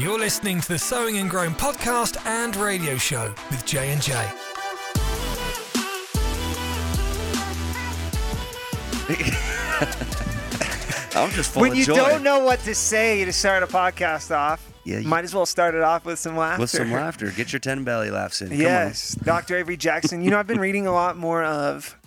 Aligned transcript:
You're 0.00 0.18
listening 0.18 0.62
to 0.62 0.68
the 0.68 0.78
Sowing 0.78 1.18
and 1.18 1.28
Growing 1.28 1.50
podcast 1.52 2.24
and 2.26 2.56
radio 2.56 2.96
show 2.96 3.34
with 3.50 3.66
J 3.66 3.92
and 3.92 4.00
J. 4.00 4.14
I'm 11.12 11.30
just 11.30 11.50
full 11.52 11.62
when 11.62 11.72
of 11.72 11.76
you 11.78 11.84
joy. 11.84 11.96
don't 11.96 12.22
know 12.22 12.38
what 12.40 12.60
to 12.60 12.74
say 12.74 13.24
to 13.24 13.32
start 13.32 13.62
a 13.62 13.66
podcast 13.66 14.34
off, 14.34 14.72
Yeah, 14.84 14.98
you- 15.00 15.08
might 15.08 15.24
as 15.24 15.34
well 15.34 15.44
start 15.46 15.74
it 15.74 15.82
off 15.82 16.04
with 16.04 16.18
some 16.18 16.36
laughter. 16.36 16.60
with 16.60 16.70
some 16.70 16.92
laughter. 16.92 17.30
Get 17.32 17.52
your 17.52 17.60
ten 17.60 17.84
belly 17.84 18.10
laughs 18.10 18.40
in. 18.40 18.48
Come. 18.48 18.58
Yes, 18.58 19.14
Dr. 19.24 19.56
Avery 19.56 19.76
Jackson. 19.76 20.22
You 20.22 20.30
know, 20.30 20.38
I've 20.38 20.46
been 20.46 20.60
reading 20.60 20.86
a 20.86 20.92
lot 20.92 21.16
more 21.16 21.42
of 21.42 21.98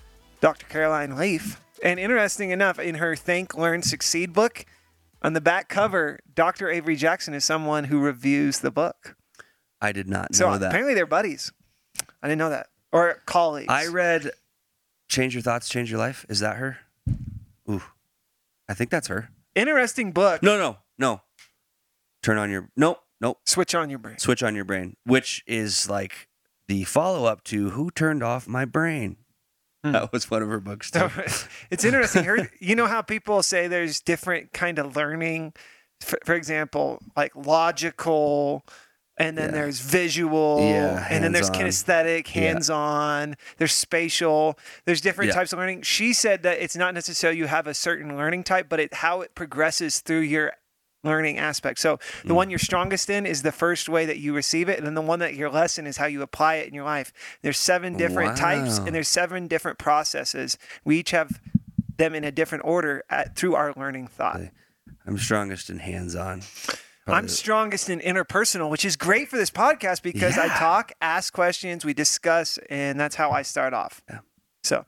Dr. 0.42 0.66
Caroline 0.68 1.16
Leaf. 1.18 1.60
And 1.84 2.00
interesting 2.00 2.52
enough, 2.52 2.80
in 2.80 2.96
her 2.96 3.16
Think, 3.16 3.58
Learn, 3.58 3.82
Succeed 3.84 4.32
book, 4.32 4.66
on 5.24 5.34
the 5.34 5.42
back 5.42 5.70
cover, 5.70 6.20
Dr. 6.34 6.70
Avery 6.70 6.96
Jackson 6.96 7.34
is 7.34 7.46
someone 7.46 7.86
who 7.86 8.00
reviews 8.00 8.60
the 8.60 8.72
book. 8.72 9.16
I 9.82 9.92
did 9.92 10.08
not 10.10 10.36
So 10.36 10.50
know 10.52 10.58
that. 10.58 10.68
apparently 10.68 10.94
they're 10.94 11.06
buddies. 11.06 11.52
I 12.22 12.28
didn't 12.28 12.40
know 12.40 12.50
that. 12.50 12.68
Or 12.92 13.22
colleagues. 13.26 13.68
I 13.70 13.88
read 13.88 14.32
Change 15.10 15.34
Your 15.36 15.42
Thoughts, 15.42 15.68
Change 15.70 15.90
Your 15.92 16.00
Life. 16.00 16.26
Is 16.30 16.40
that 16.40 16.58
her? 16.58 16.78
Ooh. 17.70 17.84
I 18.70 18.74
think 18.74 18.90
that's 18.90 19.08
her. 19.08 19.30
Interesting 19.56 20.12
book. 20.12 20.42
No, 20.44 20.58
no, 20.58 20.78
no. 20.98 21.22
Turn 22.22 22.38
on 22.38 22.50
your 22.50 22.70
nope, 22.78 23.00
nope. 23.20 23.40
Switch 23.46 23.76
on 23.76 23.90
your 23.90 24.00
brain. 24.00 24.18
Switch 24.18 24.42
on 24.42 24.56
your 24.56 24.64
brain, 24.64 24.96
which 25.06 25.44
is 25.46 25.90
like 25.90 26.30
the 26.68 26.86
follow 26.86 27.26
up 27.26 27.44
to 27.46 27.72
Who 27.72 27.92
Turned 27.92 28.24
Off 28.24 28.48
My 28.48 28.64
Brain. 28.66 29.18
Hmm. 29.84 29.92
That 29.92 30.12
was 30.14 30.32
one 30.32 30.42
of 30.42 30.50
her 30.50 30.60
books 30.60 30.90
too. 30.92 31.10
it's 31.70 31.84
interesting. 31.84 32.24
Her, 32.24 32.50
you 32.60 32.76
know 32.76 32.88
how 32.88 33.02
people 33.02 33.44
say 33.44 33.68
there's 33.68 34.00
different 34.02 34.54
kind 34.54 34.80
of 34.80 34.96
learning, 34.96 35.54
for, 36.00 36.18
for 36.26 36.36
example, 36.36 37.00
like 37.18 37.36
logical, 37.36 38.64
and 39.18 39.38
then 39.38 39.50
Yeah. 39.50 39.56
there's 39.56 39.80
visual, 39.82 40.60
Yeah, 40.62 41.06
and 41.10 41.24
then 41.24 41.34
there's 41.34 41.50
hands-on. 41.50 41.66
kinesthetic, 41.66 42.34
Yeah. 42.34 42.42
hands-on. 42.44 43.36
There's 43.58 43.74
spatial. 43.74 44.58
There's 44.86 45.02
different 45.02 45.34
types 45.34 45.54
of 45.54 45.60
learning. 45.60 45.82
She 45.84 46.14
said 46.14 46.44
that 46.44 46.60
it's 46.60 46.76
not 46.76 46.94
necessarily 46.94 47.38
you 47.38 47.48
have 47.48 47.68
a 47.68 47.74
certain 47.74 48.16
learning 48.18 48.44
type, 48.46 48.68
but 48.70 48.80
it 48.80 48.94
how 48.96 49.22
it 49.22 49.36
progresses 49.36 50.00
through 50.00 50.22
your 50.22 50.54
learning 51.04 51.38
aspect. 51.38 51.80
So 51.80 52.00
the 52.24 52.30
Mm. 52.30 52.36
one 52.36 52.50
you're 52.50 52.60
strongest 52.60 53.10
in 53.10 53.26
is 53.26 53.42
the 53.42 53.52
first 53.52 53.90
way 53.90 54.06
that 54.06 54.18
you 54.18 54.34
receive 54.34 54.70
it, 54.70 54.78
and 54.78 54.88
then 54.88 54.94
the 54.96 55.02
one 55.02 55.20
that 55.20 55.36
you're 55.36 55.50
less 55.50 55.78
in 55.78 55.86
is 55.86 55.98
how 55.98 56.06
you 56.06 56.22
apply 56.22 56.56
it 56.56 56.68
in 56.68 56.74
your 56.74 56.86
life. 56.86 57.12
There's 57.42 57.58
seven 57.58 57.98
different 57.98 58.38
types, 58.38 58.78
and 58.78 58.96
there's 58.96 59.08
seven 59.10 59.48
different 59.48 59.78
processes. 59.78 60.58
We 60.84 61.00
each 61.00 61.12
have 61.12 61.40
them 61.98 62.16
in 62.16 62.24
a 62.24 62.32
different 62.32 62.64
order 62.66 63.04
at, 63.10 63.36
through 63.36 63.56
our 63.56 63.74
learning 63.76 64.08
thought. 64.08 64.40
I'm 65.06 65.18
strongest 65.18 65.70
in 65.70 65.80
hands 65.80 66.16
on. 66.16 66.42
I'm 67.06 67.28
strongest 67.28 67.90
in 67.90 68.00
interpersonal, 68.00 68.70
which 68.70 68.86
is 68.86 68.96
great 68.96 69.28
for 69.28 69.36
this 69.36 69.52
podcast 69.52 70.02
because 70.02 70.38
I 70.38 70.48
talk, 70.48 70.94
ask 71.02 71.34
questions, 71.34 71.84
we 71.84 71.94
discuss, 71.94 72.58
and 72.70 72.98
that's 72.98 73.16
how 73.16 73.32
I 73.32 73.42
start 73.42 73.74
off. 73.74 74.02
Yeah. 74.10 74.20
So 74.64 74.86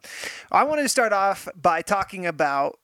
I 0.49 0.63
wanted 0.63 0.83
to 0.83 0.89
start 0.89 1.11
off 1.11 1.49
by 1.61 1.81
talking 1.81 2.25
about 2.25 2.79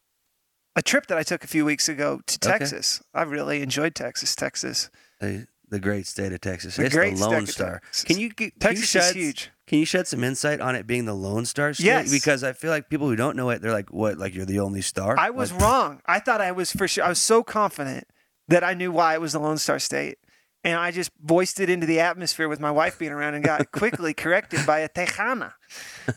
a 0.75 0.81
trip 0.81 1.07
that 1.07 1.17
I 1.17 1.23
took 1.23 1.43
a 1.43 1.47
few 1.47 1.65
weeks 1.65 1.89
ago 1.89 2.21
to 2.25 2.49
Okay. 2.49 2.57
Texas. 2.59 3.01
I 3.13 3.23
really 3.23 3.61
enjoyed 3.61 3.95
Texas, 3.95 4.35
Texas. 4.35 4.89
the, 5.19 5.47
the 5.69 5.79
great 5.79 6.07
state 6.07 6.31
of 6.33 6.41
Texas. 6.41 6.75
The 6.75 6.85
it's 6.85 6.95
great 6.95 7.15
the 7.15 7.27
Lone 7.27 7.45
Star. 7.47 7.81
Texas. 7.83 8.03
Can 8.03 8.19
you 8.19 8.29
can 8.31 8.51
Texas 8.59 8.93
you 8.93 8.99
is 8.99 9.05
shed, 9.07 9.15
huge. 9.15 9.51
Can 9.67 9.79
you 9.79 9.85
shed 9.85 10.05
some 10.07 10.23
insight 10.23 10.59
on 10.59 10.75
it 10.75 10.85
being 10.85 11.05
the 11.05 11.13
Lone 11.13 11.45
Star 11.45 11.73
state? 11.73 11.85
Yes. 11.85 12.11
Because 12.11 12.43
I 12.43 12.51
feel 12.53 12.71
like 12.71 12.89
people 12.89 13.07
who 13.07 13.15
don't 13.15 13.35
know 13.37 13.49
it, 13.51 13.61
they're 13.61 13.71
like, 13.71 13.91
"What? 13.91 14.17
Like 14.17 14.33
you're 14.35 14.45
the 14.45 14.59
only 14.59 14.81
star?" 14.81 15.17
I 15.17 15.29
was 15.29 15.51
Like, 15.53 15.61
wrong. 15.63 16.01
I 16.05 16.19
thought 16.19 16.41
I 16.41 16.51
was 16.51 16.71
for 16.71 16.87
sure. 16.87 17.03
I 17.05 17.09
was 17.09 17.19
so 17.19 17.41
confident 17.43 18.07
that 18.49 18.63
I 18.63 18.73
knew 18.73 18.91
why 18.91 19.13
it 19.13 19.21
was 19.21 19.31
the 19.33 19.39
Lone 19.39 19.57
Star 19.57 19.79
State. 19.79 20.17
And 20.63 20.75
I 20.77 20.91
just 20.91 21.09
voiced 21.23 21.59
it 21.59 21.71
into 21.71 21.87
the 21.87 21.99
atmosphere 22.01 22.47
with 22.47 22.59
my 22.59 22.69
wife 22.69 22.99
being 22.99 23.11
around 23.11 23.33
and 23.33 23.43
got 23.43 23.71
quickly 23.71 24.13
corrected 24.13 24.63
by 24.67 24.79
a 24.79 24.89
Tejana, 24.89 25.53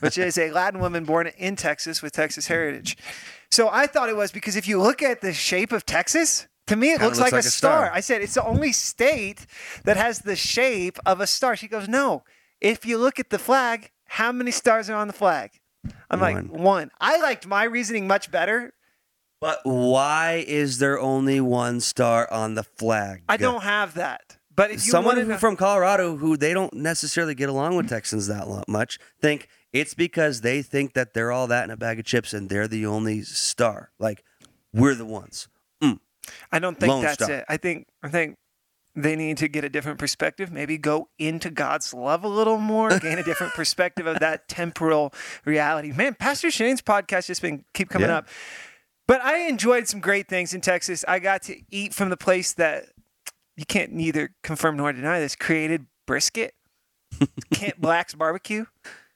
which 0.01 0.19
is 0.19 0.37
a 0.37 0.51
Latin 0.51 0.81
woman 0.81 1.05
born 1.05 1.29
in 1.39 1.57
Texas 1.57 2.03
with 2.03 2.13
Texas 2.13 2.49
heritage. 2.49 2.99
So 3.55 3.69
I 3.71 3.87
thought 3.87 4.09
it 4.09 4.17
was 4.17 4.33
because 4.33 4.57
if 4.57 4.67
you 4.67 4.81
look 4.83 5.01
at 5.01 5.21
the 5.21 5.33
shape 5.33 5.71
of 5.71 5.87
Texas, 5.87 6.49
to 6.67 6.75
me 6.75 6.89
it 6.91 7.01
looks, 7.01 7.19
looks 7.19 7.19
like, 7.21 7.33
like 7.33 7.45
a 7.45 7.47
a 7.47 7.51
star. 7.51 7.87
star. 7.87 7.93
I 7.95 8.01
said 8.01 8.21
it's 8.21 8.35
the 8.35 8.45
only 8.45 8.73
state 8.73 9.47
that 9.85 9.97
has 9.97 10.19
the 10.19 10.35
shape 10.35 10.99
of 11.07 11.21
a 11.21 11.27
star. 11.29 11.55
She 11.55 11.69
goes, 11.69 11.87
No. 11.89 12.25
If 12.61 12.85
you 12.85 12.99
look 12.99 13.21
at 13.21 13.31
the 13.31 13.39
flag, 13.39 13.93
how 14.07 14.33
many 14.33 14.51
stars 14.51 14.91
are 14.91 14.97
on 14.97 15.07
the 15.07 15.13
flag? 15.13 15.53
I'm 16.11 16.19
like, 16.21 16.35
One. 16.35 16.49
one. 16.49 16.91
I 17.01 17.21
liked 17.21 17.47
my 17.47 17.63
reasoning 17.63 18.09
much 18.09 18.31
better 18.33 18.73
But 19.41 19.61
why 19.63 20.45
is 20.47 20.79
there 20.79 20.99
only 20.99 21.41
one 21.41 21.81
star 21.81 22.29
on 22.33 22.55
the 22.55 22.65
flag? 22.65 23.23
I 23.29 23.37
don't 23.37 23.63
have 23.63 23.95
that. 23.95 24.39
But 24.57 24.71
if 24.71 24.85
you 24.85 24.91
Someone 24.91 25.17
who, 25.17 25.25
know- 25.27 25.37
from 25.39 25.55
Colorado 25.57 26.17
who 26.17 26.37
they 26.37 26.55
don't 26.55 26.75
necessarily 26.75 27.37
get 27.37 27.49
along 27.49 27.77
with 27.77 27.89
Texans 27.89 28.27
that 28.27 28.65
much 28.67 28.99
think 29.21 29.49
it's 29.75 29.93
because 29.93 30.41
they 30.41 30.63
think 30.63 30.95
that 30.95 31.13
they're 31.13 31.33
all 31.33 31.47
that 31.49 31.65
in 31.65 31.71
a 31.71 31.77
bag 31.77 31.99
of 31.99 32.07
chips 32.07 32.33
and 32.33 32.49
they're 32.49 32.69
the 32.69 32.87
only 32.87 33.21
star. 33.23 33.91
Like 33.99 34.25
we're 34.73 34.95
the 34.95 35.05
ones. 35.05 35.49
Mm. 35.83 35.99
I 36.51 36.59
don't 36.61 36.79
think 36.81 36.91
Lone 36.91 37.03
that's 37.03 37.23
Star. 37.23 37.31
it. 37.39 37.45
I 37.49 37.59
think 37.59 37.89
I 38.03 38.09
think 38.09 38.37
they 38.97 39.17
need 39.17 39.37
to 39.39 39.49
get 39.49 39.65
a 39.65 39.69
different 39.69 39.99
perspective. 39.99 40.53
Maybe 40.53 40.79
go 40.79 41.09
into 41.19 41.51
God's 41.51 41.93
love 41.93 42.23
a 42.25 42.29
little 42.29 42.59
more, 42.59 42.97
gain 43.01 43.19
a 43.19 43.25
different 43.25 43.53
perspective 43.55 44.07
of 44.07 44.21
that 44.21 44.49
temporal 44.49 45.13
reality. 45.45 45.93
Man, 45.93 46.15
Pastor 46.15 46.51
Shane's 46.51 46.81
podcast 46.81 47.27
just 47.27 47.43
been 47.43 47.65
keep 47.75 47.91
coming 47.91 48.09
Yeah. 48.09 48.19
up. 48.19 48.29
But 49.07 49.21
I 49.23 49.49
enjoyed 49.49 49.87
some 49.89 50.01
great 50.01 50.29
things 50.29 50.55
in 50.55 50.63
Texas. 50.63 51.05
I 51.07 51.19
got 51.19 51.43
to 51.43 51.57
eat 51.71 51.93
from 51.93 52.09
the 52.09 52.17
place 52.17 52.55
that 52.55 52.87
you 53.57 53.67
can't 53.67 53.93
neither 53.93 54.31
confirm 54.43 54.77
nor 54.79 54.93
deny 54.93 55.21
this 55.21 55.37
created 55.37 55.87
brisket. 56.07 56.55
Kent 57.53 57.81
Black's 57.81 58.15
barbecue. 58.15 58.65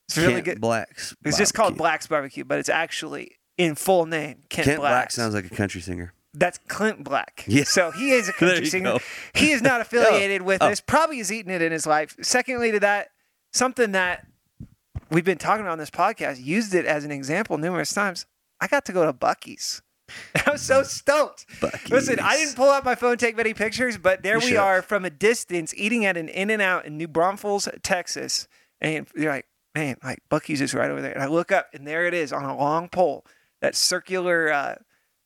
It's 0.09 0.17
really 0.17 0.41
good. 0.41 0.61
Black's. 0.61 1.15
It's 1.25 1.37
just 1.39 1.55
called 1.55 1.73
barbecue. 1.73 1.79
Black's 1.83 2.07
barbecue, 2.07 2.45
but 2.45 2.59
it's 2.59 2.69
actually 2.69 3.37
in 3.59 3.75
full 3.75 4.07
name 4.07 4.43
Kent, 4.49 4.65
Kent 4.67 4.81
Black 4.81 4.91
Black's. 4.93 5.15
sounds 5.15 5.35
like 5.35 5.45
a 5.47 5.55
country 5.55 5.81
singer. 5.81 6.13
That's 6.35 6.59
Clint 6.69 7.05
Black. 7.05 7.45
Yeah. 7.49 7.65
So 7.65 7.91
he 7.91 8.11
is 8.13 8.29
a 8.29 8.33
country 8.39 8.61
you 8.61 8.67
singer. 8.67 8.93
go. 8.93 8.99
He 9.35 9.51
is 9.51 9.61
not 9.63 9.79
oh. 9.79 9.83
affiliated 9.83 10.43
with 10.43 10.63
Oh. 10.63 10.69
this. 10.69 10.81
Probably 10.81 11.19
has 11.19 11.33
eaten 11.33 11.51
it 11.51 11.61
in 11.63 11.73
his 11.73 11.87
life. 11.87 12.17
Secondly, 12.23 12.71
to 12.73 12.81
that, 12.81 13.09
something 13.53 13.93
that 13.93 14.27
we've 15.11 15.25
been 15.25 15.39
talking 15.39 15.63
about 15.63 15.73
on 15.73 15.79
this 15.79 15.91
podcast, 15.91 16.43
used 16.45 16.75
it 16.75 16.85
as 16.87 17.05
an 17.05 17.11
example 17.11 17.59
numerous 17.59 17.93
times. 17.93 18.27
I 18.61 18.67
got 18.67 18.85
to 18.87 18.93
go 18.93 19.05
to 19.07 19.13
Buc-ee's. 19.13 19.83
I 20.47 20.51
was 20.53 20.63
so 20.63 20.83
stoked. 20.83 21.45
Listen, 21.91 22.19
I 22.21 22.37
didn't 22.37 22.57
pull 22.57 22.71
out 22.71 22.83
my 22.85 22.95
phone, 22.95 23.19
take 23.19 23.37
many 23.37 23.53
pictures, 23.53 23.99
but 23.99 24.23
there 24.23 24.35
You 24.37 24.41
we 24.41 24.47
should've. 24.47 24.63
are 24.63 24.83
from 24.83 25.05
a 25.05 25.11
distance 25.11 25.75
eating 25.77 26.05
at 26.07 26.17
an 26.17 26.29
In 26.31 26.49
and 26.51 26.63
Out 26.63 26.87
in 26.87 26.97
New 26.97 27.09
Braunfels, 27.09 27.69
Texas. 27.83 28.49
And 28.81 29.07
you're 29.15 29.31
like, 29.33 29.47
man, 29.79 29.97
like 30.03 30.19
Buc-ee's 30.31 30.61
is 30.61 30.75
right 30.75 30.91
over 30.91 31.01
there. 31.01 31.13
And 31.13 31.23
I 31.23 31.27
look 31.27 31.53
up, 31.53 31.69
and 31.73 31.87
there 31.87 32.07
it 32.07 32.15
is 32.15 32.33
on 32.33 32.45
a 32.45 32.57
long 32.57 32.89
pole, 32.89 33.25
that 33.61 33.75
circular 33.77 34.53
uh, 34.53 34.75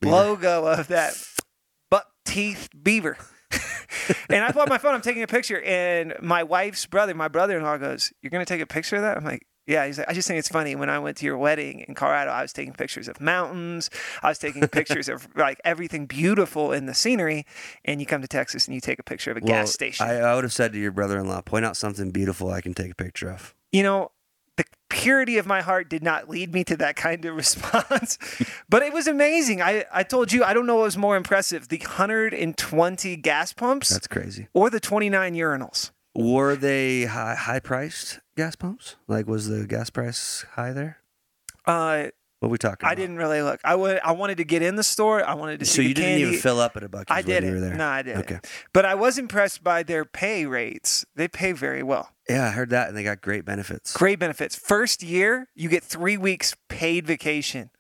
logo 0.03 0.67
of 0.67 0.89
that 0.89 1.15
buck 1.91 2.07
teeth 2.25 2.69
beaver. 2.81 3.17
and 4.29 4.45
I 4.45 4.53
pull 4.53 4.63
out 4.63 4.69
my 4.69 4.79
phone, 4.79 4.95
I'm 4.95 5.01
taking 5.03 5.23
a 5.23 5.27
picture, 5.27 5.63
and 5.63 6.15
my 6.21 6.43
wife's 6.43 6.87
brother, 6.87 7.15
my 7.15 7.29
brother 7.29 7.57
in 7.57 7.63
law, 7.63 7.79
goes, 7.79 8.13
You're 8.23 8.31
going 8.31 8.45
to 8.45 8.53
take 8.53 8.61
a 8.61 8.67
picture 8.67 8.97
of 8.97 9.03
that? 9.03 9.17
I'm 9.17 9.25
like, 9.25 9.47
yeah, 9.67 9.87
he's 9.87 9.97
like, 9.97 10.09
I 10.09 10.13
just 10.13 10.27
think 10.27 10.41
it's 10.41 10.49
funny. 10.49 10.75
When 10.75 10.91
I 10.91 10.99
went 10.99 11.17
to 11.19 11.27
your 11.27 11.39
wedding 11.39 11.85
in 11.87 11.95
Colorado, 11.95 12.33
I 12.33 12.43
was 12.43 12.53
taking 12.53 12.73
pictures 12.73 13.07
of 13.07 13.21
mountains. 13.21 13.91
I 14.21 14.29
was 14.29 14.39
taking 14.39 14.67
pictures 14.69 15.09
of 15.09 15.29
like 15.37 15.61
everything 15.65 16.07
beautiful 16.07 16.73
in 16.73 16.87
the 16.87 16.95
scenery. 16.95 17.47
And 17.85 18.01
you 18.01 18.07
come 18.07 18.23
to 18.23 18.29
Texas 18.29 18.67
and 18.67 18.75
you 18.75 18.81
take 18.81 18.99
a 18.99 19.05
picture 19.05 19.31
of 19.31 19.37
a 19.37 19.41
Well, 19.41 19.47
gas 19.47 19.73
station. 19.73 20.05
I, 20.05 20.17
I 20.17 20.35
would 20.35 20.43
have 20.43 20.53
said 20.53 20.73
to 20.73 20.81
your 20.81 20.91
brother-in-law, 20.91 21.43
point 21.43 21.65
out 21.65 21.77
something 21.77 22.11
beautiful 22.11 22.51
I 22.51 22.61
can 22.61 22.75
take 22.75 22.91
a 22.91 22.97
picture 22.97 23.31
of. 23.31 23.55
you 23.71 23.85
know, 23.85 24.11
purity 24.93 25.39
of 25.39 25.47
my 25.47 25.63
heart 25.63 25.89
did 25.89 26.03
not 26.03 26.29
lead 26.29 26.53
me 26.53 26.63
to 26.65 26.77
that 26.77 26.95
kind 26.95 27.25
of 27.25 27.35
response, 27.45 28.19
but 28.69 28.83
it 28.83 28.93
was 28.93 29.07
amazing. 29.09 29.61
I, 29.63 29.85
I 29.93 30.03
told 30.05 30.31
you, 30.33 30.45
I 30.45 30.53
don't 30.55 30.67
know 30.67 30.77
what 30.77 30.85
was 30.85 30.97
more 30.99 31.17
impressive 31.17 31.69
the 31.69 31.79
120 31.79 33.17
gas 33.17 33.53
pumps 33.53 33.89
That's 33.89 34.07
crazy. 34.07 34.49
or 34.53 34.71
the 34.71 34.81
29 34.81 35.35
urinals. 35.35 35.91
Were 36.15 36.55
they 36.57 37.05
high, 37.07 37.35
high-priced 37.35 38.21
gas 38.37 38.55
pumps? 38.55 38.97
Like, 39.09 39.27
was 39.27 39.49
the 39.49 39.67
gas 39.67 39.89
price 39.91 40.45
high 40.53 40.73
there? 40.73 40.99
Uh, 41.67 42.09
What 42.43 42.49
are 42.49 42.51
we 42.51 42.59
talking? 42.59 42.89
I 42.89 42.91
about? 42.91 43.01
didn't 43.01 43.19
really 43.19 43.41
look. 43.41 43.61
I 43.63 43.77
would. 43.77 44.01
I 44.03 44.11
wanted 44.11 44.39
to 44.39 44.45
get 44.45 44.63
in 44.63 44.75
the 44.75 44.83
store. 44.83 45.25
I 45.25 45.35
wanted 45.35 45.61
to 45.61 45.65
see 45.65 45.77
So 45.77 45.83
the 45.83 45.89
you 45.91 45.95
didn't 45.95 46.09
candy. 46.19 46.23
even 46.27 46.41
fill 46.41 46.59
up 46.59 46.77
at 46.77 46.83
a 46.83 46.89
Buc-ee's 46.89 47.05
I 47.09 47.23
did 47.23 47.45
you 47.45 47.53
were 47.53 47.61
there. 47.61 47.75
No, 47.77 47.87
I 47.87 48.03
did. 48.03 48.17
Okay. 48.17 48.41
But 48.73 48.85
I 48.85 48.97
was 48.97 49.17
impressed 49.17 49.63
by 49.63 49.85
their 49.85 50.05
pay 50.05 50.45
rates. 50.45 51.05
They 51.15 51.29
pay 51.29 51.53
very 51.53 51.85
well. 51.85 52.11
Yeah, 52.29 52.47
I 52.49 52.51
heard 52.51 52.71
that, 52.71 52.89
and 52.89 52.97
they 52.97 53.05
got 53.05 53.21
great 53.21 53.45
benefits. 53.45 53.93
Great 53.97 54.19
benefits. 54.19 54.57
First 54.57 55.05
year, 55.05 55.47
you 55.55 55.69
get 55.69 55.85
three 55.85 56.17
weeks 56.17 56.57
paid 56.69 57.07
vacation. 57.07 57.71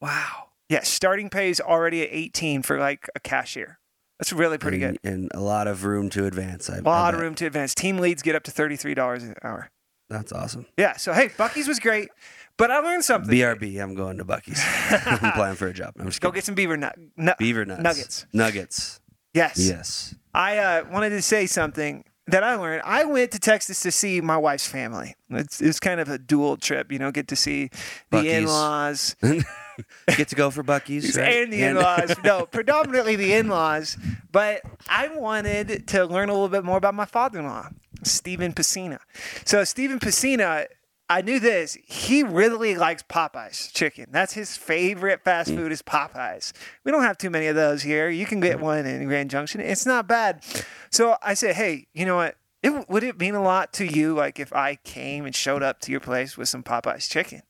Wow. 0.00 0.48
Yeah, 0.68 0.82
starting 0.82 1.30
pay 1.30 1.50
is 1.50 1.60
already 1.60 2.02
at 2.02 2.08
18 2.10 2.62
for 2.62 2.78
like 2.80 3.08
a 3.14 3.20
cashier. 3.20 3.78
That's 4.18 4.32
really 4.32 4.58
pretty 4.58 4.82
and, 4.82 4.98
good. 5.00 5.12
and 5.12 5.30
a 5.34 5.40
lot 5.40 5.66
of 5.66 5.84
room 5.84 6.08
to 6.10 6.26
advance. 6.26 6.70
I, 6.70 6.78
A 6.78 6.80
lot 6.80 7.14
of 7.14 7.20
room 7.20 7.34
to 7.36 7.46
advance. 7.46 7.74
Team 7.74 7.98
leads 7.98 8.22
get 8.22 8.34
up 8.34 8.42
to 8.44 8.50
$33 8.50 9.22
an 9.22 9.34
hour. 9.42 9.70
That's 10.12 10.32
awesome. 10.32 10.66
Yeah, 10.76 10.96
so 10.96 11.12
hey, 11.12 11.28
Buc-ee's 11.30 11.66
was 11.66 11.80
great, 11.80 12.10
but 12.56 12.70
I 12.70 12.78
learned 12.80 13.04
something. 13.04 13.32
BRB. 13.34 13.82
I'm 13.82 13.94
going 13.94 14.18
to 14.18 14.24
Buc-ee's. 14.24 14.62
I'm 15.06 15.24
applying 15.30 15.56
for 15.56 15.66
a 15.68 15.72
job. 15.72 15.94
I'm 15.98 16.06
just 16.06 16.20
Go 16.20 16.28
kidding. 16.28 16.34
get 16.38 16.44
some 16.44 16.54
beaver 16.54 16.76
nut, 16.76 16.96
nut 17.16 17.38
beaver 17.38 17.64
nuts. 17.64 17.82
nuggets. 17.82 18.26
Nuggets. 18.32 19.00
Yes. 19.34 19.58
Yes. 19.58 20.14
I 20.34 20.58
uh, 20.58 20.84
wanted 20.90 21.10
to 21.10 21.22
say 21.22 21.46
something 21.46 22.04
that 22.26 22.44
I 22.44 22.54
learned. 22.56 22.82
I 22.84 23.04
went 23.04 23.30
to 23.32 23.38
Texas 23.38 23.80
to 23.80 23.90
see 23.90 24.20
my 24.20 24.36
wife's 24.36 24.66
family. 24.66 25.14
It's, 25.30 25.60
it's 25.60 25.80
kind 25.80 25.98
of 26.00 26.08
a 26.08 26.18
dual 26.18 26.56
trip, 26.56 26.92
you 26.92 26.98
know, 26.98 27.10
get 27.10 27.28
to 27.28 27.36
see 27.36 27.70
the 28.10 28.18
Buc-ee's. 28.18 28.26
in-laws 28.38 29.16
Get 30.16 30.28
to 30.28 30.36
go 30.36 30.50
for 30.50 30.62
Buc-ee's. 30.62 31.16
right? 31.16 31.42
and 31.42 31.52
the 31.52 31.62
in-laws. 31.62 32.16
no, 32.24 32.46
predominantly 32.46 33.16
the 33.16 33.32
in-laws. 33.34 33.96
But 34.30 34.62
I 34.88 35.08
wanted 35.08 35.86
to 35.88 36.04
learn 36.06 36.28
a 36.28 36.32
little 36.32 36.48
bit 36.48 36.64
more 36.64 36.76
about 36.76 36.94
my 36.94 37.04
father-in-law, 37.04 37.70
Stephen 38.02 38.52
Pacina. 38.52 38.98
So 39.44 39.64
Stephen 39.64 39.98
Pacina, 39.98 40.66
I 41.08 41.20
knew 41.20 41.40
this. 41.40 41.76
He 41.84 42.22
really 42.22 42.74
likes 42.74 43.02
Popeyes 43.02 43.72
chicken. 43.72 44.06
That's 44.10 44.32
his 44.32 44.56
favorite 44.56 45.22
fast 45.24 45.50
mm. 45.50 45.56
food 45.56 45.72
is 45.72 45.82
Popeyes. 45.82 46.52
We 46.84 46.92
don't 46.92 47.02
have 47.02 47.18
too 47.18 47.30
many 47.30 47.46
of 47.46 47.56
those 47.56 47.82
here. 47.82 48.08
You 48.08 48.26
can 48.26 48.40
get 48.40 48.58
mm. 48.58 48.62
one 48.62 48.86
in 48.86 49.04
Grand 49.06 49.30
Junction. 49.30 49.60
It's 49.60 49.86
not 49.86 50.06
bad. 50.08 50.44
So 50.90 51.16
I 51.22 51.34
said, 51.34 51.56
hey, 51.56 51.86
you 51.92 52.06
know 52.06 52.16
what? 52.16 52.36
It, 52.62 52.88
would 52.88 53.02
it 53.02 53.18
mean 53.18 53.34
a 53.34 53.42
lot 53.42 53.72
to 53.74 53.84
you, 53.84 54.14
like 54.14 54.38
if 54.38 54.52
I 54.52 54.76
came 54.76 55.26
and 55.26 55.34
showed 55.34 55.62
up 55.62 55.80
to 55.80 55.90
your 55.90 56.00
place 56.00 56.38
with 56.38 56.48
some 56.48 56.62
Popeyes 56.62 57.10
chicken? 57.10 57.42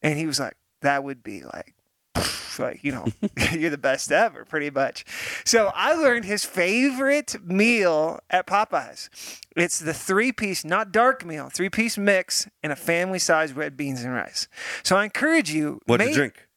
And 0.00 0.18
he 0.18 0.26
was 0.26 0.38
like, 0.38 0.56
that 0.82 1.04
would 1.04 1.22
be 1.22 1.42
like, 1.42 1.74
like, 2.58 2.82
you 2.82 2.92
know, 2.92 3.06
you're 3.52 3.70
the 3.70 3.78
best 3.78 4.10
ever, 4.10 4.44
pretty 4.44 4.70
much. 4.70 5.04
So 5.44 5.70
I 5.74 5.94
learned 5.94 6.24
his 6.24 6.44
favorite 6.44 7.36
meal 7.44 8.20
at 8.30 8.46
Popeyes. 8.46 9.08
It's 9.56 9.78
the 9.78 9.94
three 9.94 10.32
piece, 10.32 10.64
not 10.64 10.92
dark 10.92 11.24
meal, 11.24 11.50
three 11.52 11.68
piece 11.70 11.96
mix 11.98 12.48
and 12.62 12.72
a 12.72 12.76
family 12.76 13.18
size 13.18 13.52
red 13.52 13.76
beans 13.76 14.02
and 14.02 14.14
rice. 14.14 14.48
So 14.82 14.96
I 14.96 15.04
encourage 15.04 15.50
you. 15.50 15.80
What 15.86 15.98
to 15.98 16.12
drink? 16.12 16.48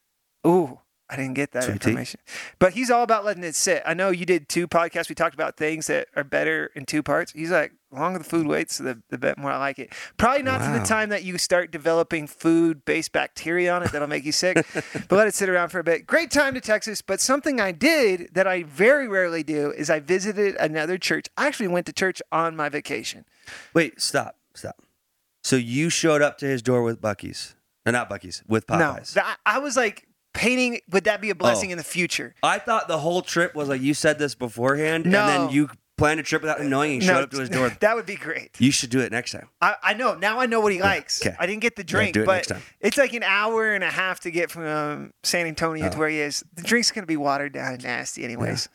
Ooh, 0.46 0.80
I 1.12 1.18
didn't 1.18 1.34
get 1.34 1.52
that 1.52 1.64
Sweet 1.66 1.82
tea? 1.82 1.90
information. 1.90 2.22
But 2.58 2.72
he's 2.72 2.90
all 2.90 3.04
about 3.04 3.26
letting 3.26 3.44
it 3.44 3.54
sit. 3.54 3.84
I 3.86 3.94
know 3.94 4.12
you 4.12 4.26
did 4.26 4.48
two 4.48 4.66
podcasts. 4.66 5.10
We 5.10 5.16
talked 5.16 5.34
about 5.34 5.58
things 5.58 5.88
that 5.88 6.08
are 6.16 6.24
better 6.24 6.72
in 6.74 6.86
two 6.86 7.04
parts. 7.04 7.34
He's 7.34 7.52
like, 7.52 7.74
the 7.92 8.00
longer 8.00 8.20
the 8.20 8.24
food 8.24 8.48
waits, 8.48 8.78
the, 8.78 9.02
the 9.10 9.18
bit 9.18 9.38
more 9.38 9.52
I 9.52 9.58
like 9.58 9.78
it. 9.78 9.92
Probably 10.16 10.42
not 10.42 10.60
to 10.60 10.68
Wow. 10.68 10.80
the 10.80 10.86
time 10.86 11.10
that 11.10 11.24
you 11.26 11.38
start 11.38 11.70
developing 11.70 12.28
food 12.28 12.86
based 12.86 13.12
bacteria 13.12 13.74
on 13.76 13.84
it 13.84 13.92
that'll 13.92 14.08
make 14.08 14.24
you 14.24 14.32
sick, 14.32 14.66
but 15.10 15.12
let 15.18 15.28
it 15.28 15.34
sit 15.34 15.50
around 15.50 15.68
for 15.68 15.80
a 15.80 15.84
bit. 15.84 16.08
Great 16.08 16.32
time 16.32 16.54
to 16.54 16.62
Texas. 16.62 17.02
But 17.02 17.20
something 17.20 17.60
I 17.60 17.74
did 17.74 18.30
that 18.34 18.48
I 18.48 18.64
very 18.64 19.10
rarely 19.10 19.44
do 19.44 19.72
is 19.72 19.90
I 19.90 20.00
visited 20.00 20.56
another 20.56 20.98
church. 20.98 21.26
I 21.36 21.48
actually 21.48 21.68
went 21.68 21.86
to 21.88 21.94
church 21.94 22.22
on 22.32 22.56
my 22.56 22.70
vacation. 22.70 23.26
Wait, 23.74 24.00
stop, 24.00 24.38
stop. 24.56 24.82
So 25.44 25.58
you 25.58 25.90
showed 25.90 26.22
up 26.22 26.38
to 26.38 26.46
his 26.46 26.62
door 26.62 26.84
with 26.84 27.02
Buc-ee's, 27.02 27.56
or 27.86 27.92
not 27.92 28.10
Buc-ee's, 28.10 28.44
with 28.48 28.66
Popeyes. 28.68 29.16
No, 29.18 29.24
I 29.46 29.60
was 29.60 29.76
like 29.76 30.08
painting, 30.34 30.80
would 30.92 31.04
that 31.06 31.22
be 31.22 31.30
a 31.30 31.36
blessing 31.36 31.70
Oh. 31.70 31.74
in 31.74 31.78
the 31.78 31.84
future? 31.84 32.36
I 32.44 32.60
thought 32.60 32.88
the 32.88 33.00
whole 33.00 33.22
trip 33.22 33.56
was 33.56 33.70
like 33.70 33.82
you 33.82 33.94
said 33.94 34.20
this 34.20 34.36
beforehand, 34.36 35.06
No. 35.06 35.20
and 35.20 35.30
then 35.30 35.50
you 35.56 35.70
planned 35.98 36.20
a 36.20 36.24
trip 36.24 36.42
without 36.42 36.60
him 36.60 36.68
knowing. 36.70 36.94
and 36.94 37.04
showed 37.04 37.24
up 37.24 37.30
to 37.30 37.40
his 37.40 37.50
door. 37.50 37.70
that 37.80 37.96
would 37.96 38.08
be 38.08 38.16
great. 38.16 38.50
You 38.60 38.72
should 38.72 38.90
do 38.90 39.02
it 39.02 39.12
next 39.12 39.34
time. 39.34 39.50
I, 39.62 39.76
I 39.84 39.94
know 39.94 40.16
now. 40.16 40.40
I 40.40 40.48
know 40.48 40.60
what 40.60 40.72
he 40.74 40.82
likes. 40.82 41.24
okay. 41.24 41.36
I 41.40 41.46
didn't 41.46 41.62
get 41.62 41.76
the 41.76 41.84
Yeah, 41.84 41.86
drink, 41.86 42.18
it 42.18 42.26
but 42.26 42.52
it's 42.80 42.98
like 42.98 43.14
an 43.14 43.22
hour 43.24 43.72
and 43.74 43.84
a 43.84 43.90
half 43.92 44.20
to 44.22 44.32
get 44.32 44.50
from 44.50 44.66
um, 44.66 45.14
San 45.22 45.46
Antonio 45.46 45.88
to 45.90 45.96
Oh. 45.96 46.00
where 46.00 46.10
he 46.10 46.20
is. 46.20 46.44
The 46.56 46.64
drink's 46.64 46.92
gonna 46.92 47.06
be 47.06 47.18
watered 47.18 47.54
down 47.54 47.74
and 47.74 47.84
nasty, 47.84 48.24
anyways. 48.24 48.68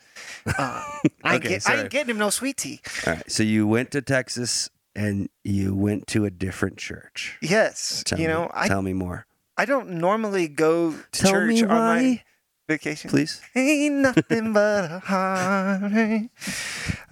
Um, 0.45 0.53
I, 0.57 0.91
ain't 1.03 1.13
Okay, 1.45 1.49
get, 1.49 1.69
I 1.69 1.81
ain't 1.81 1.89
getting 1.89 2.11
him 2.11 2.17
no 2.17 2.29
sweet 2.29 2.55
tea. 2.57 2.79
All 3.05 3.13
right. 3.13 3.29
So 3.31 3.43
you 3.43 3.67
went 3.67 3.91
to 3.91 4.01
Texas 4.01 4.69
and 4.95 5.29
you 5.43 5.75
went 5.75 6.07
to 6.07 6.23
a 6.25 6.31
different 6.31 6.77
church. 6.77 7.37
Yes, 7.41 8.03
Tell 8.05 8.19
you 8.19 8.27
me, 8.29 8.33
know, 8.33 8.49
I 8.53 8.67
tell 8.67 8.81
me 8.81 8.93
more, 8.93 9.26
I 9.57 9.65
don't 9.65 9.89
normally 9.91 10.47
go 10.47 10.91
to 10.91 11.03
Tell 11.11 11.31
church 11.31 11.61
on 11.63 11.67
my 11.69 12.23
vacation. 12.67 13.09
please. 13.09 13.41
Ain't 13.55 13.95
nothing 13.95 14.53
but 14.53 14.85
a 14.91 14.99
heartache. 14.99 16.29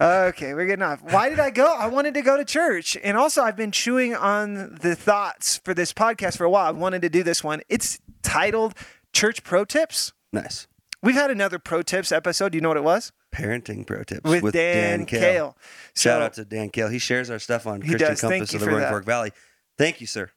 Okay, 0.00 0.54
we're 0.54 0.66
getting 0.66 0.82
off. 0.82 1.02
Why 1.02 1.28
did 1.28 1.40
I 1.40 1.50
go? 1.50 1.66
I 1.66 1.86
wanted 1.88 2.14
to 2.14 2.22
go 2.22 2.36
to 2.36 2.44
church. 2.44 2.96
And 3.02 3.16
also, 3.16 3.42
I've 3.42 3.56
been 3.56 3.72
chewing 3.72 4.14
on 4.14 4.76
the 4.82 4.94
thoughts 4.94 5.58
for 5.64 5.74
this 5.74 5.92
podcast 5.92 6.36
for 6.36 6.44
a 6.44 6.50
while. 6.50 6.66
I 6.66 6.70
wanted 6.70 7.02
to 7.02 7.08
do 7.08 7.22
this 7.22 7.42
one. 7.42 7.62
It's 7.68 7.98
titled 8.22 8.74
Church 9.12 9.42
Pro 9.42 9.64
Tips. 9.64 10.12
Nice. 10.32 10.66
We've 11.02 11.14
had 11.14 11.30
another 11.30 11.58
Pro 11.58 11.82
Tips 11.82 12.12
episode. 12.12 12.52
Do 12.52 12.56
you 12.58 12.62
know 12.62 12.68
what 12.68 12.76
it 12.76 12.84
was? 12.84 13.12
Parenting 13.34 13.86
pro 13.86 14.02
tips 14.02 14.22
With, 14.30 14.52
Dan, 14.54 15.04
Kale. 15.04 15.56
Shout 15.94 16.20
So- 16.20 16.20
out 16.22 16.32
to 16.34 16.44
Dan 16.46 16.70
Kale. 16.70 16.88
He 16.88 16.98
shares 16.98 17.28
our 17.28 17.38
stuff 17.38 17.66
on 17.66 17.82
Christian 17.82 18.16
Compass 18.16 18.54
of 18.54 18.60
the 18.60 18.66
Roaring. 18.66 18.88
Fork 18.88 19.04
Valley. 19.04 19.32
Thank 19.76 20.00
you, 20.00 20.06
sir. 20.06 20.30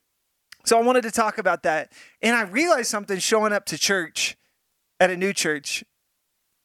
So 0.66 0.78
I 0.78 0.82
wanted 0.84 1.04
to 1.04 1.12
talk 1.12 1.38
about 1.38 1.64
that. 1.64 1.92
And 2.22 2.36
I 2.36 2.44
realized 2.44 2.90
something 2.90 3.20
showing 3.20 3.54
up 3.54 3.66
to 3.68 3.78
church 3.78 4.38
at 5.00 5.10
a 5.10 5.18
new 5.18 5.34
church. 5.34 5.84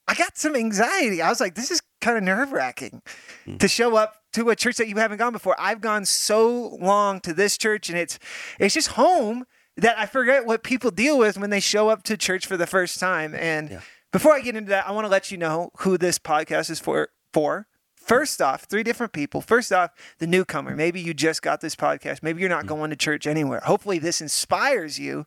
I 0.06 0.14
got 0.14 0.36
some 0.36 0.54
anxiety. 0.54 1.22
I 1.22 1.28
was 1.30 1.40
like, 1.40 1.54
this 1.54 1.70
is 1.70 1.80
kind 2.00 2.18
of 2.18 2.22
nerve 2.24 2.52
wracking 2.52 3.02
hmm. 3.44 3.56
to 3.56 3.68
show 3.68 3.96
up 3.96 4.16
to 4.34 4.50
a 4.50 4.56
church 4.56 4.76
that 4.76 4.88
you 4.88 4.96
haven't 4.96 5.18
gone 5.18 5.32
before. 5.32 5.56
I've 5.58 5.80
gone 5.80 6.04
so 6.04 6.76
long 6.80 7.20
to 7.20 7.32
this 7.32 7.56
church 7.56 7.88
and 7.88 7.98
it's 7.98 8.18
it's 8.58 8.74
just 8.74 8.88
home 8.88 9.44
that 9.76 9.98
I 9.98 10.06
forget 10.06 10.44
what 10.44 10.62
people 10.62 10.90
deal 10.90 11.18
with 11.18 11.38
when 11.38 11.50
they 11.50 11.60
show 11.60 11.88
up 11.88 12.02
to 12.04 12.16
church 12.16 12.46
for 12.46 12.56
the 12.56 12.66
first 12.66 13.00
time. 13.00 13.34
And 13.34 13.70
Yeah. 13.70 13.80
before 14.12 14.34
I 14.34 14.40
get 14.40 14.56
into 14.56 14.70
that, 14.70 14.86
I 14.86 14.92
want 14.92 15.06
to 15.06 15.08
let 15.08 15.30
you 15.30 15.38
know 15.38 15.70
who 15.78 15.96
this 15.96 16.18
podcast 16.18 16.70
is 16.70 16.80
for 16.80 17.08
for. 17.32 17.66
First 18.06 18.42
off, 18.42 18.64
three 18.64 18.82
different 18.82 19.12
people. 19.12 19.40
First 19.40 19.72
off, 19.72 19.90
the 20.18 20.26
newcomer. 20.26 20.76
Maybe 20.76 21.00
you 21.00 21.14
just 21.14 21.40
got 21.42 21.60
this 21.60 21.74
podcast. 21.74 22.22
Maybe 22.22 22.40
you're 22.40 22.50
not 22.50 22.66
going 22.66 22.90
to 22.90 22.96
church 22.96 23.26
anywhere. 23.26 23.60
Hopefully, 23.64 23.98
this 23.98 24.20
inspires 24.20 24.98
you 24.98 25.26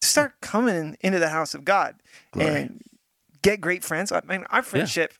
to 0.00 0.08
start 0.08 0.40
coming 0.40 0.96
into 1.00 1.18
the 1.18 1.28
house 1.28 1.54
of 1.54 1.64
God 1.64 1.96
Glory. 2.32 2.48
and 2.62 2.82
get 3.42 3.60
great 3.60 3.84
friends. 3.84 4.10
I 4.10 4.22
mean, 4.26 4.44
our 4.50 4.62
friendship 4.62 5.12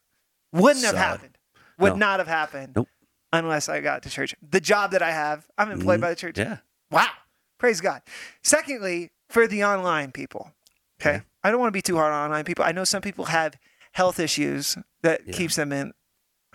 wouldn't 0.53 0.85
have 0.85 0.97
happened. 0.97 1.37
Would 1.79 1.91
No. 1.95 1.97
not 1.97 2.21
have 2.21 2.29
happened 2.29 2.73
Nope. 2.77 2.89
unless 3.33 3.69
I 3.69 3.81
got 3.81 4.03
to 4.05 4.11
church. 4.11 4.35
The 4.49 4.61
job 4.61 4.93
that 4.93 5.03
I 5.03 5.11
have, 5.11 5.47
I'm 5.59 5.71
employed 5.71 5.99
Mhm. 5.99 6.03
by 6.03 6.11
the 6.11 6.17
church. 6.17 6.39
Yeah. 6.39 6.59
Wow. 6.91 7.11
Praise 7.59 7.81
God. 7.81 8.01
Secondly, 8.43 9.11
for 9.29 9.47
the 9.47 9.65
online 9.65 10.13
people. 10.13 10.53
Okay. 11.01 11.17
Okay. 11.17 11.25
I 11.43 11.51
don't 11.51 11.61
want 11.61 11.69
to 11.69 11.77
be 11.77 11.83
too 11.83 11.97
hard 11.97 12.13
on 12.13 12.25
online 12.25 12.45
people. 12.45 12.65
I 12.65 12.73
know 12.73 12.85
some 12.85 13.03
people 13.03 13.27
have 13.27 13.57
health 13.93 14.19
issues 14.21 14.79
that 15.03 15.27
Yeah. 15.27 15.35
keeps 15.35 15.57
them 15.57 15.73
in 15.73 15.93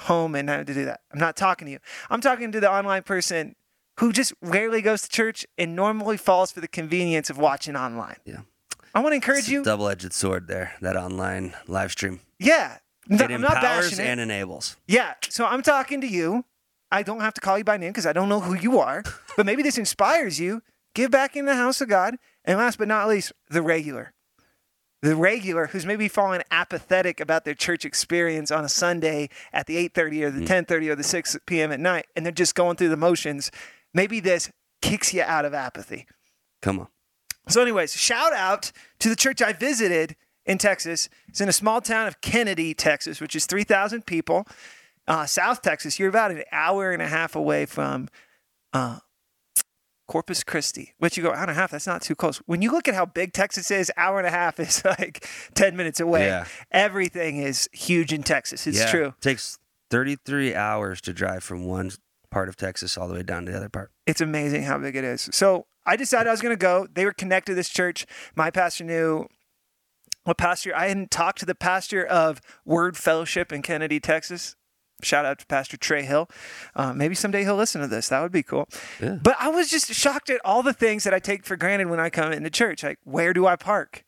home 0.01 0.36
and 0.36 0.50
having 0.50 0.66
to 0.66 0.74
do 0.74 0.86
that. 0.86 1.01
I'm 1.12 1.19
not 1.19 1.36
talking 1.36 1.66
to 1.66 1.72
you. 1.72 1.80
I'm 2.10 2.22
talking 2.22 2.51
to 2.51 2.60
the 2.60 2.72
online 2.72 3.04
person 3.04 3.56
who 4.00 4.12
just 4.13 4.34
rarely 4.42 4.81
goes 4.81 5.01
to 5.04 5.10
church 5.10 5.46
and 5.57 5.75
normally 5.75 6.18
falls 6.18 6.51
for 6.51 6.62
the 6.62 6.68
convenience 6.68 7.30
of 7.30 7.38
watching 7.38 7.75
online. 7.75 8.16
Yeah. 8.25 8.42
I 8.96 9.01
want 9.01 9.12
to 9.12 9.16
encourage 9.16 9.48
you. 9.50 9.63
Double 9.63 9.88
edged 9.88 10.13
sword 10.13 10.48
there, 10.48 10.74
that 10.81 10.96
online 10.96 11.54
live 11.68 11.92
stream. 11.92 12.22
Yeah. 12.40 12.78
No, 13.07 13.25
It 13.25 13.31
I'm 13.31 13.42
not 13.42 13.57
empowers 13.57 14.00
and 14.00 14.19
enables. 14.19 14.78
Yeah. 14.88 15.16
So 15.30 15.45
I'm 15.45 15.62
talking 15.62 16.02
to 16.02 16.07
you. 16.07 16.45
I 16.92 17.04
don't 17.04 17.19
have 17.19 17.33
to 17.35 17.42
call 17.42 17.57
you 17.57 17.64
by 17.64 17.78
name 17.78 17.92
because 17.92 18.06
I 18.06 18.14
don't 18.14 18.30
know 18.30 18.40
who 18.40 18.56
you 18.56 18.80
are, 18.80 19.04
but 19.38 19.45
maybe 19.45 19.62
this 19.62 19.78
inspires 19.78 20.40
you. 20.40 20.62
Give 20.95 21.12
back 21.12 21.35
in 21.35 21.45
the 21.45 21.56
house 21.56 21.81
of 21.81 21.90
God. 21.90 22.16
And 22.45 22.57
last 22.57 22.78
but 22.80 22.88
not 22.88 23.07
least, 23.07 23.31
the 23.50 23.62
regular. 23.62 24.14
The 25.01 25.15
regular 25.15 25.68
who's 25.68 25.85
maybe 25.85 26.09
fallen 26.09 26.41
apathetic 26.51 27.21
about 27.21 27.45
their 27.45 27.53
church 27.53 27.85
experience 27.85 28.51
on 28.51 28.65
a 28.65 28.69
Sunday 28.69 29.29
at 29.53 29.65
the 29.65 29.77
8:30 29.77 30.23
or 30.23 30.31
the 30.31 30.45
10:30 30.45 30.89
or 30.89 30.95
the 30.95 31.03
6 31.03 31.37
p.m. 31.45 31.71
at 31.71 31.79
night, 31.79 32.07
and 32.15 32.25
they're 32.25 32.33
just 32.33 32.56
going 32.56 32.75
through 32.75 32.89
the 32.89 32.97
motions. 32.97 33.49
Maybe 33.94 34.19
this 34.19 34.51
kicks 34.81 35.13
you 35.13 35.21
out 35.21 35.45
of 35.45 35.53
apathy. 35.53 36.06
Come 36.61 36.79
on. 36.81 36.87
So, 37.47 37.61
anyways, 37.61 37.95
shout 37.95 38.33
out 38.33 38.71
to 38.99 39.09
the 39.09 39.15
church 39.15 39.41
I 39.41 39.53
visited 39.53 40.15
in 40.45 40.57
Texas. 40.57 41.09
It's 41.27 41.41
in 41.41 41.49
a 41.49 41.53
small 41.53 41.81
town 41.81 42.07
of 42.07 42.21
Kenedy, 42.21 42.75
Texas, 42.77 43.21
which 43.21 43.35
is 43.35 43.45
3,000 43.45 44.06
people. 44.06 44.47
Uh, 45.07 45.25
South 45.25 45.61
Texas, 45.61 45.97
you're 45.97 46.09
about 46.09 46.31
an 46.31 46.44
hour 46.51 46.91
and 46.91 47.01
a 47.01 47.07
half 47.07 47.35
away 47.35 47.65
from 47.65 48.07
uh, 48.73 48.99
Corpus 50.09 50.44
Christi, 50.44 50.95
which 50.97 51.18
you 51.18 51.21
go, 51.23 51.30
hour 51.30 51.44
and 51.44 51.51
a 51.51 51.54
half, 51.54 51.69
that's 51.69 51.85
not 51.85 52.01
too 52.01 52.16
close. 52.16 52.37
When 52.47 52.63
you 52.63 52.71
look 52.71 52.87
at 52.87 52.95
how 52.95 53.06
big 53.06 53.31
Texas 53.31 53.69
is, 53.69 53.92
hour 53.95 54.18
and 54.18 54.25
a 54.25 54.31
half 54.31 54.59
is 54.59 54.83
like 54.99 55.28
10 55.54 55.78
minutes 55.78 55.99
away. 55.99 56.25
Yeah. 56.25 56.45
Everything 56.71 57.37
is 57.37 57.69
huge 57.71 58.11
in 58.11 58.23
Texas. 58.23 58.66
It's 58.66 58.80
Yeah. 58.80 58.89
true. 58.89 59.06
It 59.09 59.21
takes 59.21 59.59
33 59.92 60.56
hours 60.56 60.99
to 61.01 61.13
drive 61.13 61.44
from 61.44 61.63
one 61.66 61.92
part 62.31 62.49
of 62.49 62.56
Texas 62.56 62.97
all 62.97 63.07
the 63.07 63.13
way 63.13 63.21
down 63.21 63.45
to 63.45 63.51
the 63.51 63.57
other 63.57 63.69
part. 63.69 63.92
It's 64.07 64.19
amazing 64.19 64.63
how 64.63 64.80
big 64.80 64.95
it 64.95 65.04
is. 65.04 65.30
So 65.31 65.68
I 65.85 65.95
decided 65.95 66.28
I 66.28 66.31
was 66.31 66.42
going 66.42 66.56
to 66.56 66.59
go. 66.59 66.87
They 66.92 67.06
were 67.06 67.13
connected 67.13 67.51
to 67.51 67.56
this 67.56 67.69
church. 67.69 68.07
My 68.35 68.49
pastor 68.49 68.85
knew 68.85 69.28
what 70.23 70.39
pastor. 70.39 70.75
I 70.75 70.87
hadn't 70.87 71.11
talked 71.11 71.37
to 71.39 71.45
the 71.45 71.54
pastor 71.56 72.04
of 72.04 72.42
Word 72.66 72.97
Fellowship 72.97 73.51
in 73.54 73.61
Kenedy, 73.61 74.01
Texas. 74.01 74.56
Shout 75.01 75.25
out 75.25 75.39
to 75.39 75.45
Pastor 75.45 75.77
Trey 75.77 76.03
Hill. 76.03 76.29
Uh, 76.75 76.94
maybe 76.94 77.15
someday 77.15 77.44
he'll 77.44 77.56
listen 77.56 77.81
to 77.81 77.87
this. 77.87 78.09
That 78.09 78.21
would 78.21 78.31
be 78.31 78.44
cool. 78.44 78.68
Yeah. 79.01 79.18
But 79.21 79.35
I 79.39 79.47
was 79.49 79.69
just 79.69 79.94
shocked 79.94 80.29
at 80.29 80.41
all 80.44 80.61
the 80.63 80.73
things 80.73 81.03
that 81.06 81.13
I 81.13 81.19
take 81.19 81.45
for 81.45 81.56
granted 81.56 81.89
when 81.89 81.99
I 81.99 82.09
come 82.09 82.31
into 82.31 82.49
church. 82.49 82.83
Like, 82.83 82.99
where 83.03 83.33
do 83.33 83.47
I 83.47 83.56
park? 83.56 84.03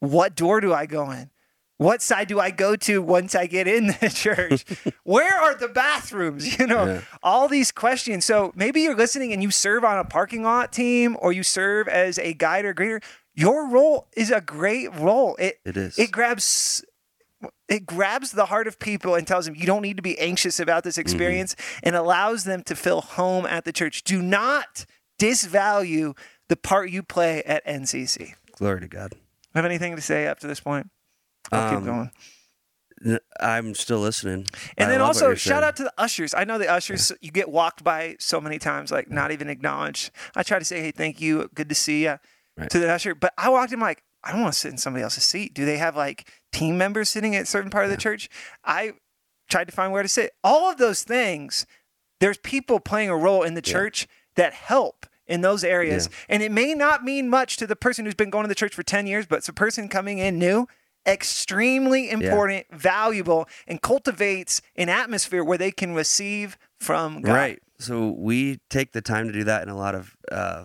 What 0.00 0.34
door 0.34 0.60
do 0.60 0.72
I 0.72 0.86
go 0.86 1.10
in? 1.10 1.30
What 1.78 2.02
side 2.02 2.28
do 2.28 2.38
I 2.38 2.50
go 2.50 2.76
to 2.76 3.00
once 3.00 3.34
I 3.34 3.46
get 3.46 3.66
in 3.66 3.86
the 4.00 4.10
church? 4.14 4.64
Where 5.04 5.34
are 5.34 5.54
the 5.54 5.68
bathrooms? 5.68 6.58
You 6.58 6.66
know, 6.66 6.84
Yeah. 6.86 7.00
all 7.22 7.48
these 7.48 7.72
questions. 7.72 8.26
So 8.26 8.52
maybe 8.54 8.82
you're 8.82 8.94
listening 8.96 9.32
and 9.32 9.42
you 9.42 9.50
serve 9.50 9.82
on 9.82 9.98
a 9.98 10.04
parking 10.04 10.42
lot 10.42 10.72
team 10.72 11.16
or 11.20 11.32
you 11.32 11.42
serve 11.42 11.88
as 11.88 12.18
a 12.18 12.34
guide 12.34 12.66
or 12.66 12.74
greeter. 12.74 13.02
Your 13.34 13.66
role 13.66 14.08
is 14.14 14.30
a 14.30 14.42
great 14.42 14.94
role. 14.94 15.36
It 15.36 15.58
It 15.64 15.78
is. 15.78 15.98
it 15.98 16.10
grabs 16.10 16.84
it 17.70 17.86
grabs 17.86 18.32
the 18.32 18.46
heart 18.46 18.66
of 18.66 18.78
people 18.78 19.14
and 19.14 19.26
tells 19.26 19.46
them 19.46 19.54
you 19.54 19.64
don't 19.64 19.80
need 19.82 19.96
to 19.96 20.02
be 20.02 20.18
anxious 20.18 20.60
about 20.60 20.84
this 20.84 20.98
experience 20.98 21.54
and 21.82 21.94
allows 21.96 22.44
them 22.44 22.62
to 22.64 22.74
feel 22.76 23.00
home 23.00 23.46
at 23.46 23.64
the 23.64 23.72
church. 23.72 24.02
Do 24.04 24.20
not 24.20 24.84
disvalue 25.18 26.14
the 26.48 26.56
part 26.56 26.90
you 26.90 27.02
play 27.02 27.42
at 27.44 27.64
NCC. 27.66 28.34
Glory 28.58 28.80
to 28.80 28.88
God. 28.88 29.12
Have 29.54 29.64
anything 29.64 29.94
to 29.96 30.02
say 30.02 30.26
up 30.26 30.40
to 30.40 30.46
this 30.46 30.60
point? 30.60 30.90
I'll 31.52 31.74
Um, 31.74 31.76
keep 31.76 31.84
going. 31.86 32.10
I'm 33.40 33.74
still 33.74 33.98
listening. 34.00 34.46
And 34.76 34.90
then 34.90 35.00
also 35.00 35.34
shout 35.34 35.38
saying. 35.62 35.64
out 35.64 35.76
to 35.76 35.84
the 35.84 35.92
ushers. 35.96 36.34
I 36.34 36.44
know 36.44 36.58
the 36.58 36.68
ushers 36.68 37.10
you 37.22 37.30
get 37.30 37.48
walked 37.50 37.82
by 37.82 38.16
so 38.18 38.40
many 38.42 38.58
times, 38.58 38.90
like 38.90 39.10
not 39.10 39.30
even 39.32 39.48
acknowledged. 39.48 40.10
I 40.36 40.42
try 40.42 40.58
to 40.58 40.64
say, 40.66 40.80
"Hey, 40.82 40.90
thank 40.90 41.18
you, 41.18 41.48
good 41.54 41.70
to 41.70 41.74
see 41.74 42.02
you," 42.04 42.18
Right. 42.58 42.68
to 42.68 42.78
the 42.78 42.90
usher, 42.92 43.14
but 43.14 43.32
I 43.38 43.48
walked 43.48 43.72
in 43.72 43.80
like, 43.80 44.02
I 44.22 44.32
don't 44.32 44.42
want 44.42 44.52
to 44.52 44.58
sit 44.58 44.70
in 44.70 44.78
somebody 44.78 45.02
else's 45.02 45.24
seat. 45.24 45.54
Do 45.54 45.64
they 45.64 45.78
have 45.78 45.96
like 45.96 46.30
team 46.52 46.76
members 46.76 47.08
sitting 47.08 47.34
at 47.34 47.42
a 47.44 47.46
certain 47.46 47.70
part 47.70 47.84
of 47.84 47.90
the 47.90 47.96
church? 47.96 48.28
I 48.64 48.92
tried 49.48 49.68
to 49.68 49.72
find 49.72 49.92
where 49.92 50.02
to 50.02 50.08
sit. 50.08 50.32
All 50.44 50.70
of 50.70 50.78
those 50.78 51.02
things, 51.02 51.66
there's 52.20 52.38
people 52.38 52.80
playing 52.80 53.10
a 53.10 53.16
role 53.16 53.42
in 53.42 53.54
the 53.54 53.62
Yeah. 53.64 53.72
church 53.72 54.06
that 54.36 54.52
help 54.52 55.06
in 55.26 55.40
those 55.42 55.62
areas, 55.62 56.08
and 56.28 56.42
it 56.42 56.50
may 56.50 56.74
not 56.74 57.04
mean 57.04 57.28
much 57.28 57.56
to 57.56 57.66
the 57.66 57.76
person 57.76 58.04
who's 58.04 58.14
been 58.14 58.30
going 58.30 58.44
to 58.44 58.48
the 58.48 58.54
church 58.54 58.74
for 58.74 58.82
ten 58.82 59.06
years, 59.06 59.26
but 59.26 59.36
it's 59.36 59.48
a 59.48 59.52
person 59.52 59.88
coming 59.88 60.18
in 60.18 60.38
new 60.38 60.66
extremely 61.06 62.10
important, 62.10 62.66
valuable, 62.72 63.48
and 63.66 63.80
cultivates 63.80 64.60
an 64.76 64.88
atmosphere 64.88 65.42
where 65.42 65.56
they 65.56 65.70
can 65.70 65.94
receive 65.94 66.58
from 66.78 67.22
God. 67.22 67.32
Right. 67.32 67.62
So 67.78 68.10
we 68.10 68.60
take 68.68 68.92
the 68.92 69.00
time 69.00 69.26
to 69.26 69.32
do 69.32 69.44
that 69.44 69.62
in 69.62 69.68
a 69.70 69.76
lot 69.76 69.94
of 69.94 70.14
uh, 70.30 70.64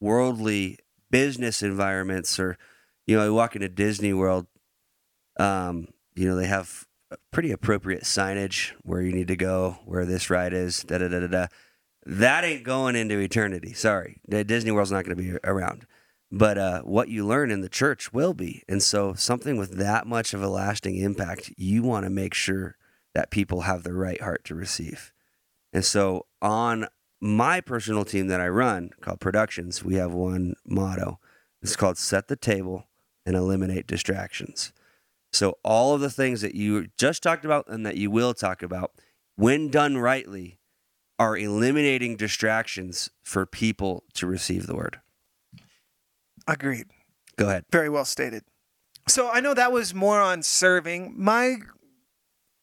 worldly 0.00 0.78
business 1.10 1.62
environments, 1.62 2.38
or 2.38 2.56
you 3.06 3.16
know, 3.16 3.24
you 3.24 3.34
walk 3.34 3.54
into 3.54 3.68
Disney 3.68 4.12
World. 4.12 4.46
Um, 5.38 5.88
you 6.14 6.28
know, 6.28 6.36
they 6.36 6.46
have 6.46 6.86
pretty 7.32 7.50
appropriate 7.50 8.04
signage 8.04 8.72
where 8.82 9.02
you 9.02 9.12
need 9.12 9.28
to 9.28 9.36
go, 9.36 9.78
where 9.84 10.04
this 10.04 10.30
ride 10.30 10.52
is. 10.52 10.82
Da 10.82 10.98
da 10.98 11.08
da 11.08 11.20
da 11.20 11.26
da. 11.26 11.46
That 12.06 12.44
ain't 12.44 12.64
going 12.64 12.96
into 12.96 13.18
eternity. 13.18 13.72
Sorry, 13.72 14.20
Disney 14.28 14.70
World's 14.70 14.92
not 14.92 15.04
going 15.04 15.16
to 15.16 15.22
be 15.22 15.38
around. 15.44 15.86
But 16.30 16.58
uh, 16.58 16.82
what 16.82 17.08
you 17.08 17.24
learn 17.24 17.50
in 17.50 17.60
the 17.60 17.68
church 17.68 18.12
will 18.12 18.34
be, 18.34 18.64
and 18.68 18.82
so 18.82 19.14
something 19.14 19.56
with 19.56 19.78
that 19.78 20.06
much 20.06 20.34
of 20.34 20.42
a 20.42 20.48
lasting 20.48 20.96
impact, 20.96 21.52
you 21.56 21.82
want 21.82 22.04
to 22.04 22.10
make 22.10 22.34
sure 22.34 22.76
that 23.14 23.30
people 23.30 23.62
have 23.62 23.84
the 23.84 23.92
right 23.92 24.20
heart 24.20 24.44
to 24.46 24.54
receive. 24.54 25.12
And 25.72 25.84
so 25.84 26.26
on 26.42 26.88
my 27.20 27.60
personal 27.60 28.04
team 28.04 28.26
that 28.28 28.40
I 28.40 28.48
run 28.48 28.90
called 29.00 29.20
Productions, 29.20 29.84
we 29.84 29.94
have 29.94 30.12
one 30.12 30.54
motto. 30.66 31.20
It's 31.62 31.76
called 31.76 31.96
set 31.96 32.28
the 32.28 32.36
table 32.36 32.86
and 33.26 33.36
eliminate 33.36 33.86
distractions. 33.86 34.72
So 35.32 35.58
all 35.64 35.94
of 35.94 36.00
the 36.00 36.10
things 36.10 36.42
that 36.42 36.54
you 36.54 36.88
just 36.96 37.22
talked 37.22 37.44
about 37.44 37.66
and 37.68 37.84
that 37.84 37.96
you 37.96 38.10
will 38.10 38.34
talk 38.34 38.62
about, 38.62 38.92
when 39.36 39.68
done 39.68 39.98
rightly, 39.98 40.58
are 41.18 41.36
eliminating 41.36 42.16
distractions 42.16 43.10
for 43.22 43.46
people 43.46 44.04
to 44.14 44.26
receive 44.26 44.66
the 44.66 44.76
word. 44.76 45.00
Agreed. 46.46 46.86
Go 47.36 47.48
ahead. 47.48 47.64
Very 47.70 47.88
well 47.88 48.04
stated. 48.04 48.44
So 49.08 49.30
I 49.30 49.40
know 49.40 49.54
that 49.54 49.72
was 49.72 49.94
more 49.94 50.20
on 50.20 50.42
serving. 50.42 51.14
My 51.16 51.56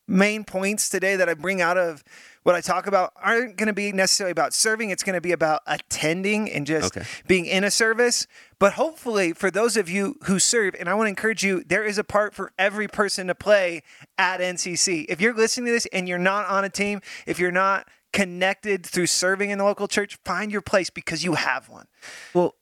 main 0.07 0.43
points 0.43 0.89
today 0.89 1.15
that 1.15 1.29
I 1.29 1.33
bring 1.33 1.61
out 1.61 1.77
of 1.77 2.03
what 2.43 2.55
I 2.55 2.61
talk 2.61 2.87
about 2.87 3.13
aren't 3.21 3.55
going 3.55 3.67
to 3.67 3.73
be 3.73 3.91
necessarily 3.91 4.31
about 4.31 4.53
serving. 4.53 4.89
It's 4.89 5.03
going 5.03 5.13
to 5.13 5.21
be 5.21 5.31
about 5.31 5.61
attending 5.67 6.49
and 6.51 6.65
just 6.65 6.97
Okay. 6.97 7.07
being 7.27 7.45
in 7.45 7.63
a 7.63 7.69
service. 7.71 8.25
But 8.59 8.73
hopefully, 8.73 9.31
for 9.33 9.51
those 9.51 9.77
of 9.77 9.89
you 9.89 10.17
who 10.23 10.39
serve, 10.39 10.75
and 10.79 10.89
I 10.89 10.95
want 10.95 11.05
to 11.05 11.09
encourage 11.09 11.43
you, 11.43 11.63
there 11.63 11.83
is 11.85 11.97
a 11.97 12.03
part 12.03 12.33
for 12.33 12.51
every 12.57 12.87
person 12.87 13.27
to 13.27 13.35
play 13.35 13.83
at 14.17 14.39
NCC. 14.41 15.05
If 15.07 15.21
you're 15.21 15.35
listening 15.35 15.67
to 15.67 15.71
this 15.73 15.85
and 15.93 16.07
you're 16.09 16.17
not 16.17 16.47
on 16.47 16.63
a 16.65 16.69
team, 16.69 17.01
if 17.27 17.37
you're 17.39 17.51
not 17.51 17.87
connected 18.11 18.85
through 18.85 19.07
serving 19.07 19.51
in 19.51 19.59
the 19.59 19.63
local 19.63 19.87
church, 19.87 20.17
find 20.25 20.51
your 20.51 20.61
place 20.61 20.89
because 20.89 21.23
you 21.23 21.35
have 21.35 21.69
one. 21.69 21.85
Well, 22.33 22.55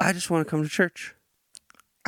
I 0.00 0.12
just 0.12 0.30
want 0.30 0.46
to 0.46 0.50
come 0.50 0.62
to 0.62 0.68
church. 0.68 1.14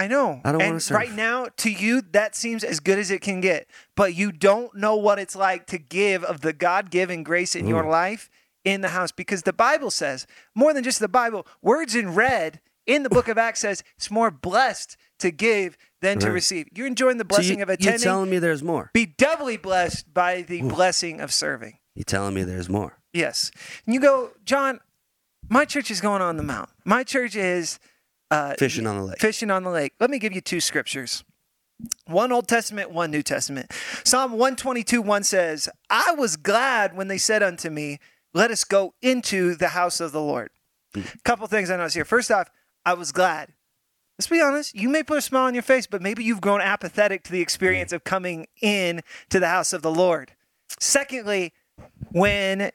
I 0.01 0.07
know. 0.07 0.41
I 0.45 0.53
don't 0.53 0.63
and 0.63 0.71
wanna 0.71 0.81
serve. 0.81 0.97
Right 0.97 1.13
now, 1.13 1.49
to 1.59 1.71
you, 1.71 2.01
that 2.13 2.35
seems 2.35 2.65
as 2.65 2.81
good 2.81 2.99
as 2.99 3.11
it 3.11 3.21
can 3.21 3.43
get. 3.43 3.69
But 3.95 4.15
you 4.15 4.33
don't 4.33 4.75
know 4.75 4.97
what 4.97 5.19
it's 5.19 5.37
like 5.37 5.67
to 5.67 5.79
give 5.79 6.25
of 6.25 6.41
the 6.41 6.55
God 6.55 6.91
given 6.91 7.23
grace 7.23 7.55
in 7.55 7.67
your 7.67 7.85
life 7.85 8.31
in 8.65 8.81
the 8.81 8.89
house. 8.89 9.13
Because 9.13 9.43
the 9.43 9.53
Bible 9.53 9.91
says, 9.91 10.27
more 10.55 10.73
than 10.73 10.85
just 10.85 11.01
the 11.01 11.09
Bible, 11.09 11.47
words 11.61 11.95
in 11.95 12.15
red 12.15 12.61
in 12.87 13.03
the 13.03 13.11
book 13.11 13.29
of 13.29 13.37
Acts 13.37 13.61
says 13.61 13.85
it's 13.99 14.11
more 14.11 14.31
blessed 14.31 14.97
to 15.19 15.31
give 15.31 15.77
than 16.01 16.19
to 16.21 16.31
receive. 16.31 16.67
You're 16.75 16.87
enjoying 16.87 17.19
the 17.19 17.25
So 17.25 17.37
blessing 17.37 17.59
you, 17.59 17.63
of 17.65 17.69
attending. 17.69 17.85
you 17.85 17.91
attending. 17.91 18.05
telling 18.05 18.31
me 18.31 18.39
there's 18.39 18.63
more? 18.63 18.91
be 18.95 19.05
doubly 19.05 19.59
blessed 19.59 20.15
by 20.15 20.41
the 20.41 20.63
blessing 20.63 21.21
of 21.21 21.31
serving. 21.31 21.79
You're 21.95 22.05
telling 22.05 22.33
me 22.35 22.43
there's 22.43 22.71
more? 22.71 22.97
Yes. 23.13 23.51
And 23.85 23.95
you 23.95 24.01
go, 24.01 24.31
John, 24.47 24.81
my 25.51 25.67
church 25.67 25.91
is 25.91 26.01
going 26.01 26.23
on 26.23 26.39
the 26.39 26.43
mount. 26.43 26.71
My 26.87 27.05
church 27.05 27.37
is 27.37 27.79
uh, 28.31 28.55
Fishing 28.59 28.87
on 28.87 28.97
the 28.97 29.03
lake. 29.05 29.21
fishing 29.21 29.51
on 29.51 29.63
the 29.65 29.71
lake. 29.71 29.95
Let 30.01 30.11
me 30.11 30.19
give 30.19 30.33
you 30.33 30.41
two 30.41 30.61
scriptures. 30.61 31.25
One 32.07 32.31
Old 32.31 32.47
Testament, 32.47 32.91
one 32.91 33.11
New 33.11 33.23
Testament. 33.23 33.73
Psalm 34.05 34.33
122 34.33 35.01
1 35.01 35.23
says, 35.25 35.69
I 35.89 36.13
was 36.13 36.37
glad 36.37 36.95
when 36.97 37.09
they 37.09 37.19
said 37.19 37.43
unto 37.43 37.71
me, 37.71 37.99
Let 38.35 38.51
us 38.51 38.65
go 38.65 38.95
into 39.01 39.55
the 39.55 39.69
house 39.69 39.99
of 40.01 40.13
the 40.13 40.21
Lord. 40.21 40.51
A 40.95 41.03
couple 41.25 41.47
things 41.47 41.71
I 41.71 41.77
noticed 41.77 41.95
here. 41.95 42.05
First 42.05 42.31
off, 42.31 42.51
I 42.85 42.95
was 42.95 43.13
glad. 43.13 43.53
Let's 44.19 44.29
be 44.29 44.43
honest, 44.43 44.75
you 44.75 44.91
may 44.91 45.03
put 45.03 45.17
a 45.17 45.23
smile 45.23 45.45
on 45.47 45.55
your 45.55 45.63
face, 45.63 45.87
but 45.87 46.03
maybe 46.03 46.23
you've 46.23 46.43
grown 46.43 46.61
apathetic 46.61 47.23
to 47.25 47.33
the 47.33 47.41
experience 47.41 47.91
of 47.93 48.05
coming 48.05 48.47
in 48.61 49.01
to 49.31 49.41
the 49.41 49.49
house 49.49 49.73
of 49.73 49.81
the 49.81 49.91
Lord. 49.91 50.33
Secondly, 50.79 51.55
when 52.11 52.71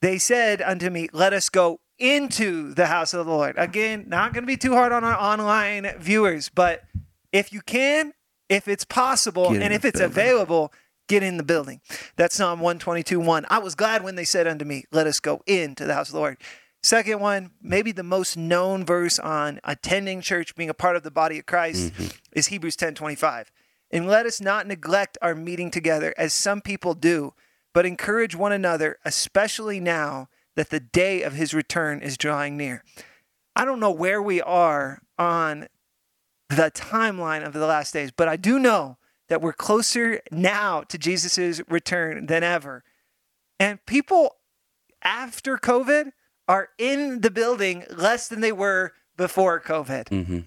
they 0.00 0.16
said 0.16 0.62
unto 0.62 0.88
me, 0.88 1.08
Let 1.12 1.34
us 1.34 1.50
go 1.50 1.80
into 1.98 2.74
the 2.74 2.86
house 2.86 3.14
of 3.14 3.24
the 3.24 3.32
Lord. 3.32 3.54
Again, 3.56 4.06
not 4.08 4.32
going 4.32 4.42
to 4.42 4.46
be 4.46 4.56
too 4.56 4.74
hard 4.74 4.92
on 4.92 5.04
our 5.04 5.14
online 5.14 5.90
viewers, 5.98 6.48
but 6.48 6.84
if 7.32 7.52
you 7.52 7.60
can, 7.60 8.12
if 8.48 8.68
it's 8.68 8.84
possible, 8.84 9.52
Get 9.52 9.62
and 9.62 9.72
if 9.72 9.84
it's 9.84 10.00
building. 10.00 10.12
available, 10.12 10.72
get 11.08 11.22
in 11.22 11.36
the 11.36 11.42
building. 11.42 11.80
That's 12.16 12.34
Psalm 12.34 12.60
122 12.60 13.20
1. 13.20 13.46
I 13.48 13.58
was 13.58 13.74
glad 13.74 14.04
when 14.04 14.16
they 14.16 14.24
said 14.24 14.46
unto 14.46 14.64
me, 14.64 14.84
Let 14.92 15.06
us 15.06 15.20
go 15.20 15.42
into 15.46 15.86
the 15.86 15.94
house 15.94 16.08
of 16.08 16.14
the 16.14 16.20
Lord. 16.20 16.38
Second 16.82 17.20
one, 17.20 17.52
maybe 17.62 17.92
the 17.92 18.02
most 18.02 18.36
known 18.36 18.84
verse 18.84 19.18
on 19.20 19.60
attending 19.62 20.20
church, 20.20 20.56
being 20.56 20.68
a 20.68 20.74
part 20.74 20.96
of 20.96 21.04
the 21.04 21.12
body 21.12 21.38
of 21.38 21.46
Christ, 21.46 21.92
mm-hmm. 21.92 22.08
is 22.32 22.48
Hebrews 22.48 22.76
ten 22.76 22.94
twenty 22.94 23.14
five. 23.14 23.52
And 23.90 24.06
let 24.06 24.26
us 24.26 24.40
not 24.40 24.66
neglect 24.66 25.18
our 25.20 25.34
meeting 25.34 25.70
together 25.70 26.14
as 26.16 26.32
some 26.32 26.60
people 26.60 26.94
do, 26.94 27.34
but 27.72 27.86
encourage 27.86 28.34
one 28.34 28.52
another, 28.52 28.98
especially 29.04 29.80
now 29.80 30.28
that 30.56 30.70
the 30.70 30.80
day 30.80 31.22
of 31.22 31.34
his 31.34 31.54
return 31.54 32.00
is 32.00 32.16
drawing 32.16 32.56
near. 32.56 32.84
I 33.54 33.64
don't 33.64 33.80
know 33.80 33.90
where 33.90 34.22
we 34.22 34.40
are 34.40 35.02
on 35.18 35.68
the 36.48 36.70
timeline 36.70 37.44
of 37.44 37.52
the 37.52 37.66
last 37.66 37.92
days, 37.92 38.10
but 38.10 38.28
I 38.28 38.36
do 38.36 38.58
know 38.58 38.98
that 39.28 39.40
we're 39.40 39.52
closer 39.52 40.20
now 40.30 40.82
to 40.82 40.98
Jesus' 40.98 41.60
return 41.68 42.26
than 42.26 42.42
ever. 42.42 42.84
And 43.58 43.84
people 43.86 44.36
after 45.02 45.56
COVID 45.56 46.12
are 46.48 46.70
in 46.78 47.20
the 47.20 47.30
building 47.30 47.84
less 47.90 48.28
than 48.28 48.40
they 48.40 48.52
were 48.52 48.92
before 49.16 49.60
COVID. 49.60 50.04
Mm-hmm. 50.08 50.40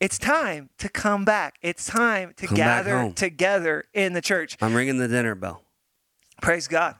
It's 0.00 0.18
time 0.18 0.68
to 0.78 0.88
come 0.88 1.24
back. 1.24 1.54
It's 1.62 1.86
time 1.86 2.34
to 2.36 2.46
Come 2.46 2.56
gather 2.56 3.12
together 3.12 3.84
in 3.94 4.12
the 4.12 4.20
church. 4.20 4.56
I'm 4.60 4.74
ringing 4.74 4.98
the 4.98 5.08
dinner 5.08 5.34
bell. 5.34 5.62
Praise 6.42 6.68
God. 6.68 6.96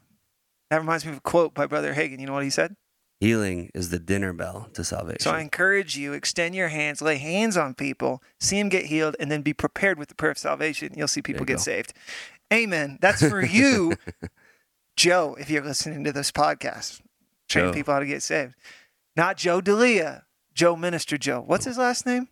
That 0.71 0.79
reminds 0.79 1.05
me 1.05 1.13
of 1.13 1.19
a 1.19 1.21
quote 1.21 1.55
by 1.55 1.67
Brother 1.67 1.95
Hagin. 1.95 2.21
You 2.21 2.27
know 2.27 2.33
what 2.33 2.45
he 2.45 2.51
said? 2.51 2.77
Healing 3.21 3.71
is 3.75 3.89
the 3.89 3.99
dinner 3.99 4.33
bell 4.35 4.69
to 4.75 4.85
salvation. 4.85 5.21
So 5.21 5.31
I 5.31 5.41
encourage 5.41 5.97
you, 5.97 6.13
extend 6.13 6.55
your 6.55 6.69
hands, 6.69 7.01
lay 7.01 7.17
hands 7.17 7.57
on 7.57 7.75
people, 7.75 8.23
see 8.41 8.59
them 8.59 8.69
get 8.69 8.87
healed, 8.87 9.17
and 9.19 9.31
then 9.31 9.41
be 9.41 9.55
prepared 9.55 9.99
with 9.99 10.09
the 10.09 10.15
prayer 10.15 10.33
of 10.33 10.39
salvation. 10.39 10.93
You'll 10.95 11.09
see 11.09 11.23
people 11.23 11.43
you 11.43 11.47
get 11.47 11.57
go. 11.57 11.63
saved. 11.63 11.95
Amen. 12.53 12.99
That's 13.01 13.27
for 13.27 13.41
you, 13.45 13.95
Joe, 14.97 15.35
if 15.41 15.49
you're 15.49 15.65
listening 15.65 16.05
to 16.05 16.13
this 16.13 16.31
podcast. 16.31 17.01
Train 17.49 17.73
people 17.73 17.95
how 17.95 18.01
to 18.01 18.07
get 18.07 18.23
saved. 18.23 18.55
Not 19.15 19.37
Joe 19.37 19.61
Delia, 19.61 20.25
Joe 20.53 20.77
Minister 20.77 21.17
Joe. 21.17 21.43
What's 21.47 21.65
his 21.65 21.79
last 21.79 22.05
name? 22.05 22.29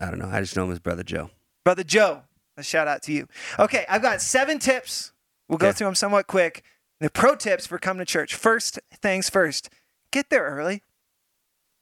I 0.00 0.10
don't 0.10 0.18
know. 0.18 0.28
I 0.30 0.40
just 0.40 0.56
know 0.56 0.64
him 0.64 0.72
as 0.72 0.80
Brother 0.80 1.02
Joe. 1.02 1.30
Brother 1.64 1.84
Joe. 1.84 2.22
A 2.58 2.62
shout 2.62 2.88
out 2.88 3.02
to 3.02 3.12
you. 3.12 3.28
Okay, 3.58 3.84
I've 3.88 4.02
got 4.02 4.20
seven 4.20 4.58
tips. 4.58 5.12
We'll 5.48 5.58
go 5.58 5.72
through 5.72 5.86
them 5.86 5.94
somewhat 5.94 6.26
quick. 6.26 6.64
The 7.00 7.10
pro 7.10 7.34
tips 7.34 7.66
for 7.66 7.78
coming 7.78 7.98
to 7.98 8.10
church. 8.10 8.34
First 8.34 8.78
things 9.02 9.28
first, 9.28 9.68
get 10.10 10.30
there 10.30 10.44
early. 10.44 10.82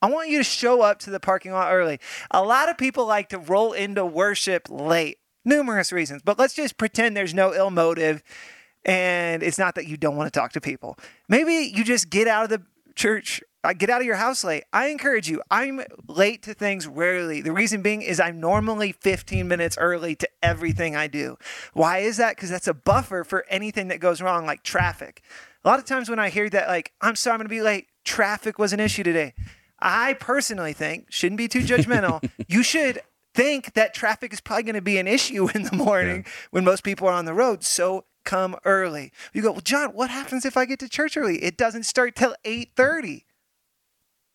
I 0.01 0.09
want 0.09 0.29
you 0.29 0.37
to 0.37 0.43
show 0.43 0.81
up 0.81 0.99
to 0.99 1.09
the 1.09 1.19
parking 1.19 1.51
lot 1.51 1.73
early. 1.73 1.99
A 2.31 2.43
lot 2.43 2.69
of 2.69 2.77
people 2.77 3.05
like 3.05 3.29
to 3.29 3.39
roll 3.39 3.73
into 3.73 4.05
worship 4.05 4.67
late, 4.69 5.17
numerous 5.43 5.91
reasons, 5.91 6.21
but 6.23 6.37
let's 6.37 6.53
just 6.53 6.77
pretend 6.77 7.15
there's 7.15 7.33
no 7.33 7.53
ill 7.53 7.71
motive 7.71 8.21
and 8.83 9.41
it's 9.41 9.57
not 9.57 9.75
that 9.75 9.87
you 9.87 9.97
don't 9.97 10.15
want 10.15 10.31
to 10.31 10.39
talk 10.39 10.51
to 10.51 10.61
people. 10.61 10.97
Maybe 11.27 11.71
you 11.75 11.83
just 11.83 12.09
get 12.09 12.27
out 12.27 12.43
of 12.43 12.49
the 12.49 12.61
church 12.93 13.41
get 13.73 13.89
out 13.89 14.01
of 14.01 14.07
your 14.07 14.15
house 14.15 14.43
late. 14.43 14.63
I 14.71 14.87
encourage 14.87 15.29
you. 15.29 15.41
I'm 15.49 15.81
late 16.07 16.43
to 16.43 16.53
things 16.53 16.87
rarely. 16.87 17.41
The 17.41 17.51
reason 17.51 17.81
being 17.81 18.01
is 18.01 18.19
I'm 18.19 18.39
normally 18.39 18.91
15 18.91 19.47
minutes 19.47 19.77
early 19.77 20.15
to 20.15 20.29
everything 20.41 20.95
I 20.95 21.07
do. 21.07 21.37
Why 21.73 21.99
is 21.99 22.17
that? 22.17 22.35
Because 22.35 22.49
that's 22.49 22.67
a 22.67 22.73
buffer 22.73 23.23
for 23.23 23.45
anything 23.49 23.87
that 23.89 23.99
goes 23.99 24.21
wrong, 24.21 24.45
like 24.45 24.63
traffic. 24.63 25.21
A 25.63 25.67
lot 25.67 25.79
of 25.79 25.85
times 25.85 26.09
when 26.09 26.19
I 26.19 26.29
hear 26.29 26.49
that, 26.49 26.67
like, 26.67 26.93
I'm 27.01 27.15
sorry, 27.15 27.33
I'm 27.33 27.39
going 27.39 27.47
to 27.47 27.49
be 27.49 27.61
late, 27.61 27.87
traffic 28.03 28.59
was 28.59 28.73
an 28.73 28.79
issue 28.79 29.03
today. 29.03 29.33
I 29.79 30.13
personally 30.13 30.73
think, 30.73 31.11
shouldn't 31.11 31.37
be 31.37 31.47
too 31.47 31.61
judgmental, 31.61 32.29
you 32.47 32.63
should 32.63 33.01
think 33.33 33.73
that 33.73 33.93
traffic 33.93 34.31
is 34.31 34.39
probably 34.41 34.63
going 34.63 34.75
to 34.75 34.81
be 34.81 34.97
an 34.97 35.07
issue 35.07 35.49
in 35.53 35.63
the 35.63 35.75
morning 35.75 36.23
yeah. 36.25 36.31
when 36.51 36.63
most 36.63 36.83
people 36.83 37.07
are 37.07 37.13
on 37.13 37.25
the 37.25 37.33
road. 37.33 37.63
So 37.63 38.05
come 38.25 38.55
early. 38.65 39.11
You 39.33 39.41
go, 39.41 39.51
well, 39.51 39.61
John, 39.61 39.91
what 39.91 40.09
happens 40.09 40.45
if 40.45 40.57
I 40.57 40.65
get 40.65 40.79
to 40.79 40.89
church 40.89 41.15
early? 41.15 41.43
It 41.43 41.57
doesn't 41.57 41.83
start 41.83 42.15
till 42.15 42.35
8:30. 42.43 43.23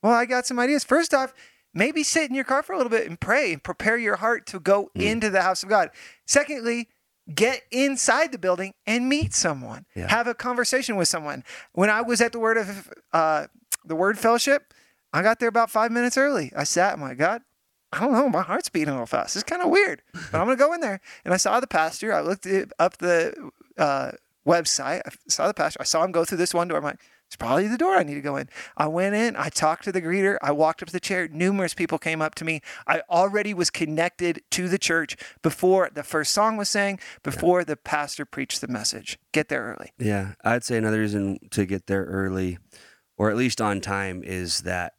Well, 0.02 0.12
I 0.12 0.24
got 0.24 0.46
some 0.46 0.58
ideas. 0.58 0.84
First 0.84 1.12
off, 1.14 1.34
maybe 1.74 2.02
sit 2.02 2.28
in 2.28 2.34
your 2.34 2.44
car 2.44 2.62
for 2.62 2.72
a 2.72 2.76
little 2.76 2.90
bit 2.90 3.06
and 3.06 3.20
pray 3.20 3.52
and 3.52 3.62
prepare 3.62 3.96
your 3.96 4.16
heart 4.16 4.46
to 4.46 4.60
go 4.60 4.90
mm. 4.96 5.02
into 5.02 5.30
the 5.30 5.42
house 5.42 5.62
of 5.62 5.68
God. 5.68 5.90
Secondly, 6.26 6.88
get 7.34 7.62
inside 7.70 8.32
the 8.32 8.38
building 8.38 8.74
and 8.86 9.08
meet 9.08 9.34
someone. 9.34 9.86
Yeah. 9.94 10.08
Have 10.08 10.26
a 10.26 10.34
conversation 10.34 10.96
with 10.96 11.08
someone. 11.08 11.44
When 11.72 11.90
I 11.90 12.00
was 12.00 12.20
at 12.20 12.32
the 12.32 12.40
Word 12.40 12.56
of 12.56 12.92
uh, 13.12 13.46
the 13.84 13.96
Word 13.96 14.18
Fellowship, 14.18 14.74
I 15.12 15.22
got 15.22 15.38
there 15.40 15.48
about 15.48 15.70
five 15.70 15.90
minutes 15.90 16.16
early. 16.16 16.52
I 16.56 16.64
sat. 16.64 16.94
I'm 16.94 17.00
like, 17.00 17.18
God, 17.18 17.42
I 17.92 18.00
don't 18.00 18.12
know. 18.12 18.28
My 18.28 18.42
heart's 18.42 18.68
beating 18.68 18.88
a 18.88 18.92
little 18.92 19.06
fast. 19.06 19.36
It's 19.36 19.42
kind 19.42 19.62
of 19.62 19.70
weird, 19.70 20.02
but 20.12 20.40
I'm 20.40 20.46
gonna 20.46 20.56
go 20.56 20.72
in 20.72 20.80
there. 20.80 21.00
And 21.24 21.34
I 21.34 21.36
saw 21.36 21.60
the 21.60 21.66
pastor. 21.66 22.12
I 22.12 22.20
looked 22.20 22.46
up 22.78 22.98
the 22.98 23.50
uh, 23.76 24.12
website. 24.46 25.02
I 25.06 25.10
saw 25.28 25.48
the 25.48 25.54
pastor. 25.54 25.78
I 25.80 25.84
saw 25.84 26.04
him 26.04 26.12
go 26.12 26.24
through 26.24 26.38
this 26.38 26.54
one 26.54 26.68
door. 26.68 26.78
I'm 26.78 26.84
like, 26.84 27.00
it's 27.30 27.36
probably 27.36 27.68
the 27.68 27.78
door 27.78 27.94
I 27.94 28.02
need 28.02 28.16
to 28.16 28.20
go 28.20 28.34
in. 28.34 28.48
I 28.76 28.88
went 28.88 29.14
in, 29.14 29.36
I 29.36 29.50
talked 29.50 29.84
to 29.84 29.92
the 29.92 30.02
greeter, 30.02 30.36
I 30.42 30.50
walked 30.50 30.82
up 30.82 30.88
to 30.88 30.92
the 30.92 30.98
chair. 30.98 31.28
Numerous 31.28 31.74
people 31.74 31.96
came 31.96 32.20
up 32.20 32.34
to 32.34 32.44
me. 32.44 32.60
I 32.88 33.02
already 33.08 33.54
was 33.54 33.70
connected 33.70 34.42
to 34.50 34.66
the 34.66 34.78
church 34.78 35.16
before 35.40 35.90
the 35.94 36.02
first 36.02 36.32
song 36.32 36.56
was 36.56 36.68
sang, 36.68 36.98
before 37.22 37.60
yeah. 37.60 37.66
the 37.66 37.76
pastor 37.76 38.24
preached 38.24 38.60
the 38.60 38.66
message. 38.66 39.16
Get 39.30 39.48
there 39.48 39.62
early. 39.62 39.92
Yeah. 39.96 40.32
I'd 40.42 40.64
say 40.64 40.76
another 40.76 40.98
reason 40.98 41.38
to 41.50 41.66
get 41.66 41.86
there 41.86 42.02
early, 42.02 42.58
or 43.16 43.30
at 43.30 43.36
least 43.36 43.60
on 43.60 43.80
time, 43.80 44.24
is 44.24 44.62
that 44.62 44.94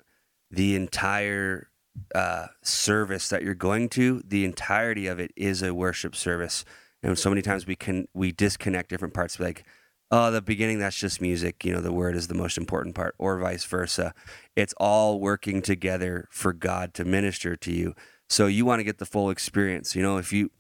the 0.50 0.74
entire 0.78 1.68
uh, 2.16 2.48
service 2.64 3.28
that 3.28 3.44
you're 3.44 3.56
going 3.56 3.90
to, 3.90 4.24
the 4.26 4.46
entirety 4.46 5.06
of 5.06 5.20
it 5.20 5.34
is 5.36 5.62
a 5.62 5.74
worship 5.74 6.16
service. 6.16 6.64
And 7.04 7.20
so 7.20 7.30
many 7.30 7.42
times 7.42 7.68
we 7.68 7.76
can 7.76 8.08
we 8.14 8.32
disconnect 8.32 8.90
different 8.90 9.14
parts. 9.14 9.38
Like, 9.38 9.66
oh, 10.12 10.30
the 10.30 10.42
beginning 10.42 10.80
that's 10.80 10.98
just 10.98 11.22
music. 11.22 11.64
You 11.64 11.74
know, 11.74 11.82
the 11.82 11.94
word 11.94 12.16
is 12.16 12.28
the 12.28 12.36
most 12.36 12.58
important 12.58 12.96
part, 12.96 13.16
or 13.18 13.40
vice 13.40 13.64
versa. 13.64 14.14
It's 14.56 14.74
all 14.78 15.20
working 15.20 15.62
together 15.62 16.28
for 16.30 16.54
God 16.54 16.94
to 16.96 17.06
minister 17.06 17.56
to 17.56 17.72
you. 17.72 17.96
So 18.30 18.48
you 18.48 18.66
want 18.66 18.80
to 18.80 18.84
get 18.84 18.98
the 18.98 19.06
full 19.06 19.30
experience. 19.30 19.96
You 19.96 20.04
know, 20.04 20.18
if 20.18 20.32
you 20.32 20.52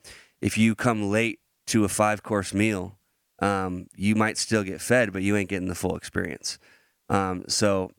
if 0.41 0.57
you 0.57 0.75
come 0.75 1.09
late 1.09 1.39
to 1.67 1.83
a 1.83 1.89
five 1.89 2.23
course 2.23 2.53
meal, 2.53 2.97
um, 3.39 3.87
you 3.95 4.15
might 4.15 4.37
still 4.37 4.63
get 4.63 4.81
fed, 4.81 5.13
but 5.13 5.21
you 5.21 5.35
ain't 5.35 5.49
getting 5.49 5.67
the 5.67 5.75
full 5.75 5.95
experience. 5.95 6.57
Um, 7.09 7.43
so 7.47 7.91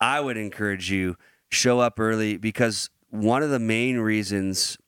I 0.00 0.20
would 0.20 0.36
encourage 0.36 0.90
you 0.90 1.16
show 1.50 1.80
up 1.80 1.98
early 2.00 2.36
because 2.36 2.90
one 3.10 3.42
of 3.42 3.50
the 3.50 3.58
main 3.58 3.98
reasons 3.98 4.78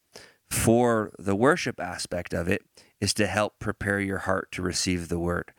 for 0.50 1.12
the 1.18 1.34
worship 1.34 1.80
aspect 1.80 2.32
of 2.32 2.48
it 2.48 2.62
is 3.00 3.12
to 3.14 3.26
help 3.26 3.58
prepare 3.58 4.00
your 4.00 4.18
heart 4.18 4.50
to 4.52 4.62
receive 4.62 5.08
the 5.08 5.18
word. 5.18 5.52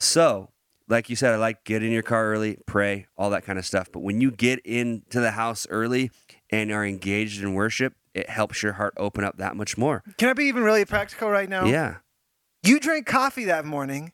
So, 0.00 0.50
like 0.88 1.10
you 1.10 1.16
said, 1.16 1.34
I 1.34 1.36
like 1.36 1.64
get 1.64 1.82
in 1.82 1.90
your 1.90 2.02
car 2.02 2.32
early, 2.32 2.58
pray, 2.66 3.06
all 3.16 3.30
that 3.30 3.44
kind 3.44 3.58
of 3.58 3.66
stuff. 3.66 3.88
But 3.90 4.00
when 4.00 4.20
you 4.20 4.30
get 4.30 4.60
into 4.60 5.20
the 5.20 5.32
house 5.32 5.66
early 5.70 6.10
and 6.50 6.70
are 6.70 6.84
engaged 6.84 7.42
in 7.42 7.54
worship, 7.54 7.94
it 8.14 8.30
helps 8.30 8.62
your 8.62 8.74
heart 8.74 8.94
open 8.96 9.24
up 9.24 9.36
that 9.38 9.56
much 9.56 9.76
more. 9.76 10.02
Can 10.16 10.28
I 10.28 10.32
be 10.32 10.44
even 10.44 10.62
really 10.62 10.84
practical 10.84 11.30
right 11.30 11.48
now? 11.48 11.66
Yeah. 11.66 11.96
You 12.62 12.80
drank 12.80 13.06
coffee 13.06 13.44
that 13.44 13.64
morning. 13.64 14.12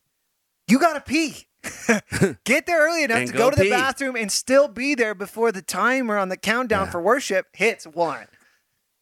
You 0.68 0.78
got 0.78 0.94
to 0.94 1.00
pee. 1.00 1.46
Get 2.44 2.66
there 2.66 2.86
early 2.86 3.04
enough 3.04 3.26
to 3.26 3.32
go, 3.32 3.38
go 3.38 3.50
to 3.50 3.62
the 3.62 3.70
bathroom 3.70 4.16
and 4.16 4.30
still 4.30 4.68
be 4.68 4.94
there 4.94 5.14
before 5.14 5.52
the 5.52 5.62
timer 5.62 6.18
on 6.18 6.28
the 6.28 6.36
countdown 6.36 6.86
yeah. 6.86 6.90
for 6.90 7.00
worship 7.00 7.46
hits 7.52 7.86
one. 7.86 8.26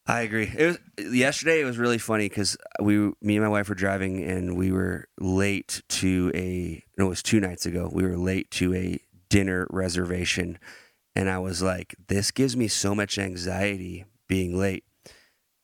I 0.07 0.23
agree. 0.23 0.51
It 0.57 0.67
was 0.67 1.15
yesterday. 1.15 1.61
It 1.61 1.65
was 1.65 1.79
really 1.79 1.99
funny 1.99 2.29
because 2.29 2.57
we, 2.81 2.97
me 3.21 3.37
and 3.37 3.43
my 3.43 3.49
wife 3.49 3.69
were 3.69 3.75
driving, 3.75 4.25
and 4.25 4.57
we 4.57 4.73
were 4.73 5.09
late 5.19 5.83
to 5.89 6.33
a. 6.35 6.83
No, 6.99 7.07
it 7.07 7.11
was 7.11 7.23
two 7.23 7.41
nights 7.41 7.67
ago. 7.67 7.89
We 7.93 8.05
were 8.05 8.17
late 8.17 8.51
to 8.53 8.75
a 8.75 8.99
dinner 9.29 9.67
reservation, 9.71 10.59
and 11.15 11.29
I 11.29 11.39
was 11.39 11.63
like, 11.63 11.95
"This 12.09 12.31
gives 12.31 12.57
me 12.57 12.67
so 12.67 12.95
much 12.95 13.19
anxiety 13.19 14.05
being 14.27 14.59
late." 14.59 14.85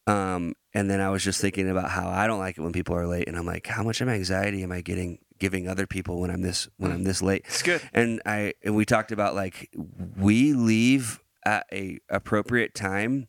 Um, 0.07 0.55
and 0.73 0.89
then 0.89 1.01
I 1.01 1.11
was 1.11 1.25
just 1.25 1.41
thinking 1.41 1.69
about 1.69 1.91
how 1.91 2.09
I 2.09 2.27
don't 2.27 2.39
like 2.39 2.59
it 2.59 2.61
when 2.61 2.73
people 2.73 2.95
are 2.95 3.07
late, 3.07 3.27
and 3.29 3.37
I'm 3.37 3.47
like, 3.47 3.67
"How 3.67 3.83
much 3.83 4.01
of 4.01 4.09
anxiety 4.09 4.63
am 4.63 4.71
I 4.71 4.81
getting 4.81 5.19
giving 5.39 5.69
other 5.69 5.87
people 5.87 6.21
when 6.21 6.31
I'm 6.31 6.43
this 6.43 6.69
when 6.77 6.93
I'm 6.93 7.03
this 7.03 7.23
late?" 7.23 7.43
It's 7.47 7.63
good. 7.63 7.81
And 7.93 8.23
I 8.25 8.53
and 8.63 8.77
we 8.77 8.85
talked 8.85 9.11
about 9.11 9.35
like 9.35 9.71
we 10.17 10.53
leave 10.53 11.21
at 11.45 11.67
a 11.73 11.99
appropriate 12.09 12.75
time 12.75 13.29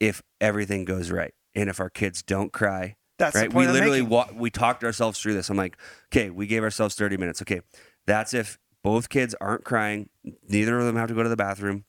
if 0.00 0.22
everything 0.40 0.84
goes 0.84 1.10
right 1.10 1.34
and 1.54 1.68
if 1.68 1.80
our 1.80 1.90
kids 1.90 2.22
don't 2.22 2.52
cry. 2.52 2.96
That's 3.18 3.36
right. 3.36 3.52
we 3.52 3.66
literally 3.68 4.02
wa- 4.02 4.28
we 4.34 4.50
talked 4.50 4.82
ourselves 4.82 5.20
through 5.20 5.34
this. 5.34 5.48
I'm 5.48 5.56
like, 5.56 5.76
okay, 6.12 6.30
we 6.30 6.46
gave 6.46 6.62
ourselves 6.62 6.96
30 6.96 7.16
minutes. 7.16 7.40
Okay, 7.42 7.60
that's 8.06 8.34
if 8.34 8.58
both 8.82 9.08
kids 9.08 9.34
aren't 9.40 9.64
crying. 9.64 10.08
Neither 10.48 10.78
of 10.78 10.84
them 10.84 10.96
have 10.96 11.08
to 11.08 11.14
go 11.14 11.22
to 11.22 11.28
the 11.28 11.36
bathroom. 11.36 11.84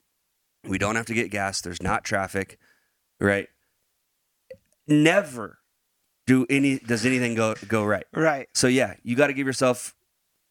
We 0.63 0.77
don't 0.77 0.95
have 0.95 1.07
to 1.07 1.13
get 1.13 1.31
gas. 1.31 1.61
There's 1.61 1.81
not 1.81 2.03
traffic, 2.03 2.59
right? 3.19 3.47
Never 4.87 5.59
do 6.27 6.45
any 6.49 6.79
does 6.79 7.05
anything 7.05 7.35
go 7.35 7.55
go 7.67 7.83
right. 7.83 8.05
Right. 8.13 8.47
So 8.53 8.67
yeah, 8.67 8.95
you 9.03 9.15
got 9.15 9.27
to 9.27 9.33
give 9.33 9.47
yourself 9.47 9.95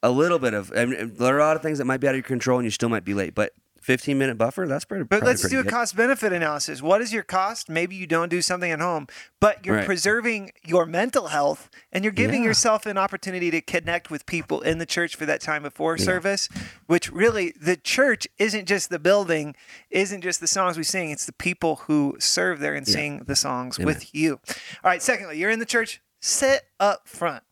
a 0.03 0.11
little 0.11 0.39
bit 0.39 0.55
of. 0.55 0.73
I 0.77 0.85
mean, 0.85 1.15
there 1.15 1.37
are 1.37 1.41
a 1.41 1.45
lot 1.45 1.57
of 1.57 1.63
things 1.63 1.79
that 1.79 1.85
might 1.85 2.01
be 2.01 2.09
out 2.09 2.15
of 2.15 2.17
your 2.17 2.25
control, 2.25 2.59
and 2.59 2.67
you 2.67 2.71
still 2.71 2.89
might 2.89 3.05
be 3.05 3.15
late. 3.15 3.35
But 3.35 3.53
15 3.85 4.17
minute 4.17 4.39
buffer 4.39 4.67
that's 4.67 4.87
pretty 4.87 5.05
but 5.05 5.23
let's 5.23 5.43
pretty 5.43 5.57
do 5.57 5.63
good. 5.63 5.71
a 5.71 5.75
cost 5.75 5.95
benefit 5.95 6.33
analysis 6.33 6.81
what 6.81 7.03
is 7.03 7.13
your 7.13 7.23
cost 7.23 7.69
maybe 7.69 7.95
you 7.95 8.07
don't 8.07 8.31
do 8.31 8.41
something 8.41 8.71
at 8.71 8.81
home 8.81 9.07
but 9.41 9.65
you're 9.67 9.77
right. 9.77 9.85
preserving 9.85 10.51
your 10.65 10.87
mental 10.87 11.27
health 11.27 11.69
and 11.93 12.03
you're 12.03 12.13
giving 12.13 12.41
yeah. 12.41 12.49
yourself 12.49 12.87
an 12.87 12.97
opportunity 12.97 13.51
to 13.51 13.61
connect 13.61 14.11
with 14.11 14.25
people 14.25 14.63
in 14.63 14.79
the 14.79 14.87
church 14.87 15.17
for 15.17 15.27
that 15.27 15.43
time 15.43 15.63
before 15.63 15.99
yeah. 15.99 16.05
service 16.05 16.49
which 16.87 17.13
really 17.13 17.53
the 17.61 17.77
church 17.77 18.27
isn't 18.39 18.67
just 18.67 18.89
the 18.89 18.99
building 18.99 19.55
isn't 19.91 20.23
just 20.23 20.41
the 20.41 20.47
songs 20.47 20.79
we 20.79 20.83
sing 20.83 21.11
it's 21.11 21.27
the 21.27 21.33
people 21.35 21.77
who 21.85 22.17
serve 22.19 22.61
there 22.61 22.75
and 22.75 22.89
yeah. 22.89 22.95
sing 22.95 23.23
the 23.27 23.37
songs 23.37 23.79
Amen. 23.79 23.87
with 23.87 24.15
you 24.15 24.41
all 24.83 24.91
right 24.91 25.03
secondly 25.03 25.39
you're 25.39 25.51
in 25.51 25.59
the 25.59 25.67
church 25.67 26.01
sit 26.23 26.63
up 26.81 27.07
front 27.07 27.43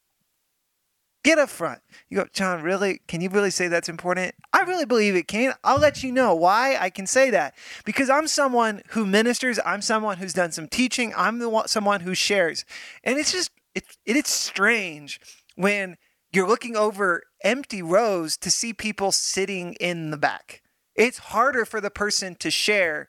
Get 1.24 1.38
up 1.38 1.50
front. 1.50 1.80
You 2.08 2.18
go, 2.18 2.26
John, 2.32 2.62
really? 2.62 3.00
Can 3.06 3.20
you 3.20 3.28
really 3.28 3.50
say 3.50 3.68
that's 3.68 3.88
important? 3.88 4.34
I 4.52 4.62
really 4.62 4.84
believe 4.84 5.14
it 5.14 5.28
can. 5.28 5.54
I'll 5.62 5.78
let 5.78 6.02
you 6.02 6.10
know 6.10 6.34
why 6.34 6.76
I 6.76 6.90
can 6.90 7.06
say 7.06 7.30
that. 7.30 7.54
Because 7.84 8.10
I'm 8.10 8.26
someone 8.26 8.82
who 8.88 9.06
ministers, 9.06 9.60
I'm 9.64 9.82
someone 9.82 10.16
who's 10.16 10.32
done 10.32 10.50
some 10.50 10.66
teaching, 10.66 11.12
I'm 11.16 11.38
the 11.38 11.48
one, 11.48 11.68
someone 11.68 12.00
who 12.00 12.14
shares. 12.14 12.64
And 13.04 13.18
it's 13.18 13.30
just, 13.30 13.52
it, 13.74 13.84
it's 14.04 14.30
strange 14.30 15.20
when 15.54 15.96
you're 16.32 16.48
looking 16.48 16.76
over 16.76 17.22
empty 17.44 17.82
rows 17.82 18.36
to 18.38 18.50
see 18.50 18.72
people 18.72 19.12
sitting 19.12 19.74
in 19.74 20.10
the 20.10 20.16
back. 20.16 20.62
It's 20.96 21.18
harder 21.18 21.64
for 21.64 21.80
the 21.80 21.90
person 21.90 22.34
to 22.36 22.50
share 22.50 23.08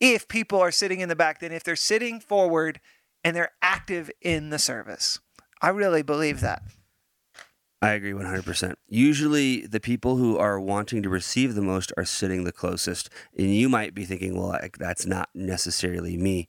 if 0.00 0.26
people 0.26 0.58
are 0.60 0.72
sitting 0.72 1.00
in 1.00 1.08
the 1.08 1.16
back 1.16 1.38
than 1.38 1.52
if 1.52 1.62
they're 1.62 1.76
sitting 1.76 2.18
forward 2.18 2.80
and 3.22 3.36
they're 3.36 3.52
active 3.62 4.10
in 4.20 4.50
the 4.50 4.58
service. 4.58 5.20
I 5.62 5.68
really 5.68 6.02
believe 6.02 6.40
that. 6.40 6.62
I 7.82 7.90
agree 7.90 8.12
100%. 8.12 8.74
Usually, 8.88 9.66
the 9.66 9.80
people 9.80 10.16
who 10.16 10.38
are 10.38 10.58
wanting 10.58 11.02
to 11.02 11.08
receive 11.10 11.54
the 11.54 11.62
most 11.62 11.92
are 11.96 12.04
sitting 12.04 12.44
the 12.44 12.52
closest. 12.52 13.10
And 13.36 13.54
you 13.54 13.68
might 13.68 13.94
be 13.94 14.04
thinking, 14.06 14.36
well, 14.36 14.48
like, 14.48 14.78
that's 14.78 15.04
not 15.04 15.28
necessarily 15.34 16.16
me. 16.16 16.48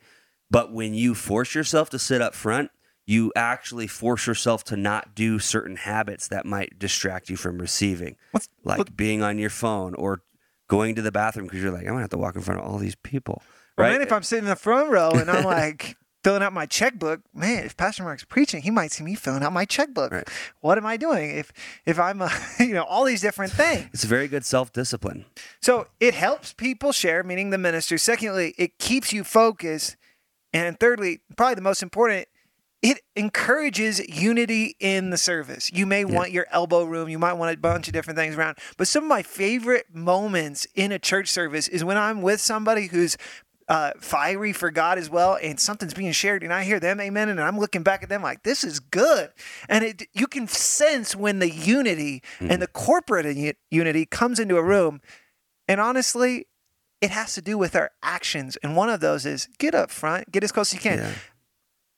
But 0.49 0.71
when 0.71 0.93
you 0.93 1.13
force 1.13 1.53
yourself 1.53 1.89
to 1.89 1.99
sit 1.99 2.21
up 2.21 2.33
front, 2.35 2.71
you 3.05 3.31
actually 3.35 3.88
force 3.88 4.27
yourself 4.27 4.63
to 4.65 4.77
not 4.77 5.13
do 5.13 5.38
certain 5.39 5.75
habits 5.75 6.27
that 6.29 6.45
might 6.45 6.79
distract 6.79 7.29
you 7.29 7.35
from 7.35 7.57
receiving, 7.59 8.15
What's, 8.31 8.49
like 8.63 8.77
what? 8.79 8.95
being 8.97 9.21
on 9.21 9.38
your 9.38 9.49
phone 9.49 9.93
or 9.95 10.21
going 10.67 10.95
to 10.95 11.01
the 11.01 11.11
bathroom 11.11 11.45
because 11.45 11.61
you're 11.61 11.71
like, 11.71 11.81
I'm 11.81 11.89
gonna 11.89 12.01
have 12.01 12.09
to 12.11 12.17
walk 12.17 12.35
in 12.35 12.41
front 12.41 12.61
of 12.61 12.65
all 12.65 12.77
these 12.77 12.95
people. 12.95 13.43
Well, 13.77 13.88
right? 13.88 13.93
man, 13.93 14.01
if 14.01 14.11
I'm 14.11 14.23
sitting 14.23 14.45
in 14.45 14.49
the 14.49 14.55
front 14.55 14.89
row 14.89 15.11
and 15.11 15.29
I'm 15.29 15.43
like, 15.45 15.97
filling 16.25 16.41
out 16.41 16.53
my 16.53 16.65
checkbook, 16.65 17.21
man, 17.35 17.65
if 17.65 17.77
Pastor 17.77 18.01
Mark's 18.01 18.23
preaching, 18.23 18.63
he 18.63 18.71
might 18.71 18.91
see 18.91 19.03
me 19.03 19.13
filling 19.13 19.43
out 19.43 19.53
my 19.53 19.63
checkbook. 19.63 20.11
Right. 20.11 20.27
What 20.59 20.75
am 20.79 20.85
I 20.88 20.97
doing? 20.97 21.29
If 21.29 21.53
if 21.85 21.99
I'm, 21.99 22.19
uh, 22.19 22.29
a, 22.59 22.63
you 22.63 22.73
know, 22.73 22.81
all 22.81 23.03
these 23.03 23.21
different 23.21 23.51
things. 23.51 23.89
It's 23.93 24.05
very 24.05 24.27
good 24.27 24.43
self 24.43 24.73
discipline. 24.73 25.25
So 25.61 25.85
it 25.99 26.15
helps 26.15 26.51
people 26.51 26.91
share, 26.91 27.23
meaning 27.23 27.51
the 27.51 27.59
minister. 27.59 27.99
Secondly, 27.99 28.55
it 28.57 28.79
keeps 28.79 29.13
you 29.13 29.23
focused, 29.23 29.97
and 30.51 30.79
thirdly, 30.79 31.19
probably 31.38 31.53
the 31.53 31.61
most 31.61 31.83
important, 31.83 32.27
it 32.81 33.01
encourages 33.15 33.99
unity 34.07 34.75
in 34.79 35.09
the 35.09 35.17
service. 35.17 35.71
You 35.71 35.85
may 35.85 36.05
want 36.05 36.31
your 36.31 36.45
elbow 36.51 36.83
room, 36.85 37.07
you 37.07 37.17
might 37.17 37.33
want 37.33 37.55
a 37.55 37.59
bunch 37.59 37.88
of 37.88 37.93
different 37.93 38.17
things 38.17 38.35
around. 38.35 38.57
But 38.77 38.88
some 38.88 39.03
of 39.03 39.09
my 39.09 39.23
favorite 39.23 39.88
moments 39.93 40.67
in 40.75 40.91
a 40.91 40.99
church 40.99 41.29
service 41.29 41.67
is 41.67 41.83
when 41.83 41.97
I'm 41.97 42.21
with 42.21 42.41
somebody 42.41 42.88
who's 42.88 43.17
uh, 43.67 43.91
fiery 43.99 44.54
for 44.54 44.69
God 44.69 44.97
as 44.97 45.10
well, 45.10 45.38
and 45.41 45.60
something's 45.60 45.93
being 45.93 46.12
shared, 46.12 46.43
and 46.43 46.54
I 46.54 46.63
hear 46.63 46.80
them 46.80 46.99
amen, 47.01 47.30
and 47.30 47.41
I'm 47.41 47.58
looking 47.60 47.84
back 47.84 48.04
at 48.04 48.10
them 48.10 48.21
like 48.21 48.43
this 48.43 48.63
is 48.63 48.80
good, 48.80 49.32
and 49.67 49.84
it 49.84 50.04
you 50.13 50.28
can 50.28 50.47
sense 50.47 51.15
when 51.15 51.39
the 51.39 51.49
unity 51.49 52.21
and 52.39 52.62
the 52.62 52.67
corporate 52.67 53.36
u- 53.36 53.54
unity 53.71 54.06
comes 54.06 54.39
into 54.39 54.58
a 54.58 54.63
room, 54.63 55.01
and 55.67 55.82
honestly, 55.82 56.45
it 57.01 57.10
has 57.12 57.34
to 57.36 57.41
do 57.41 57.58
with 57.58 57.75
our 57.75 57.91
actions, 58.04 58.56
and 58.58 58.75
one 58.75 58.89
of 58.89 58.99
those 58.99 59.25
is 59.25 59.47
get 59.58 59.73
up 59.73 59.89
front, 59.89 60.32
get 60.32 60.43
as 60.43 60.51
close 60.51 60.69
as 60.71 60.73
you 60.75 60.80
can. 60.80 60.99
Yeah. 60.99 61.12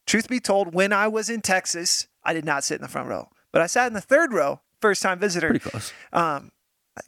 Truth 0.06 0.30
be 0.30 0.40
told, 0.40 0.74
when 0.74 0.94
I 0.94 1.10
was 1.10 1.30
in 1.30 1.42
Texas, 1.42 2.08
I 2.24 2.32
did 2.32 2.46
not 2.46 2.64
sit 2.64 2.76
in 2.76 2.82
the 2.82 2.88
front 2.88 3.10
row, 3.10 3.28
but 3.52 3.62
I 3.62 3.68
sat 3.68 3.88
in 3.88 3.94
the 3.94 4.00
third 4.00 4.32
row, 4.32 4.62
first 4.82 5.02
time 5.02 5.20
visitor. 5.20 5.50
Pretty 5.50 5.70
close. 5.70 5.92
Um, 6.14 6.52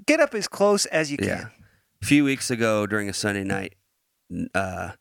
get 0.06 0.20
up 0.20 0.36
as 0.36 0.50
close 0.50 0.86
as 0.88 1.10
you 1.10 1.18
can. 1.18 1.50
A 2.02 2.06
few 2.06 2.26
weeks 2.26 2.52
ago 2.52 2.86
during 2.86 3.08
a 3.08 3.14
Sunday 3.14 3.46
night, 3.46 3.76
uh, 4.54 4.92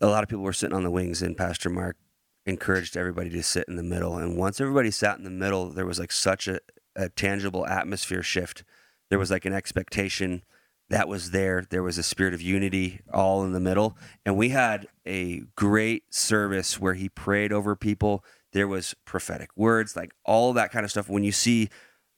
a 0.00 0.06
lot 0.06 0.22
of 0.22 0.28
people 0.28 0.44
were 0.44 0.52
sitting 0.52 0.76
on 0.76 0.84
the 0.84 0.90
wings, 0.90 1.22
and 1.22 1.36
Pastor 1.36 1.70
Mark 1.70 1.96
encouraged 2.44 2.96
everybody 2.96 3.30
to 3.30 3.42
sit 3.42 3.66
in 3.68 3.76
the 3.76 3.82
middle. 3.82 4.16
And 4.16 4.36
once 4.36 4.60
everybody 4.60 4.90
sat 4.90 5.18
in 5.18 5.24
the 5.24 5.30
middle, 5.30 5.70
there 5.70 5.86
was 5.86 5.98
like 5.98 6.12
such 6.12 6.48
a, 6.48 6.60
a 6.94 7.08
tangible 7.08 7.66
atmosphere 7.66 8.22
shift. 8.22 8.64
There 9.10 9.18
was 9.18 9.30
like 9.30 9.44
an 9.44 9.52
expectation 9.52 10.42
that 10.88 11.08
was 11.08 11.32
there. 11.32 11.64
There 11.68 11.82
was 11.82 11.98
a 11.98 12.02
spirit 12.02 12.34
of 12.34 12.40
unity 12.40 13.00
all 13.12 13.44
in 13.44 13.52
the 13.52 13.60
middle. 13.60 13.96
And 14.24 14.36
we 14.36 14.50
had 14.50 14.86
a 15.06 15.42
great 15.56 16.14
service 16.14 16.80
where 16.80 16.94
he 16.94 17.08
prayed 17.08 17.52
over 17.52 17.74
people. 17.74 18.24
There 18.52 18.68
was 18.68 18.94
prophetic 19.04 19.50
words, 19.56 19.96
like 19.96 20.12
all 20.24 20.52
that 20.52 20.70
kind 20.70 20.84
of 20.84 20.90
stuff. 20.90 21.08
When 21.08 21.24
you 21.24 21.32
see 21.32 21.68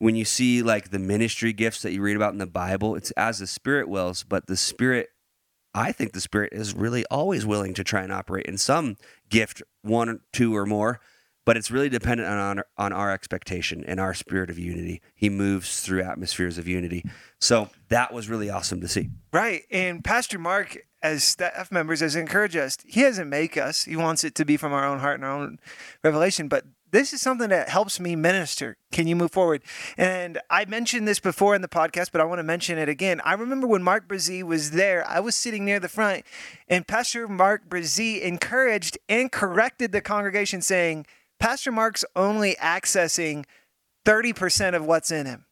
when 0.00 0.14
you 0.14 0.24
see 0.24 0.62
like 0.62 0.90
the 0.90 0.98
ministry 0.98 1.52
gifts 1.52 1.82
that 1.82 1.92
you 1.92 2.00
read 2.00 2.14
about 2.14 2.32
in 2.32 2.38
the 2.38 2.46
Bible, 2.46 2.94
it's 2.94 3.10
as 3.12 3.40
the 3.40 3.48
spirit 3.48 3.88
wills, 3.88 4.22
but 4.22 4.46
the 4.46 4.56
spirit 4.56 5.08
I 5.74 5.92
think 5.92 6.12
the 6.12 6.20
spirit 6.20 6.52
is 6.52 6.74
really 6.74 7.04
always 7.10 7.46
willing 7.46 7.74
to 7.74 7.84
try 7.84 8.02
and 8.02 8.12
operate 8.12 8.46
in 8.46 8.58
some 8.58 8.96
gift, 9.28 9.62
one, 9.82 10.20
two, 10.32 10.56
or 10.56 10.66
more, 10.66 11.00
but 11.44 11.56
it's 11.56 11.70
really 11.70 11.88
dependent 11.88 12.28
on 12.28 12.62
on 12.76 12.92
our 12.92 13.10
expectation 13.10 13.84
and 13.86 13.98
our 13.98 14.12
spirit 14.14 14.50
of 14.50 14.58
unity. 14.58 15.00
He 15.14 15.30
moves 15.30 15.80
through 15.80 16.02
atmospheres 16.02 16.58
of 16.58 16.68
unity, 16.68 17.04
so 17.40 17.70
that 17.88 18.12
was 18.12 18.28
really 18.28 18.50
awesome 18.50 18.80
to 18.80 18.88
see. 18.88 19.10
Right. 19.32 19.62
And 19.70 20.04
Pastor 20.04 20.38
Mark, 20.38 20.78
as 21.02 21.24
staff 21.24 21.70
members, 21.70 22.00
has 22.00 22.16
encouraged 22.16 22.56
us. 22.56 22.76
He 22.84 23.02
doesn't 23.02 23.28
make 23.28 23.56
us. 23.56 23.84
He 23.84 23.96
wants 23.96 24.24
it 24.24 24.34
to 24.34 24.44
be 24.44 24.56
from 24.56 24.72
our 24.72 24.84
own 24.84 24.98
heart 24.98 25.16
and 25.16 25.24
our 25.24 25.32
own 25.32 25.58
revelation. 26.02 26.48
But 26.48 26.64
this 26.90 27.12
is 27.12 27.20
something 27.20 27.48
that 27.50 27.68
helps 27.68 28.00
me 28.00 28.16
minister. 28.16 28.76
Can 28.92 29.06
you 29.06 29.14
move 29.16 29.30
forward? 29.32 29.62
And 29.96 30.38
I 30.50 30.64
mentioned 30.64 31.06
this 31.06 31.20
before 31.20 31.54
in 31.54 31.62
the 31.62 31.68
podcast, 31.68 32.10
but 32.12 32.20
I 32.20 32.24
want 32.24 32.38
to 32.38 32.42
mention 32.44 32.78
it 32.78 32.88
again. 32.88 33.20
I 33.24 33.34
remember 33.34 33.66
when 33.66 33.82
Mark 33.82 34.08
Brazee 34.08 34.42
was 34.42 34.70
there, 34.72 35.06
I 35.06 35.20
was 35.20 35.34
sitting 35.34 35.64
near 35.64 35.80
the 35.80 35.88
front, 35.88 36.24
and 36.68 36.86
Pastor 36.86 37.28
Mark 37.28 37.68
Brazee 37.68 38.20
encouraged 38.22 38.98
and 39.08 39.30
corrected 39.30 39.92
the 39.92 40.00
congregation, 40.00 40.62
saying, 40.62 41.06
Pastor 41.38 41.70
Mark's 41.70 42.04
only 42.16 42.56
accessing 42.56 43.44
30% 44.04 44.74
of 44.74 44.84
what's 44.84 45.10
in 45.10 45.26
him. 45.26 45.44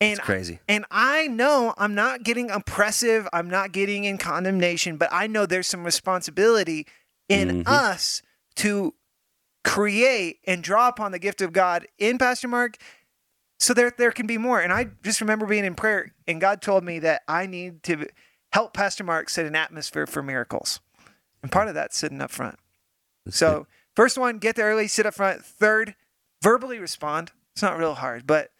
And 0.00 0.18
It's 0.18 0.20
crazy. 0.20 0.58
and 0.68 0.84
I 0.90 1.26
know 1.26 1.72
I'm 1.78 1.94
not 1.94 2.22
getting 2.22 2.50
oppressive, 2.50 3.26
I'm 3.32 3.48
not 3.48 3.72
getting 3.72 4.04
in 4.04 4.18
condemnation, 4.18 4.98
but 4.98 5.08
I 5.10 5.26
know 5.26 5.46
there's 5.46 5.68
some 5.68 5.84
responsibility 5.84 6.86
in 7.30 7.62
Mhm. 7.64 7.66
us 7.66 8.20
to 8.56 8.94
create 9.66 10.38
and 10.46 10.62
draw 10.62 10.86
upon 10.88 11.10
the 11.10 11.18
gift 11.18 11.42
of 11.42 11.52
God 11.52 11.86
in 11.98 12.18
Pastor 12.18 12.46
Mark 12.46 12.76
so 13.58 13.74
there 13.74 13.92
there 13.98 14.12
can 14.12 14.26
be 14.26 14.38
more. 14.38 14.60
And 14.60 14.72
I 14.72 14.86
just 15.02 15.20
remember 15.20 15.44
being 15.44 15.64
in 15.64 15.74
prayer 15.74 16.12
and 16.26 16.40
God 16.40 16.62
told 16.62 16.84
me 16.84 17.00
that 17.00 17.22
I 17.26 17.46
need 17.46 17.82
to 17.82 18.06
help 18.52 18.72
Pastor 18.72 19.02
Mark 19.02 19.28
set 19.28 19.44
an 19.44 19.56
atmosphere 19.56 20.06
for 20.06 20.22
miracles. 20.22 20.80
And 21.42 21.50
part 21.50 21.66
of 21.68 21.74
that's 21.74 21.96
sitting 21.98 22.22
up 22.22 22.30
front. 22.30 22.58
That's 23.24 23.36
So, 23.36 23.58
good. 23.58 23.66
first 23.96 24.16
one, 24.16 24.38
get 24.38 24.54
there 24.54 24.66
early, 24.70 24.86
sit 24.86 25.04
up 25.04 25.14
front. 25.14 25.44
Third, 25.44 25.96
verbally 26.42 26.78
respond. 26.78 27.32
It's 27.52 27.62
not 27.62 27.76
real 27.76 27.94
hard, 27.94 28.24
but 28.26 28.50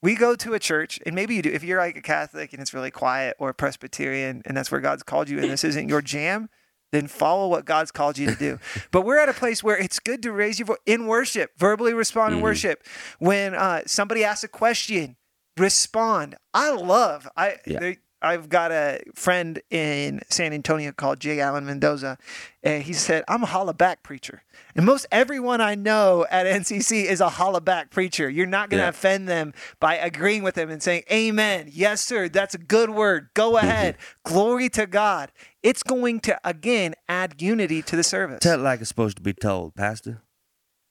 we 0.00 0.14
go 0.14 0.34
to 0.36 0.54
a 0.54 0.58
church, 0.58 1.00
and 1.06 1.14
maybe 1.14 1.34
you 1.34 1.42
do. 1.42 1.50
If 1.50 1.62
you're 1.64 1.78
like 1.78 1.96
a 1.96 2.02
Catholic 2.02 2.52
and 2.52 2.60
it's 2.62 2.74
really 2.74 2.90
quiet, 2.90 3.36
or 3.38 3.52
Presbyterian, 3.52 4.42
and 4.44 4.56
that's 4.56 4.70
where 4.70 4.80
God's 4.80 5.02
called 5.02 5.28
you, 5.28 5.38
and 5.38 5.50
this 5.50 5.64
isn't 5.64 5.88
your 5.88 6.02
jam, 6.02 6.48
then 6.92 7.08
follow 7.08 7.48
what 7.48 7.64
God's 7.64 7.90
called 7.90 8.18
you 8.18 8.26
to 8.28 8.36
do. 8.36 8.58
but 8.92 9.02
we're 9.02 9.18
at 9.18 9.28
a 9.28 9.32
place 9.32 9.64
where 9.64 9.76
it's 9.76 9.98
good 9.98 10.22
to 10.22 10.30
raise 10.30 10.58
your 10.60 10.66
voice 10.66 10.78
in 10.86 11.06
worship, 11.06 11.50
verbally 11.58 11.94
respond 11.94 12.34
in 12.34 12.38
Mhm. 12.40 12.44
worship. 12.44 12.86
When 13.18 13.54
uh, 13.54 13.82
somebody 13.86 14.22
asks 14.22 14.44
a 14.44 14.48
question, 14.48 15.16
respond. 15.56 16.36
I 16.54 16.70
love. 16.70 17.26
I 17.36 17.56
Yeah. 17.66 17.80
there, 17.80 17.96
I've 18.22 18.48
got 18.48 18.70
a 18.72 19.00
friend 19.14 19.60
in 19.70 20.20
San 20.30 20.52
Antonio 20.52 20.92
called 20.92 21.20
Jay 21.20 21.40
Allen 21.40 21.66
Mendoza, 21.66 22.18
and 22.62 22.82
he 22.82 22.92
said, 22.92 23.24
I'm 23.28 23.42
a 23.42 23.46
holla 23.46 23.74
back 23.74 24.02
preacher. 24.02 24.42
And 24.74 24.86
most 24.86 25.06
everyone 25.12 25.60
I 25.60 25.74
know 25.74 26.24
at 26.30 26.46
NCC 26.46 27.04
is 27.04 27.20
a 27.20 27.28
holla 27.28 27.60
back 27.60 27.90
preacher. 27.90 28.30
You're 28.30 28.46
not 28.46 28.70
going 28.70 28.78
to 28.78 28.84
Yeah. 28.84 28.90
offend 28.90 29.28
them 29.28 29.52
by 29.80 29.96
agreeing 29.96 30.42
with 30.42 30.54
them 30.54 30.70
and 30.70 30.82
saying, 30.82 31.02
Amen. 31.10 31.68
Yes, 31.70 32.00
sir. 32.00 32.28
That's 32.28 32.54
a 32.54 32.58
good 32.58 32.90
word. 32.90 33.28
Go 33.34 33.52
mm-hmm. 33.52 33.66
ahead. 33.66 33.96
Glory 34.24 34.68
to 34.70 34.86
God. 34.86 35.32
It's 35.62 35.82
going 35.82 36.20
to, 36.20 36.38
again, 36.44 36.94
add 37.08 37.42
unity 37.42 37.82
to 37.82 37.96
the 37.96 38.02
service. 38.04 38.38
Tell 38.40 38.58
it 38.58 38.62
like 38.62 38.80
it's 38.80 38.88
supposed 38.88 39.16
to 39.16 39.22
be 39.22 39.32
told, 39.32 39.74
Pastor. 39.74 40.22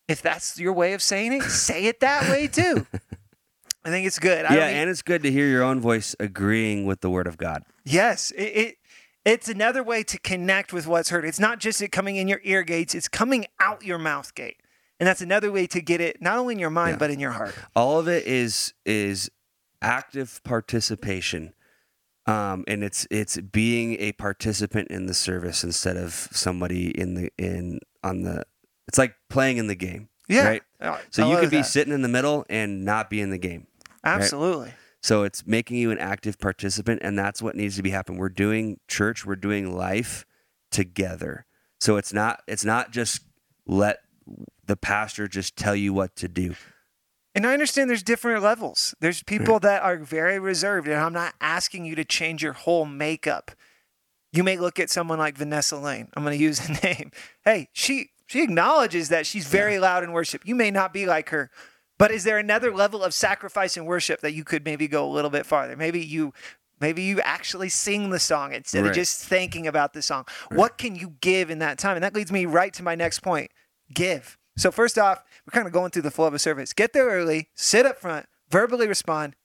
If 0.07 0.21
that's 0.21 0.59
your 0.59 0.73
way 0.73 0.93
of 0.93 1.01
saying 1.01 1.33
it, 1.33 1.43
say 1.43 1.85
it 1.85 2.01
that 2.01 2.29
way 2.29 2.47
too. 2.47 2.85
I 3.83 3.89
think 3.89 4.05
it's 4.07 4.19
good. 4.19 4.45
I 4.45 4.55
yeah, 4.55 4.67
and 4.67 4.89
it's 4.89 5.01
good 5.01 5.23
to 5.23 5.31
hear 5.31 5.47
your 5.47 5.63
own 5.63 5.79
voice 5.79 6.15
agreeing 6.19 6.85
with 6.85 7.01
the 7.01 7.09
word 7.09 7.27
of 7.27 7.37
God. 7.37 7.63
Yes, 7.83 8.31
it, 8.31 8.43
it 8.43 8.75
it's 9.25 9.49
another 9.49 9.83
way 9.83 10.03
to 10.03 10.19
connect 10.19 10.71
with 10.73 10.87
what's 10.87 11.09
heard. 11.09 11.25
It's 11.25 11.39
not 11.39 11.59
just 11.59 11.81
it 11.81 11.91
coming 11.91 12.15
in 12.15 12.27
your 12.27 12.41
ear 12.43 12.63
gates; 12.63 12.93
it's 12.95 13.07
coming 13.07 13.45
out 13.59 13.83
your 13.83 13.97
mouth 13.97 14.33
gate, 14.35 14.57
and 14.99 15.07
that's 15.07 15.21
another 15.21 15.51
way 15.51 15.65
to 15.67 15.81
get 15.81 15.99
it 16.01 16.21
not 16.21 16.37
only 16.37 16.53
in 16.53 16.59
your 16.59 16.69
mind 16.69 16.93
Yeah. 16.93 16.97
but 16.97 17.09
in 17.11 17.19
your 17.19 17.31
heart. 17.31 17.55
all 17.75 17.97
of 17.99 18.07
it 18.07 18.25
is 18.27 18.73
is 18.85 19.29
active 19.81 20.41
participation 20.43 21.53
um, 22.27 22.63
and 22.67 22.83
it's 22.83 23.07
it's 23.09 23.37
being 23.37 23.95
a 23.99 24.11
participant 24.11 24.89
in 24.89 25.07
the 25.07 25.13
service 25.13 25.63
instead 25.63 25.97
of 25.97 26.13
somebody 26.31 26.89
in 26.91 27.15
the 27.15 27.31
in 27.37 27.79
on 28.03 28.21
the 28.21 28.43
it's 28.87 28.97
like 28.99 29.15
playing 29.29 29.57
in 29.57 29.65
the 29.67 29.75
game 29.75 30.09
Yeah, 30.27 30.45
right 30.47 30.63
so 31.09 31.25
I 31.27 31.31
you 31.31 31.39
could 31.39 31.49
be 31.49 31.57
that. 31.57 31.65
sitting 31.65 31.93
in 31.93 32.03
the 32.03 32.07
middle 32.07 32.45
and 32.49 32.85
not 32.85 33.09
be 33.09 33.21
in 33.21 33.31
the 33.31 33.37
game 33.39 33.65
absolutely. 34.03 34.73
so 35.01 35.23
it's 35.23 35.45
making 35.45 35.77
you 35.77 35.91
an 35.91 35.97
active 35.97 36.39
participant 36.39 37.01
and 37.03 37.17
that's 37.17 37.41
what 37.41 37.55
needs 37.55 37.75
to 37.75 37.83
be 37.83 37.89
happening 37.91 38.19
we're 38.19 38.29
doing 38.29 38.79
church 38.87 39.25
we're 39.25 39.35
doing 39.35 39.75
life 39.75 40.25
together 40.71 41.45
so 41.79 41.97
it's 41.97 42.13
not 42.13 42.41
it's 42.47 42.65
not 42.65 42.91
just 42.91 43.21
let 43.65 43.99
the 44.65 44.75
pastor 44.77 45.27
just 45.27 45.55
tell 45.55 45.75
you 45.75 45.93
what 45.93 46.15
to 46.15 46.27
do 46.27 46.55
And 47.33 47.47
I 47.47 47.53
understand 47.53 47.89
there's 47.89 48.03
different 48.03 48.43
levels. 48.43 48.93
There's 48.99 49.23
people 49.23 49.59
that 49.61 49.81
are 49.83 49.95
very 49.97 50.37
reserved, 50.37 50.87
and 50.87 50.97
I'm 50.97 51.13
not 51.13 51.33
asking 51.39 51.85
you 51.85 51.95
to 51.95 52.03
change 52.03 52.43
your 52.43 52.51
whole 52.51 52.85
makeup. 52.85 53.51
You 54.33 54.43
may 54.43 54.57
look 54.57 54.79
at 54.79 54.89
someone 54.89 55.17
like 55.17 55.37
Vanessa 55.37 55.77
Lane. 55.77 56.09
I'm 56.13 56.23
going 56.23 56.37
to 56.37 56.43
use 56.43 56.59
a 56.69 56.73
name. 56.85 57.11
Hey, 57.45 57.69
she 57.71 58.09
she 58.27 58.43
acknowledges 58.43 59.07
that 59.09 59.25
she's 59.25 59.47
very 59.47 59.79
loud 59.79 60.03
in 60.03 60.11
worship. 60.11 60.41
You 60.45 60.55
may 60.55 60.71
not 60.71 60.91
be 60.93 61.05
like 61.05 61.29
her, 61.29 61.49
but 62.01 62.09
is 62.09 62.23
there 62.23 62.39
another 62.39 62.73
level 62.73 63.03
of 63.03 63.13
sacrifice 63.13 63.77
and 63.77 63.85
worship 63.85 64.21
that 64.21 64.33
you 64.33 64.43
could 64.43 64.65
maybe 64.65 64.87
go 64.87 65.07
a 65.07 65.11
little 65.13 65.29
bit 65.29 65.45
farther? 65.45 65.77
Maybe 65.77 66.03
you 66.03 66.33
maybe 66.79 67.03
you 67.03 67.21
actually 67.21 67.69
sing 67.69 68.09
the 68.09 68.17
song 68.17 68.55
instead 68.55 68.87
of 68.87 68.91
just 68.91 69.23
thinking 69.23 69.67
about 69.67 69.93
the 69.93 70.01
song. 70.01 70.25
What 70.49 70.79
can 70.79 70.95
you 70.95 71.13
give 71.21 71.51
in 71.51 71.59
that 71.59 71.77
time? 71.77 71.95
And 71.95 72.03
that 72.03 72.15
leads 72.15 72.31
me 72.31 72.47
right 72.47 72.73
to 72.73 72.81
my 72.81 72.95
next 72.95 73.19
point. 73.19 73.51
Give. 73.93 74.35
So 74.57 74.71
first 74.71 74.97
off, 74.97 75.23
we're 75.45 75.51
kind 75.51 75.67
of 75.67 75.73
going 75.73 75.91
through 75.91 76.01
the 76.01 76.09
flow 76.09 76.25
of 76.25 76.33
a 76.33 76.39
service. 76.39 76.73
Get 76.73 76.93
there 76.93 77.05
early, 77.05 77.49
sit 77.53 77.85
up 77.85 77.99
front, 77.99 78.25
verbally 78.49 78.87
respond. 78.87 79.35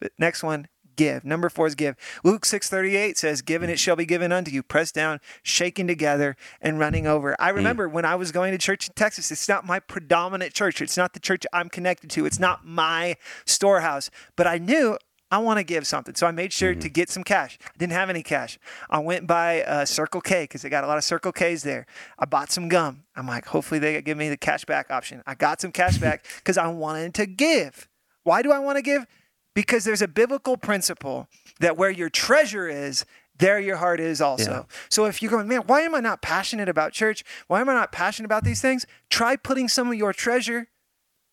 But 0.00 0.12
next 0.16 0.44
one, 0.44 0.68
give. 0.96 1.24
Number 1.24 1.48
four 1.48 1.66
is 1.66 1.74
give. 1.74 1.96
Luke 2.22 2.42
6:38 2.42 3.16
says, 3.16 3.42
Given 3.42 3.70
it 3.70 3.78
shall 3.78 3.96
be 3.96 4.06
given 4.06 4.32
unto 4.32 4.50
you, 4.50 4.62
pressed 4.62 4.94
down, 4.94 5.20
shaken 5.42 5.86
together, 5.86 6.36
and 6.60 6.78
running 6.78 7.06
over. 7.06 7.36
I 7.38 7.50
remember 7.50 7.88
when 7.88 8.04
I 8.04 8.14
was 8.14 8.32
going 8.32 8.52
to 8.52 8.58
church 8.58 8.88
in 8.88 8.94
Texas, 8.94 9.30
it's 9.30 9.48
not 9.48 9.66
my 9.66 9.80
predominant 9.80 10.54
church. 10.54 10.80
It's 10.80 10.96
not 10.96 11.12
the 11.12 11.20
church 11.20 11.44
I'm 11.52 11.68
connected 11.68 12.10
to. 12.10 12.26
It's 12.26 12.38
not 12.38 12.66
my 12.66 13.16
storehouse. 13.44 14.10
But 14.36 14.46
I 14.46 14.58
knew 14.58 14.98
I 15.30 15.38
want 15.38 15.58
to 15.58 15.64
give 15.64 15.84
something. 15.86 16.14
So 16.14 16.28
I 16.28 16.30
made 16.30 16.52
sure 16.52 16.76
to 16.76 16.88
get 16.88 17.10
some 17.10 17.24
cash. 17.24 17.58
I 17.60 17.76
didn't 17.76 17.94
have 17.94 18.08
any 18.08 18.22
cash. 18.22 18.56
I 18.88 19.00
went 19.00 19.26
by 19.26 19.62
uh, 19.62 19.84
Circle 19.84 20.20
K 20.20 20.44
because 20.44 20.62
they 20.62 20.68
got 20.68 20.84
a 20.84 20.86
lot 20.86 20.96
of 20.96 21.02
Circle 21.02 21.32
Ks 21.32 21.62
there. 21.62 21.86
I 22.18 22.24
bought 22.24 22.52
some 22.52 22.68
gum. 22.68 23.02
I'm 23.16 23.26
like, 23.26 23.46
hopefully 23.46 23.80
they 23.80 24.00
give 24.00 24.16
me 24.16 24.28
the 24.28 24.36
cash 24.36 24.64
back 24.64 24.92
option. 24.92 25.22
I 25.26 25.34
got 25.34 25.60
some 25.60 25.72
cash 25.72 25.98
back 25.98 26.24
because 26.36 26.56
I 26.56 26.68
wanted 26.68 27.14
to 27.14 27.26
give. 27.26 27.88
Why 28.22 28.42
do 28.42 28.52
I 28.52 28.60
want 28.60 28.76
to 28.76 28.82
give? 28.82 29.06
Because 29.54 29.84
there's 29.84 30.02
a 30.02 30.08
biblical 30.08 30.56
principle 30.56 31.28
that 31.60 31.76
where 31.76 31.90
your 31.90 32.10
treasure 32.10 32.68
is, 32.68 33.04
there 33.38 33.58
your 33.58 33.76
heart 33.76 34.00
is 34.00 34.20
also. 34.20 34.66
So 34.88 35.06
if 35.06 35.20
you're 35.22 35.30
going, 35.30 35.48
man, 35.48 35.62
why 35.66 35.80
am 35.82 35.94
I 35.94 36.00
not 36.00 36.22
passionate 36.22 36.68
about 36.68 36.92
church? 36.92 37.24
Why 37.46 37.60
am 37.60 37.68
I 37.68 37.74
not 37.74 37.92
passionate 37.92 38.26
about 38.26 38.44
these 38.44 38.60
things? 38.60 38.86
Try 39.10 39.36
putting 39.36 39.68
some 39.68 39.88
of 39.88 39.94
your 39.94 40.12
treasure, 40.12 40.68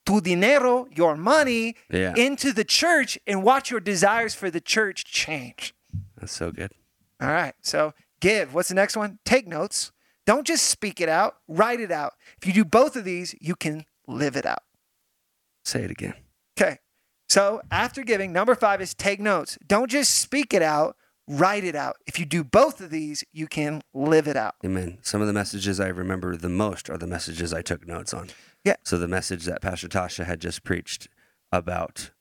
tu 0.05 0.21
dinero, 0.21 0.87
your 0.91 1.15
money, 1.15 1.75
Yeah. 1.89 2.13
into 2.15 2.53
the 2.53 2.63
church 2.63 3.19
and 3.27 3.43
watch 3.43 3.69
your 3.71 3.79
desires 3.79 4.33
for 4.33 4.49
the 4.49 4.61
church 4.61 5.05
change. 5.05 5.73
That's 6.17 6.33
so 6.33 6.51
good. 6.51 6.71
All 7.21 7.27
right. 7.29 7.53
So 7.61 7.93
give. 8.19 8.53
What's 8.53 8.69
the 8.69 8.75
next 8.75 8.95
one? 8.97 9.19
Take 9.25 9.47
notes. 9.47 9.91
Don't 10.25 10.45
just 10.45 10.67
speak 10.67 11.01
it 11.01 11.09
out, 11.09 11.37
write 11.47 11.79
it 11.79 11.91
out. 11.91 12.13
If 12.37 12.45
you 12.47 12.53
do 12.53 12.63
both 12.65 12.95
of 12.95 13.03
these, 13.03 13.33
you 13.41 13.55
can 13.55 13.85
live 14.07 14.35
it 14.35 14.45
out. 14.45 14.63
Say 15.65 15.83
it 15.83 15.91
again. 15.91 16.13
So 17.31 17.61
after 17.71 18.03
giving, 18.03 18.33
number 18.33 18.55
five 18.55 18.81
is 18.81 18.93
take 18.93 19.21
notes. 19.21 19.57
Don't 19.65 19.89
just 19.89 20.19
speak 20.19 20.53
it 20.53 20.61
out, 20.61 20.97
write 21.29 21.63
it 21.63 21.77
out. 21.77 21.95
If 22.05 22.19
you 22.19 22.25
do 22.25 22.43
both 22.43 22.81
of 22.81 22.89
these, 22.89 23.23
you 23.31 23.47
can 23.47 23.83
live 23.93 24.27
it 24.27 24.35
out. 24.35 24.55
Amen. 24.65 24.97
Some 25.01 25.21
of 25.21 25.27
the 25.27 25.33
messages 25.33 25.79
I 25.79 25.87
remember 25.87 26.35
the 26.35 26.49
most 26.49 26.89
are 26.89 26.97
the 26.97 27.07
messages 27.07 27.53
I 27.53 27.61
took 27.61 27.87
notes 27.87 28.13
on. 28.13 28.31
Yeah. 28.65 28.75
So 28.83 28.97
the 28.97 29.07
message 29.07 29.45
that 29.45 29.61
Pastor 29.61 29.87
Tasha 29.87 30.25
had 30.25 30.41
just 30.41 30.65
preached 30.65 31.07
about 31.53 32.11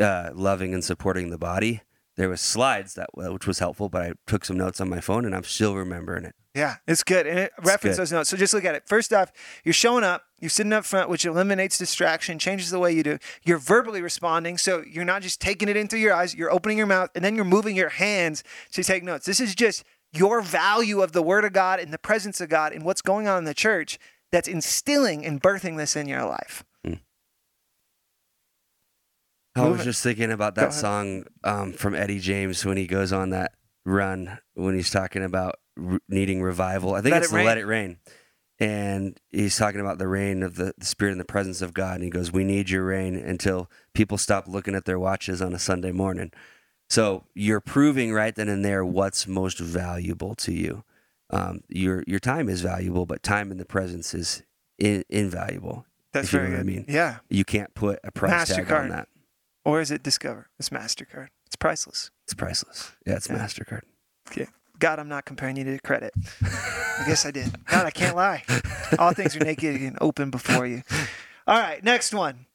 uh, 0.00 0.30
loving 0.32 0.72
and 0.72 0.82
supporting 0.82 1.28
the 1.28 1.36
body, 1.36 1.82
there 2.16 2.30
was 2.30 2.40
slides 2.40 2.94
that 2.94 3.10
which 3.12 3.46
was 3.46 3.58
helpful, 3.58 3.90
but 3.90 4.00
I 4.00 4.12
took 4.26 4.46
some 4.46 4.56
notes 4.56 4.80
on 4.80 4.88
my 4.88 5.00
phone 5.00 5.26
and 5.26 5.34
I'm 5.34 5.44
still 5.44 5.74
remembering 5.74 6.24
it. 6.24 6.34
Yeah, 6.56 6.76
it's 6.88 7.02
good. 7.04 7.26
And 7.26 7.38
it 7.38 7.52
reference 7.62 7.98
those 7.98 8.10
notes. 8.10 8.30
So 8.30 8.36
just 8.38 8.54
look 8.54 8.64
at 8.64 8.74
it. 8.74 8.84
First 8.86 9.12
off, 9.12 9.30
you're 9.62 9.74
showing 9.74 10.04
up, 10.04 10.22
you're 10.40 10.48
sitting 10.48 10.72
up 10.72 10.86
front, 10.86 11.10
which 11.10 11.26
eliminates 11.26 11.76
distraction, 11.76 12.38
changes 12.38 12.70
the 12.70 12.78
way 12.78 12.92
you 12.92 13.02
do. 13.02 13.18
You're 13.44 13.58
verbally 13.58 14.00
responding. 14.00 14.56
So 14.56 14.82
you're 14.90 15.04
not 15.04 15.20
just 15.20 15.38
taking 15.38 15.68
it 15.68 15.76
in 15.76 15.86
through 15.86 15.98
your 15.98 16.14
eyes, 16.14 16.34
you're 16.34 16.50
opening 16.50 16.78
your 16.78 16.86
mouth, 16.86 17.10
and 17.14 17.22
then 17.22 17.36
you're 17.36 17.44
moving 17.44 17.76
your 17.76 17.90
hands 17.90 18.42
to 18.72 18.82
take 18.82 19.04
notes. 19.04 19.26
This 19.26 19.38
is 19.38 19.54
just 19.54 19.84
your 20.14 20.40
value 20.40 21.02
of 21.02 21.12
the 21.12 21.20
Word 21.20 21.44
of 21.44 21.52
God 21.52 21.78
and 21.78 21.92
the 21.92 21.98
presence 21.98 22.40
of 22.40 22.48
God 22.48 22.72
and 22.72 22.86
what's 22.86 23.02
going 23.02 23.28
on 23.28 23.36
in 23.36 23.44
the 23.44 23.52
church 23.52 23.98
that's 24.32 24.48
instilling 24.48 25.26
and 25.26 25.42
birthing 25.42 25.76
this 25.76 25.94
in 25.94 26.08
your 26.08 26.24
life. 26.24 26.64
I 29.56 29.62
Move 29.62 29.72
was 29.72 29.80
it. 29.82 29.84
just 29.84 30.02
thinking 30.02 30.32
about 30.32 30.54
that 30.56 30.74
song 30.74 31.24
um, 31.42 31.72
from 31.72 31.94
Eddie 31.94 32.18
James 32.18 32.64
when 32.64 32.76
he 32.76 32.86
goes 32.86 33.10
on 33.12 33.30
that 33.30 33.52
run 33.86 34.38
when 34.54 34.74
he's 34.74 34.90
talking 34.90 35.22
about 35.22 35.56
r- 35.82 36.00
needing 36.08 36.42
revival. 36.42 36.94
I 36.94 37.00
think 37.00 37.12
Let 37.12 37.22
it's 37.22 37.32
It 37.32 37.36
the 37.36 37.44
Let. 37.44 37.58
It 37.58 37.66
Rain. 37.66 37.98
And 38.58 39.20
he's 39.30 39.56
talking 39.56 39.80
about 39.80 39.98
the 39.98 40.08
rain 40.08 40.42
of 40.42 40.56
the, 40.56 40.72
the 40.78 40.86
Spirit 40.86 41.12
and 41.12 41.20
the 41.20 41.24
presence 41.26 41.60
of 41.60 41.74
God. 41.74 41.96
And 41.96 42.04
he 42.04 42.10
goes, 42.10 42.32
We 42.32 42.42
need 42.44 42.70
your 42.70 42.84
rain 42.84 43.14
until 43.14 43.70
people 43.92 44.16
stop 44.16 44.48
looking 44.48 44.74
at 44.74 44.86
their 44.86 44.98
watches 44.98 45.42
on 45.42 45.52
a 45.52 45.58
Sunday 45.58 45.92
morning. 45.92 46.32
So 46.88 47.24
you're 47.34 47.60
proving 47.60 48.12
right 48.12 48.34
then 48.34 48.48
and 48.48 48.64
there 48.64 48.84
what's 48.84 49.26
most 49.26 49.58
valuable 49.58 50.34
to 50.36 50.52
you. 50.52 50.84
Um, 51.30 51.64
your 51.68 52.04
your 52.06 52.20
time 52.20 52.48
is 52.48 52.62
valuable, 52.62 53.04
but 53.04 53.22
time 53.22 53.50
in 53.50 53.58
the 53.58 53.64
presence 53.64 54.14
is 54.14 54.42
in, 54.78 55.04
invaluable. 55.10 55.84
That's 56.12 56.28
If 56.28 56.32
you 56.32 56.38
know 56.38 56.44
very 56.44 56.54
what 56.56 56.60
I 56.60 56.64
mean. 56.64 56.84
Yeah. 56.88 57.16
You 57.28 57.44
can't 57.44 57.74
put 57.74 57.98
a 58.04 58.12
price 58.12 58.48
tag 58.48 58.70
on 58.72 58.88
that. 58.90 59.08
Or 59.64 59.80
is 59.80 59.90
it 59.90 60.02
Discover? 60.02 60.48
It's 60.58 60.68
MasterCard. 60.70 61.28
It's 61.46 61.56
priceless. 61.56 62.10
It's 62.24 62.34
priceless. 62.34 62.92
Yeah, 63.04 63.16
it's 63.16 63.28
Yeah. 63.28 63.36
Mastercard. 63.38 63.82
Okay. 64.30 64.46
God, 64.78 64.98
I'm 64.98 65.08
not 65.08 65.24
comparing 65.24 65.56
you 65.56 65.64
to 65.64 65.78
credit. 65.78 66.12
I 66.42 67.04
guess 67.06 67.26
I 67.26 67.30
did. 67.30 67.64
God, 67.66 67.86
I 67.86 67.90
can't 67.90 68.16
lie. 68.16 68.44
All 68.98 69.12
things 69.12 69.36
are 69.36 69.44
naked 69.44 69.80
and 69.80 69.98
open 70.00 70.30
before 70.30 70.66
you. 70.66 70.82
All 71.46 71.58
right, 71.58 71.82
next 71.82 72.14
one. 72.14 72.46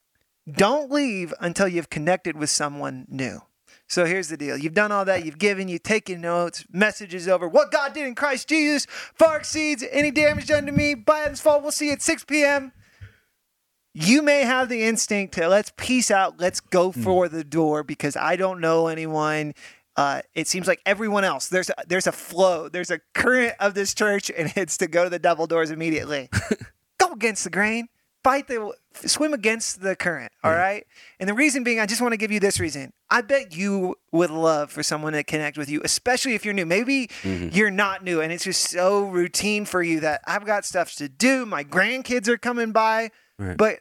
Don't 0.51 0.91
leave 0.91 1.34
until 1.39 1.67
you've 1.67 1.89
connected 1.89 2.36
with 2.36 2.49
someone 2.49 3.05
new. 3.10 3.41
So 3.88 4.05
here's 4.05 4.29
the 4.29 4.38
deal. 4.38 4.57
You've 4.57 4.73
done 4.73 4.91
all 4.91 5.03
that. 5.05 5.25
You've 5.25 5.38
given, 5.38 5.67
you've 5.67 5.84
taken 5.84 6.21
notes, 6.21 6.65
messages 6.71 7.27
over. 7.27 7.47
What 7.47 7.71
God 7.71 7.93
did 7.93 8.07
in 8.07 8.15
Christ 8.15 8.47
Jesus 8.47 8.88
far 9.13 9.38
exceeds 9.38 9.84
any 9.91 10.12
damage 10.12 10.47
done 10.47 10.65
to 10.65 10.71
me 10.71 10.95
by 10.95 11.21
Adam's 11.21 11.41
fault. 11.41 11.62
We'll 11.62 11.73
see 11.73 11.88
you 11.88 11.91
at 11.91 12.01
6 12.01 12.23
p.m. 12.23 12.71
You 13.93 14.21
may 14.21 14.43
have 14.43 14.69
the 14.69 14.84
instinct 14.84 15.34
to 15.34 15.49
let's 15.49 15.73
peace 15.75 16.10
out, 16.10 16.39
let's 16.39 16.62
go 16.62 16.91
hmm. 16.91 17.01
for 17.01 17.27
the 17.27 17.43
door 17.43 17.84
because 17.84 18.15
I 18.15 18.38
don't 18.38 18.62
know 18.62 18.88
anyone. 18.88 19.53
Uh, 19.97 20.21
it 20.34 20.47
seems 20.47 20.67
like 20.67 20.82
everyone 20.86 21.23
else 21.25 21.49
there's 21.49 21.69
a, 21.69 21.73
there's 21.88 22.08
a 22.08 22.12
flow, 22.13 22.69
there's 22.69 22.89
a 22.91 22.99
current 23.13 23.54
of 23.60 23.73
this 23.73 23.93
church, 23.93 24.32
and 24.36 24.51
it's 24.58 24.77
to 24.77 24.88
go 24.88 25.04
to 25.04 25.10
the 25.10 25.19
double 25.19 25.47
doors 25.47 25.69
immediately. 25.71 26.30
go 26.97 27.12
against 27.12 27.43
the 27.43 27.49
grain, 27.49 27.89
fight 28.23 28.47
the 28.47 28.73
swim 28.93 29.34
against 29.34 29.82
the 29.82 29.95
current. 29.95 30.32
All 30.43 30.51
right, 30.54 30.86
and 31.19 31.27
the 31.27 31.34
reason 31.34 31.63
being, 31.65 31.80
I 31.80 31.86
just 31.86 32.01
want 32.01 32.13
to 32.13 32.17
give 32.17 32.32
you 32.32 32.39
this 32.39 32.60
reason. 32.60 32.93
I 33.10 33.19
bet 33.21 33.54
you 33.56 33.95
would 34.13 34.30
love 34.32 34.71
for 34.71 34.82
someone 34.84 35.12
to 35.13 35.23
connect 35.23 35.58
with 35.58 35.69
you, 35.69 35.82
especially 35.84 36.36
if 36.36 36.45
you're 36.45 36.54
new. 36.54 36.65
Maybe 36.65 37.10
you're 37.23 37.69
not 37.71 38.01
new, 38.04 38.21
and 38.21 38.32
it's 38.32 38.45
just 38.45 38.69
so 38.69 39.04
routine 39.04 39.65
for 39.65 39.84
you 39.84 39.99
that 39.99 40.21
I've 40.25 40.45
got 40.45 40.63
stuff 40.63 40.93
to 40.95 41.10
do. 41.10 41.45
My 41.45 41.65
grandkids 41.65 42.30
are 42.30 42.38
coming 42.38 42.71
by, 42.71 43.12
Right. 43.38 43.58
but 43.58 43.80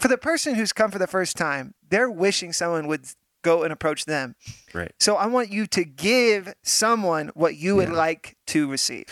for 0.00 0.08
the 0.08 0.18
person 0.18 0.56
who's 0.56 0.72
come 0.72 0.90
for 0.90 0.98
the 0.98 1.06
first 1.06 1.36
time, 1.36 1.74
they're 1.88 2.10
wishing 2.10 2.52
someone 2.52 2.88
would 2.88 3.06
go 3.46 3.62
and 3.64 3.72
approach 3.72 4.04
them. 4.04 4.34
Right. 4.74 4.92
So 4.98 5.16
I 5.16 5.26
want 5.26 5.50
you 5.50 5.66
to 5.68 5.84
give 5.84 6.52
someone 6.62 7.30
what 7.34 7.56
you 7.56 7.76
would 7.76 7.88
Yeah. 7.88 7.94
like 8.06 8.36
to 8.48 8.68
receive. 8.70 9.06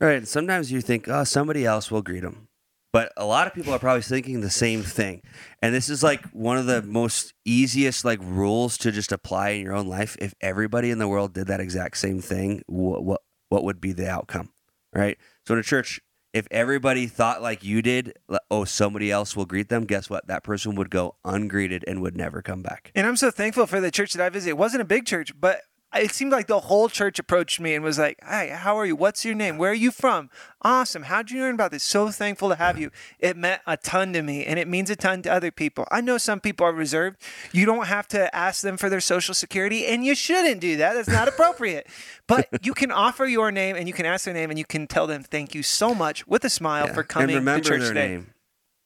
Right. 0.00 0.18
and 0.18 0.28
Sometimes 0.28 0.70
you 0.70 0.80
think, 0.82 1.08
oh, 1.08 1.24
somebody 1.24 1.64
else 1.64 1.90
will 1.90 2.02
greet 2.02 2.20
them. 2.22 2.48
But 2.92 3.12
a 3.16 3.24
lot 3.26 3.46
of 3.46 3.52
people 3.54 3.74
are 3.74 3.78
probably 3.78 4.02
thinking 4.02 4.40
the 4.40 4.50
same 4.50 4.82
thing. 4.82 5.20
And 5.62 5.74
this 5.74 5.88
is 5.90 6.02
like 6.02 6.22
one 6.32 6.56
of 6.56 6.66
the 6.66 6.80
most 6.82 7.34
easiest 7.44 8.04
like 8.04 8.20
rules 8.22 8.78
to 8.78 8.90
just 8.90 9.12
apply 9.12 9.50
in 9.50 9.62
your 9.62 9.74
own 9.74 9.86
life. 9.86 10.16
If 10.18 10.32
everybody 10.40 10.90
in 10.90 10.98
the 10.98 11.08
world 11.08 11.34
did 11.34 11.46
that 11.48 11.60
exact 11.60 11.98
same 11.98 12.20
thing, 12.22 12.62
what 12.66 13.04
what, 13.04 13.20
what 13.50 13.64
would 13.64 13.80
be 13.80 13.92
the 13.92 14.08
outcome? 14.08 14.48
Right? 14.94 15.18
So 15.46 15.52
in 15.54 15.60
a 15.60 15.62
church, 15.62 16.00
if 16.36 16.46
everybody 16.50 17.06
thought 17.06 17.40
like 17.40 17.64
you 17.64 17.80
did, 17.80 18.12
oh, 18.50 18.66
somebody 18.66 19.10
else 19.10 19.34
will 19.34 19.46
greet 19.46 19.70
them, 19.70 19.86
guess 19.86 20.10
what? 20.10 20.26
That 20.26 20.44
person 20.44 20.74
would 20.74 20.90
go 20.90 21.16
ungreeted 21.24 21.82
and 21.86 22.02
would 22.02 22.14
never 22.14 22.42
come 22.42 22.60
back. 22.60 22.92
And 22.94 23.06
I'm 23.06 23.16
so 23.16 23.30
thankful 23.30 23.66
for 23.66 23.80
the 23.80 23.90
church 23.90 24.12
that 24.12 24.22
I 24.22 24.28
visited. 24.28 24.50
It 24.50 24.58
wasn't 24.58 24.82
a 24.82 24.84
big 24.84 25.06
church, 25.06 25.32
but 25.40 25.62
it 25.98 26.12
seemed 26.12 26.32
like 26.32 26.46
the 26.46 26.60
whole 26.60 26.88
church 26.88 27.18
approached 27.18 27.60
me 27.60 27.74
and 27.74 27.84
was 27.84 27.98
like, 27.98 28.18
"Hi, 28.22 28.48
how 28.48 28.76
are 28.76 28.86
you? 28.86 28.96
What's 28.96 29.24
your 29.24 29.34
name? 29.34 29.58
Where 29.58 29.70
are 29.70 29.74
you 29.74 29.90
from? 29.90 30.30
Awesome. 30.62 31.04
How'd 31.04 31.30
you 31.30 31.40
learn 31.40 31.54
about 31.54 31.70
this? 31.70 31.82
So 31.82 32.10
thankful 32.10 32.48
to 32.50 32.54
have 32.56 32.78
you." 32.78 32.90
It 33.18 33.36
meant 33.36 33.62
a 33.66 33.76
ton 33.76 34.12
to 34.12 34.22
me, 34.22 34.44
and 34.44 34.58
it 34.58 34.68
means 34.68 34.90
a 34.90 34.96
ton 34.96 35.22
to 35.22 35.32
other 35.32 35.50
people. 35.50 35.86
I 35.90 36.00
know 36.00 36.18
some 36.18 36.40
people 36.40 36.66
are 36.66 36.72
reserved. 36.72 37.20
You 37.52 37.66
don't 37.66 37.86
have 37.86 38.06
to 38.08 38.34
ask 38.34 38.62
them 38.62 38.76
for 38.76 38.88
their 38.88 39.00
social 39.00 39.34
security, 39.34 39.86
and 39.86 40.04
you 40.04 40.14
shouldn't 40.14 40.60
do 40.60 40.76
that. 40.76 40.94
That's 40.94 41.08
not 41.08 41.28
appropriate. 41.28 41.86
but 42.26 42.48
you 42.62 42.74
can 42.74 42.90
offer 42.90 43.26
your 43.26 43.50
name, 43.52 43.76
and 43.76 43.86
you 43.88 43.94
can 43.94 44.06
ask 44.06 44.24
their 44.24 44.34
name, 44.34 44.50
and 44.50 44.58
you 44.58 44.64
can 44.64 44.86
tell 44.86 45.06
them 45.06 45.22
thank 45.22 45.54
you 45.54 45.62
so 45.62 45.94
much 45.94 46.26
with 46.26 46.44
a 46.44 46.50
smile 46.50 46.86
Yeah. 46.86 46.94
for 46.94 47.02
coming 47.02 47.44
to 47.44 47.60
church 47.60 47.80
their 47.80 47.88
today. 47.88 48.08
name. 48.08 48.34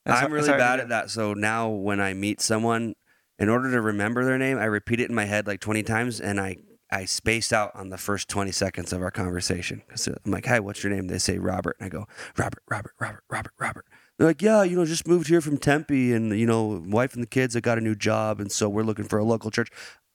That's- 0.04 0.24
I'm 0.24 0.32
really 0.32 0.48
bad 0.48 0.80
at 0.80 0.88
that. 0.88 1.10
So 1.10 1.34
now 1.34 1.68
when 1.68 2.00
I 2.00 2.14
meet 2.14 2.40
someone, 2.40 2.94
in 3.38 3.48
order 3.48 3.70
to 3.70 3.80
remember 3.80 4.24
their 4.24 4.38
name, 4.38 4.58
I 4.58 4.64
repeat 4.64 5.00
it 5.00 5.08
in 5.08 5.14
my 5.14 5.24
head 5.24 5.46
like 5.46 5.60
20 5.60 5.82
times 5.82 6.20
and 6.20 6.38
I, 6.40 6.56
I 6.92 7.04
space 7.04 7.52
out 7.52 7.74
on 7.74 7.90
the 7.90 7.98
first 7.98 8.28
20 8.28 8.50
seconds 8.52 8.92
of 8.92 9.02
our 9.02 9.10
conversation. 9.10 9.82
So 9.94 10.12
uh, 10.12 10.16
I'm 10.24 10.32
like, 10.32 10.46
hi, 10.46 10.60
what's 10.60 10.82
your 10.82 10.92
name? 10.92 11.06
They 11.06 11.18
say 11.18 11.38
Robert. 11.38 11.76
And 11.78 11.86
I 11.86 11.88
go, 11.88 12.06
Robert, 12.36 12.62
Robert, 12.68 12.94
Robert, 12.98 13.22
Robert, 13.30 13.52
Robert. 13.58 13.84
They're 14.18 14.26
like, 14.26 14.42
yeah, 14.42 14.62
you 14.64 14.76
know, 14.76 14.84
just 14.84 15.06
moved 15.06 15.28
here 15.28 15.40
from 15.40 15.56
Tempe 15.56 16.12
and, 16.12 16.38
you 16.38 16.46
know, 16.46 16.82
wife 16.86 17.14
and 17.14 17.22
the 17.22 17.28
kids, 17.28 17.56
I 17.56 17.60
got 17.60 17.78
a 17.78 17.80
new 17.80 17.94
job. 17.94 18.40
And 18.40 18.50
so 18.50 18.68
we're 18.68 18.82
looking 18.82 19.06
for 19.06 19.18
a 19.18 19.24
local 19.24 19.50
church. 19.50 19.70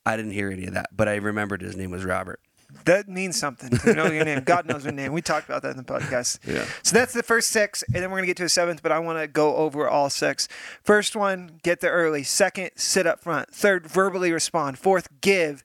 I 0.05 0.15
didn't 0.15 0.31
hear 0.31 0.51
any 0.51 0.65
of 0.65 0.73
that, 0.73 0.89
but 0.95 1.07
I 1.07 1.15
remembered 1.15 1.61
his 1.61 1.75
name 1.75 1.91
was 1.91 2.05
Robert. 2.05 2.39
That 2.83 3.07
means 3.07 3.39
something 3.39 3.69
to 3.69 3.93
know 3.93 4.11
your 4.11 4.25
name. 4.25 4.43
God 4.43 4.65
knows 4.65 4.83
your 4.83 4.93
name. 4.93 5.13
We 5.13 5.21
talked 5.21 5.47
about 5.47 5.61
that 5.63 5.71
in 5.71 5.77
the 5.77 5.83
podcast. 5.83 6.39
Yeah. 6.45 6.65
So 6.83 6.93
that's 6.95 7.13
the 7.13 7.23
first 7.23 7.49
six, 7.49 7.83
and 7.83 7.95
then 7.95 8.11
we're 8.11 8.17
gonna 8.17 8.27
get 8.27 8.37
to 8.37 8.43
a 8.43 8.49
seventh, 8.49 8.83
but 8.83 8.91
I 8.91 8.99
want 8.99 9.19
to 9.19 9.27
go 9.27 9.55
over 9.55 9.87
all 9.89 10.09
six. 10.09 10.47
First 10.83 11.15
one, 11.15 11.59
get 11.63 11.79
there 11.79 11.91
early. 11.91 12.23
Second, 12.23 12.71
sit 12.75 13.07
up 13.07 13.21
front. 13.21 13.49
Third, 13.49 13.87
verbally 13.87 14.31
respond. 14.31 14.77
Fourth, 14.77 15.07
give. 15.21 15.63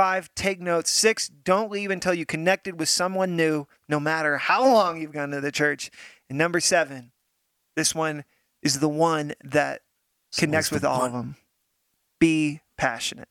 Five, 0.00 0.34
take 0.34 0.62
notes. 0.62 0.90
Six, 0.90 1.28
don't 1.28 1.70
leave 1.70 1.90
until 1.90 2.14
you 2.14 2.24
connected 2.24 2.80
with 2.80 2.88
someone 2.88 3.36
new, 3.36 3.66
no 3.86 4.00
matter 4.00 4.38
how 4.38 4.64
long 4.64 4.98
you've 4.98 5.12
gone 5.12 5.28
to 5.32 5.42
the 5.42 5.52
church. 5.52 5.90
And 6.30 6.38
number 6.38 6.58
seven, 6.58 7.12
this 7.76 7.94
one 7.94 8.24
is 8.62 8.80
the 8.80 8.88
one 8.88 9.34
that 9.44 9.82
connects 10.34 10.70
with 10.70 10.86
all 10.86 11.00
one. 11.00 11.06
of 11.08 11.12
them. 11.12 11.36
Be 12.18 12.62
passionate. 12.78 13.28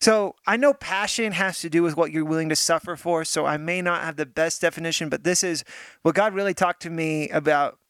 So 0.00 0.36
I 0.46 0.56
know 0.56 0.74
passion 0.74 1.32
has 1.32 1.58
to 1.62 1.68
do 1.68 1.82
with 1.82 1.96
what 1.96 2.12
you're 2.12 2.24
willing 2.24 2.50
to 2.50 2.54
suffer 2.54 2.94
for. 2.94 3.24
So 3.24 3.44
I 3.44 3.56
may 3.56 3.82
not 3.82 4.04
have 4.04 4.14
the 4.14 4.26
best 4.26 4.60
definition, 4.60 5.08
but 5.08 5.24
this 5.24 5.42
is 5.42 5.64
what 6.02 6.14
God 6.14 6.34
really 6.34 6.54
talked 6.54 6.82
to 6.82 6.90
me 6.90 7.28
about, 7.30 7.80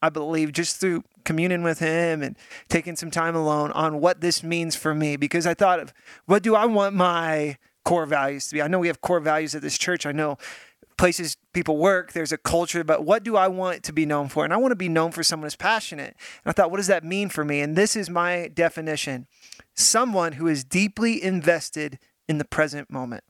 I 0.00 0.08
believe, 0.08 0.50
just 0.50 0.80
through 0.80 1.04
communing 1.26 1.62
with 1.62 1.80
Him 1.80 2.22
and 2.22 2.36
taking 2.68 2.96
some 2.96 3.10
time 3.10 3.36
alone 3.36 3.70
on 3.72 4.00
what 4.00 4.22
this 4.22 4.42
means 4.42 4.74
for 4.74 4.94
me. 4.94 5.16
Because 5.16 5.46
I 5.46 5.52
thought 5.52 5.80
of 5.80 5.92
what 6.24 6.42
do 6.42 6.54
I 6.54 6.64
want 6.64 6.94
my 6.94 7.58
core 7.84 8.06
values 8.06 8.48
to 8.48 8.54
be? 8.54 8.62
I 8.62 8.68
know 8.68 8.78
we 8.78 8.86
have 8.86 9.02
core 9.02 9.20
values 9.20 9.54
at 9.54 9.60
this 9.60 9.76
church. 9.76 10.06
I 10.06 10.12
know 10.12 10.38
places 10.96 11.36
people 11.52 11.76
work, 11.76 12.12
there's 12.12 12.32
a 12.32 12.38
culture, 12.38 12.82
but 12.82 13.04
what 13.04 13.22
do 13.22 13.36
I 13.36 13.48
want 13.48 13.82
to 13.84 13.92
be 13.92 14.06
known 14.06 14.28
for? 14.28 14.44
And 14.44 14.52
I 14.52 14.56
want 14.56 14.72
to 14.72 14.76
be 14.76 14.88
known 14.88 15.12
for 15.12 15.22
someone 15.22 15.46
who's 15.46 15.56
passionate. 15.56 16.16
And 16.44 16.50
I 16.50 16.52
thought, 16.52 16.70
what 16.70 16.78
does 16.78 16.86
that 16.86 17.04
mean 17.04 17.28
for 17.28 17.44
me? 17.44 17.60
And 17.60 17.76
this 17.76 17.96
is 17.96 18.08
my 18.08 18.48
definition 18.52 19.26
someone 19.74 20.32
who 20.32 20.46
is 20.46 20.64
deeply 20.64 21.22
invested 21.22 21.98
in 22.28 22.38
the 22.38 22.44
present 22.46 22.90
moment. 22.90 23.24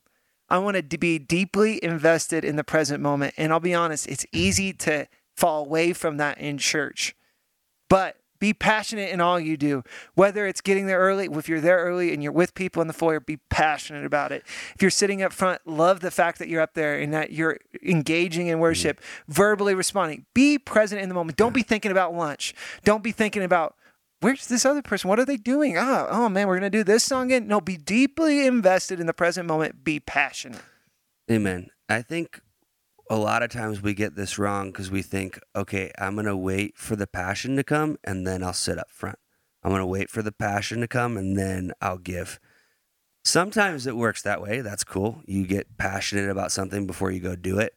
I 0.49 0.59
want 0.59 0.89
to 0.89 0.97
be 0.97 1.19
deeply 1.19 1.83
invested 1.83 2.45
in 2.45 2.55
the 2.55 2.63
present 2.63 3.01
moment. 3.01 3.33
And 3.37 3.51
I'll 3.51 3.59
be 3.59 3.73
honest, 3.73 4.07
it's 4.07 4.25
easy 4.31 4.71
to 4.73 5.07
fall 5.35 5.65
away 5.65 5.91
from 5.91 6.17
that 6.17 6.37
in 6.37 6.57
church. 6.57 7.15
But 7.89 8.17
be 8.39 8.53
passionate 8.53 9.09
in 9.09 9.19
all 9.19 9.39
you 9.39 9.57
do. 9.57 9.83
Whether 10.13 10.45
it's 10.45 10.61
getting 10.61 10.85
there 10.85 10.99
early, 10.99 11.27
if 11.31 11.49
you're 11.49 11.61
there 11.61 11.79
early 11.79 12.13
and 12.13 12.21
you're 12.21 12.31
with 12.31 12.53
people 12.53 12.81
in 12.81 12.87
the 12.87 12.93
foyer, 12.93 13.19
be 13.19 13.37
passionate 13.49 14.05
about 14.05 14.31
it. 14.31 14.43
If 14.75 14.81
you're 14.81 14.91
sitting 14.91 15.21
up 15.21 15.33
front, 15.33 15.61
love 15.65 16.01
the 16.01 16.11
fact 16.11 16.39
that 16.39 16.47
you're 16.47 16.61
up 16.61 16.73
there 16.73 16.99
and 16.99 17.13
that 17.13 17.31
you're 17.31 17.57
engaging 17.83 18.47
in 18.47 18.59
worship, 18.59 19.01
verbally 19.27 19.73
responding. 19.73 20.25
Be 20.33 20.57
present 20.57 21.01
in 21.01 21.09
the 21.09 21.15
moment. 21.15 21.37
Don't 21.37 21.53
be 21.53 21.63
thinking 21.63 21.91
about 21.91 22.13
lunch. 22.13 22.53
Don't 22.83 23.03
be 23.03 23.11
thinking 23.11 23.43
about 23.43 23.75
where's 24.21 24.47
this 24.47 24.65
other 24.65 24.81
person? 24.81 25.09
What 25.09 25.19
are 25.19 25.25
they 25.25 25.37
doing? 25.37 25.77
Oh, 25.77 26.07
oh 26.09 26.29
man, 26.29 26.47
we're 26.47 26.57
gonna 26.57 26.69
do 26.69 26.83
this 26.83 27.03
song 27.03 27.27
again. 27.27 27.47
No, 27.47 27.61
be 27.61 27.77
deeply 27.77 28.45
invested 28.45 28.99
in 28.99 29.07
the 29.07 29.13
present 29.13 29.47
moment. 29.47 29.83
Be 29.83 29.99
passionate. 29.99 30.61
Amen. 31.29 31.69
I 31.89 32.01
think 32.01 32.41
a 33.09 33.15
lot 33.15 33.43
of 33.43 33.49
times 33.49 33.81
we 33.81 33.93
get 33.93 34.15
this 34.15 34.37
wrong 34.37 34.71
because 34.71 34.91
we 34.91 35.01
think, 35.01 35.39
okay, 35.55 35.91
I'm 35.97 36.15
going 36.15 36.25
to 36.25 36.37
wait 36.37 36.77
for 36.77 36.95
the 36.95 37.07
passion 37.07 37.55
to 37.55 37.63
come 37.63 37.97
and 38.03 38.25
then 38.27 38.43
I'll 38.43 38.53
sit 38.53 38.77
up 38.77 38.91
front. 38.91 39.19
I'm 39.63 39.71
going 39.71 39.81
to 39.81 39.87
wait 39.87 40.09
for 40.09 40.21
the 40.21 40.31
passion 40.31 40.81
to 40.81 40.87
come 40.87 41.17
and 41.17 41.37
then 41.37 41.71
I'll 41.81 41.97
give. 41.97 42.39
Sometimes 43.23 43.87
it 43.87 43.97
works 43.97 44.21
that 44.21 44.41
way. 44.41 44.61
That's 44.61 44.83
cool. 44.83 45.21
You 45.25 45.45
get 45.45 45.77
passionate 45.77 46.29
about 46.29 46.51
something 46.51 46.87
before 46.87 47.11
you 47.11 47.19
go 47.19 47.35
do 47.35 47.59
it. 47.59 47.73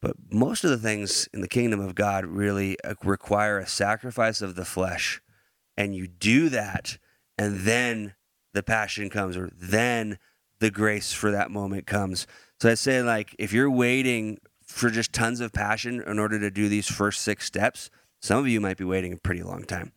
But 0.00 0.16
most 0.30 0.64
of 0.64 0.70
the 0.70 0.78
things 0.78 1.28
in 1.32 1.40
the 1.40 1.48
kingdom 1.48 1.80
of 1.80 1.94
God 1.94 2.24
really 2.24 2.76
uh, 2.82 2.94
require 3.02 3.58
a 3.58 3.66
sacrifice 3.66 4.40
of 4.42 4.54
the 4.54 4.64
flesh. 4.64 5.20
And 5.76 5.94
you 5.94 6.08
do 6.08 6.48
that, 6.48 6.98
and 7.36 7.60
then 7.60 8.14
the 8.52 8.64
passion 8.64 9.10
comes, 9.10 9.36
or 9.36 9.50
then 9.54 10.18
the 10.58 10.70
grace 10.70 11.12
for 11.12 11.30
that 11.30 11.52
moment 11.52 11.86
comes. 11.86 12.26
So 12.60 12.70
I 12.70 12.74
say, 12.74 13.02
like, 13.02 13.36
if 13.38 13.52
you're 13.52 13.70
waiting 13.70 14.38
for 14.68 14.90
just 14.90 15.12
tons 15.12 15.40
of 15.40 15.52
passion 15.52 16.02
in 16.06 16.18
order 16.18 16.38
to 16.38 16.50
do 16.50 16.68
these 16.68 16.86
first 16.86 17.22
six 17.22 17.44
steps, 17.44 17.90
some 18.20 18.38
of 18.38 18.48
you 18.48 18.60
might 18.60 18.76
be 18.76 18.84
waiting 18.84 19.12
a 19.12 19.16
pretty 19.16 19.42
long 19.42 19.64
time. 19.64 19.92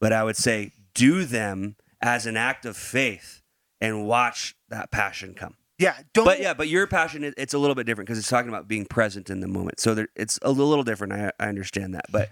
But 0.00 0.12
I 0.12 0.24
would 0.24 0.36
say 0.36 0.72
do 0.94 1.24
them 1.24 1.76
as 2.00 2.26
an 2.26 2.36
act 2.36 2.64
of 2.64 2.76
faith 2.76 3.42
and 3.80 4.06
watch 4.06 4.54
that 4.68 4.90
passion 4.90 5.34
come. 5.34 5.56
Yeah, 5.78 5.96
don't. 6.12 6.24
But 6.24 6.40
yeah, 6.40 6.54
but 6.54 6.68
your 6.68 6.86
passion 6.86 7.32
it's 7.36 7.54
a 7.54 7.58
little 7.58 7.76
bit 7.76 7.86
different 7.86 8.08
because 8.08 8.18
it's 8.18 8.28
talking 8.28 8.48
about 8.48 8.66
being 8.66 8.84
present 8.84 9.30
in 9.30 9.40
the 9.40 9.46
moment. 9.46 9.78
So 9.78 9.94
there, 9.94 10.08
it's 10.16 10.38
a 10.42 10.50
little 10.50 10.82
different. 10.82 11.12
I, 11.12 11.30
I 11.38 11.48
understand 11.48 11.94
that, 11.94 12.06
but 12.10 12.30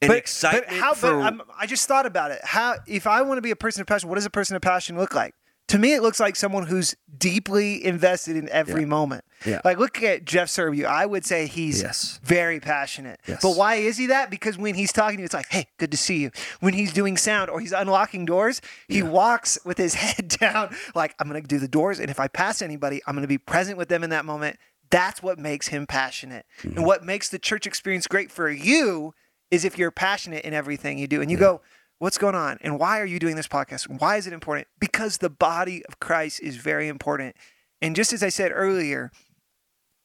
an 0.00 0.08
but, 0.08 0.16
excitement 0.16 0.66
but 0.68 0.76
how? 0.76 0.94
for 0.94 1.30
but 1.30 1.46
I 1.56 1.66
just 1.66 1.86
thought 1.86 2.04
about 2.04 2.32
it. 2.32 2.40
How? 2.42 2.76
If 2.86 3.06
I 3.06 3.22
want 3.22 3.38
to 3.38 3.42
be 3.42 3.52
a 3.52 3.56
person 3.56 3.80
of 3.80 3.86
passion, 3.86 4.08
what 4.08 4.16
does 4.16 4.26
a 4.26 4.30
person 4.30 4.56
of 4.56 4.62
passion 4.62 4.98
look 4.98 5.14
like? 5.14 5.34
To 5.68 5.78
me, 5.78 5.94
it 5.94 6.02
looks 6.02 6.20
like 6.20 6.36
someone 6.36 6.66
who's 6.66 6.94
deeply 7.16 7.82
invested 7.84 8.36
in 8.36 8.48
every 8.50 8.82
Yeah. 8.82 8.88
moment. 8.88 9.24
Yeah. 9.46 9.60
Like 9.64 9.78
look 9.78 10.02
at 10.02 10.24
Jeff 10.24 10.48
Serbu. 10.48 10.84
I 10.84 11.06
would 11.06 11.24
say 11.24 11.46
he's 11.46 11.80
Yes. 11.80 12.20
very 12.22 12.60
passionate. 12.60 13.20
Yes. 13.26 13.40
But 13.42 13.56
why 13.56 13.76
is 13.76 13.96
he 13.96 14.06
that? 14.06 14.28
Because 14.30 14.58
when 14.58 14.74
he's 14.74 14.92
talking 14.92 15.16
to 15.16 15.22
you, 15.22 15.24
it's 15.24 15.34
like, 15.34 15.48
hey, 15.50 15.68
good 15.78 15.90
to 15.92 15.96
see 15.96 16.18
you. 16.18 16.30
When 16.60 16.74
he's 16.74 16.92
doing 16.92 17.16
sound 17.16 17.48
or 17.48 17.58
he's 17.60 17.72
unlocking 17.72 18.26
doors, 18.26 18.60
he 18.88 19.02
walks 19.02 19.58
with 19.64 19.78
his 19.78 19.94
head 20.02 20.28
down, 20.28 20.74
like, 20.94 21.14
I'm 21.18 21.26
gonna 21.28 21.40
do 21.40 21.58
the 21.58 21.68
doors, 21.68 21.98
and 22.00 22.10
if 22.10 22.20
I 22.20 22.28
pass 22.28 22.60
anybody, 22.60 23.00
I'm 23.06 23.14
gonna 23.14 23.26
be 23.26 23.38
present 23.38 23.78
with 23.78 23.88
them 23.88 24.04
in 24.04 24.10
that 24.10 24.24
moment. 24.26 24.58
That's 24.90 25.22
what 25.22 25.38
makes 25.38 25.68
him 25.68 25.86
passionate. 25.86 26.44
Mm-hmm. 26.62 26.76
And 26.78 26.86
what 26.86 27.02
makes 27.02 27.30
the 27.30 27.38
church 27.38 27.66
experience 27.66 28.06
great 28.06 28.30
for 28.30 28.50
you 28.50 29.14
is 29.50 29.64
if 29.64 29.78
you're 29.78 29.90
passionate 29.90 30.44
in 30.44 30.52
everything 30.52 30.98
you 30.98 31.06
do. 31.06 31.22
And 31.22 31.30
you 31.30 31.38
go, 31.38 31.62
What's 32.02 32.18
going 32.18 32.34
on? 32.34 32.58
And 32.62 32.80
why 32.80 32.98
are 33.00 33.06
you 33.06 33.20
doing 33.20 33.36
this 33.36 33.46
podcast? 33.46 33.88
Why 33.88 34.16
is 34.16 34.26
it 34.26 34.32
important? 34.32 34.66
Because 34.80 35.18
the 35.18 35.30
body 35.30 35.84
of 35.86 36.00
Christ 36.00 36.40
is 36.42 36.56
very 36.56 36.88
important. 36.88 37.36
And 37.80 37.94
just 37.94 38.12
as 38.12 38.24
I 38.24 38.28
said 38.28 38.50
earlier, 38.52 39.12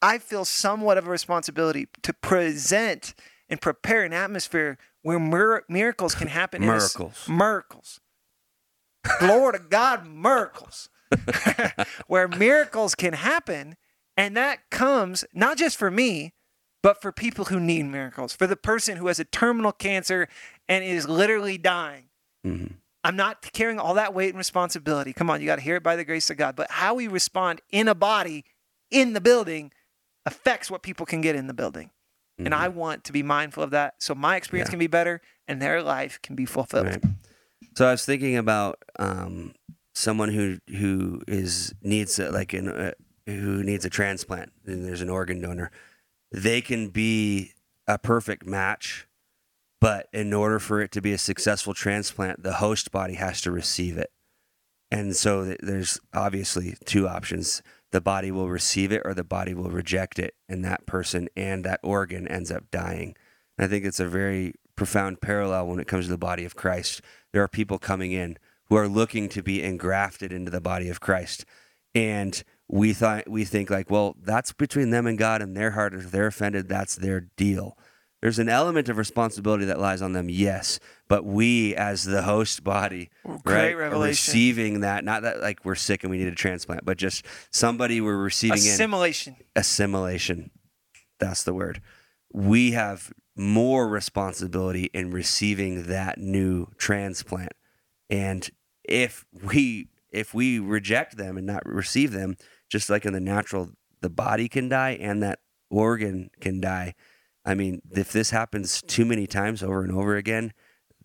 I 0.00 0.18
feel 0.18 0.44
somewhat 0.44 0.96
of 0.96 1.08
a 1.08 1.10
responsibility 1.10 1.88
to 2.04 2.12
present 2.12 3.14
and 3.48 3.60
prepare 3.60 4.04
an 4.04 4.12
atmosphere 4.12 4.78
where 5.02 5.18
mir- 5.18 5.64
miracles 5.68 6.14
can 6.14 6.28
happen. 6.28 6.62
in 6.62 6.68
a 6.68 6.72
Miracles. 6.74 7.28
miracles. 7.28 7.98
Glory 9.18 9.58
to 9.58 9.64
God, 9.68 10.06
miracles. 10.06 10.88
where 12.06 12.28
miracles 12.28 12.94
can 12.94 13.14
happen. 13.14 13.76
And 14.16 14.36
that 14.36 14.70
comes 14.70 15.24
not 15.34 15.58
just 15.58 15.76
for 15.76 15.90
me, 15.90 16.32
but 16.82 17.00
for 17.02 17.12
people 17.12 17.46
who 17.46 17.58
need 17.60 17.84
miracles, 17.84 18.32
for 18.32 18.46
the 18.46 18.56
person 18.56 18.96
who 18.96 19.06
has 19.08 19.18
a 19.18 19.24
terminal 19.24 19.72
cancer 19.72 20.28
and 20.68 20.84
is 20.84 21.08
literally 21.08 21.58
dying. 21.58 22.04
Mhm. 22.46 22.74
I'm 23.04 23.16
not 23.16 23.42
carrying 23.52 23.78
all 23.78 23.94
that 23.94 24.12
weight 24.14 24.30
and 24.30 24.38
responsibility. 24.38 25.12
Come 25.12 25.30
on, 25.30 25.40
you 25.40 25.46
got 25.46 25.56
to 25.56 25.62
hear 25.62 25.76
it 25.76 25.82
by 25.82 25.96
the 25.96 26.04
grace 26.04 26.30
of 26.30 26.36
God. 26.36 26.56
But 26.56 26.70
how 26.70 26.94
we 26.94 27.08
respond 27.08 27.60
in 27.70 27.88
a 27.88 27.94
body 27.94 28.44
in 28.90 29.12
the 29.12 29.20
building 29.20 29.72
affects 30.26 30.70
what 30.70 30.82
people 30.82 31.06
can 31.06 31.20
get 31.20 31.34
in 31.36 31.46
the 31.46 31.54
building. 31.54 31.90
And 32.40 32.54
I 32.54 32.68
want 32.68 33.02
to 33.04 33.12
be 33.12 33.24
mindful 33.24 33.64
of 33.64 33.70
that 33.70 33.94
so 33.98 34.14
my 34.14 34.36
experience 34.36 34.68
Mm-hmm. 34.68 34.70
Yeah. 34.70 34.72
can 34.74 34.78
be 34.78 34.86
better 34.86 35.20
and 35.48 35.60
their 35.60 35.82
life 35.82 36.20
can 36.22 36.36
be 36.36 36.44
fulfilled. 36.44 36.86
Right. 36.86 37.02
So 37.76 37.86
I 37.88 37.90
was 37.90 38.04
thinking 38.04 38.36
about 38.36 38.80
um, 39.00 39.54
someone 39.92 40.28
who 40.28 40.58
who 40.68 41.20
is 41.26 41.74
needs 41.82 42.18
a, 42.20 42.30
like 42.30 42.52
an 42.52 42.68
uh, 42.68 42.92
who 43.26 43.64
needs 43.64 43.84
a 43.84 43.90
transplant 43.90 44.52
and 44.66 44.84
there's 44.84 45.00
an 45.02 45.10
organ 45.10 45.40
donor. 45.40 45.72
They 46.30 46.60
can 46.60 46.88
be 46.88 47.52
a 47.86 47.98
perfect 47.98 48.46
match, 48.46 49.06
but 49.80 50.08
in 50.12 50.32
order 50.32 50.58
for 50.58 50.80
it 50.80 50.92
to 50.92 51.00
be 51.00 51.12
a 51.12 51.18
successful 51.18 51.74
transplant, 51.74 52.42
the 52.42 52.54
host 52.54 52.90
body 52.90 53.14
has 53.14 53.40
to 53.42 53.50
receive 53.50 53.96
it. 53.96 54.10
And 54.90 55.14
so 55.16 55.44
th- 55.44 55.60
there's 55.62 56.00
obviously 56.14 56.76
two 56.84 57.08
options. 57.08 57.62
The 57.90 58.00
body 58.00 58.30
will 58.30 58.48
receive 58.48 58.92
it 58.92 59.02
or 59.04 59.14
the 59.14 59.24
body 59.24 59.54
will 59.54 59.70
reject 59.70 60.18
it, 60.18 60.34
and 60.48 60.64
that 60.64 60.86
person 60.86 61.28
and 61.36 61.64
that 61.64 61.80
organ 61.82 62.28
ends 62.28 62.50
up 62.50 62.70
dying. 62.70 63.16
And 63.56 63.64
I 63.64 63.68
think 63.68 63.84
it's 63.84 64.00
a 64.00 64.08
very 64.08 64.54
profound 64.76 65.20
parallel 65.20 65.66
when 65.66 65.80
it 65.80 65.88
comes 65.88 66.06
to 66.06 66.10
the 66.10 66.18
body 66.18 66.44
of 66.44 66.56
Christ. 66.56 67.00
There 67.32 67.42
are 67.42 67.48
people 67.48 67.78
coming 67.78 68.12
in 68.12 68.38
who 68.68 68.76
are 68.76 68.88
looking 68.88 69.28
to 69.30 69.42
be 69.42 69.62
engrafted 69.62 70.32
into 70.32 70.50
the 70.50 70.60
body 70.60 70.88
of 70.88 71.00
Christ. 71.00 71.44
And 71.94 72.42
we 72.68 72.92
thought 72.92 73.28
we 73.28 73.44
think 73.44 73.70
like, 73.70 73.90
well, 73.90 74.14
that's 74.22 74.52
between 74.52 74.90
them 74.90 75.06
and 75.06 75.18
God 75.18 75.40
and 75.42 75.56
their 75.56 75.72
heart. 75.72 75.94
If 75.94 76.10
they're 76.10 76.26
offended, 76.26 76.68
that's 76.68 76.96
their 76.96 77.20
deal. 77.36 77.76
There's 78.20 78.40
an 78.40 78.48
element 78.48 78.88
of 78.88 78.98
responsibility 78.98 79.64
that 79.66 79.78
lies 79.78 80.02
on 80.02 80.12
them, 80.12 80.28
yes, 80.28 80.80
but 81.06 81.24
we 81.24 81.76
as 81.76 82.02
the 82.04 82.22
host 82.22 82.64
body, 82.64 83.10
Great 83.44 83.74
right, 83.74 83.92
are 83.92 83.98
receiving 84.02 84.80
that. 84.80 85.04
Not 85.04 85.22
that 85.22 85.40
like 85.40 85.64
we're 85.64 85.76
sick 85.76 86.02
and 86.02 86.10
we 86.10 86.18
need 86.18 86.26
a 86.26 86.34
transplant, 86.34 86.84
but 86.84 86.98
just 86.98 87.24
somebody 87.52 88.00
we're 88.00 88.16
receiving 88.16 88.58
in 88.58 88.64
Assimilation. 88.64 89.36
assimilation. 89.54 90.50
That's 91.20 91.44
the 91.44 91.54
word. 91.54 91.80
We 92.32 92.72
have 92.72 93.12
more 93.36 93.86
responsibility 93.88 94.90
in 94.92 95.12
receiving 95.12 95.84
that 95.84 96.18
new 96.18 96.66
transplant. 96.76 97.52
And 98.10 98.50
if 98.82 99.24
we 99.44 99.88
if 100.10 100.34
we 100.34 100.58
reject 100.58 101.16
them 101.16 101.36
and 101.36 101.46
not 101.46 101.64
receive 101.66 102.10
them, 102.10 102.36
just 102.68 102.90
like 102.90 103.04
in 103.04 103.12
the 103.12 103.20
natural, 103.20 103.70
the 104.00 104.10
body 104.10 104.48
can 104.48 104.68
die 104.68 104.98
and 105.00 105.22
that 105.22 105.40
organ 105.70 106.30
can 106.40 106.60
die. 106.60 106.94
I 107.44 107.54
mean, 107.54 107.82
if 107.92 108.12
this 108.12 108.30
happens 108.30 108.82
too 108.82 109.04
many 109.04 109.26
times 109.26 109.62
over 109.62 109.82
and 109.82 109.92
over 109.92 110.16
again, 110.16 110.52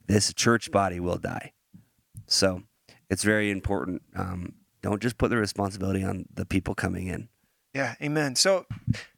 this 0.08 0.34
church 0.34 0.71
body 0.71 0.99
will 0.99 1.17
die. 1.17 1.54
So 2.28 2.63
it's 3.10 3.23
very 3.23 3.49
important. 3.49 4.02
Um, 4.15 4.54
don't 4.82 5.02
just 5.02 5.17
put 5.17 5.30
the 5.30 5.38
responsibility 5.38 6.04
on 6.04 6.26
the 6.34 6.45
people 6.45 6.76
coming 6.76 7.08
in. 7.08 7.30
Yeah, 7.73 7.95
amen. 8.02 8.36
So 8.36 8.65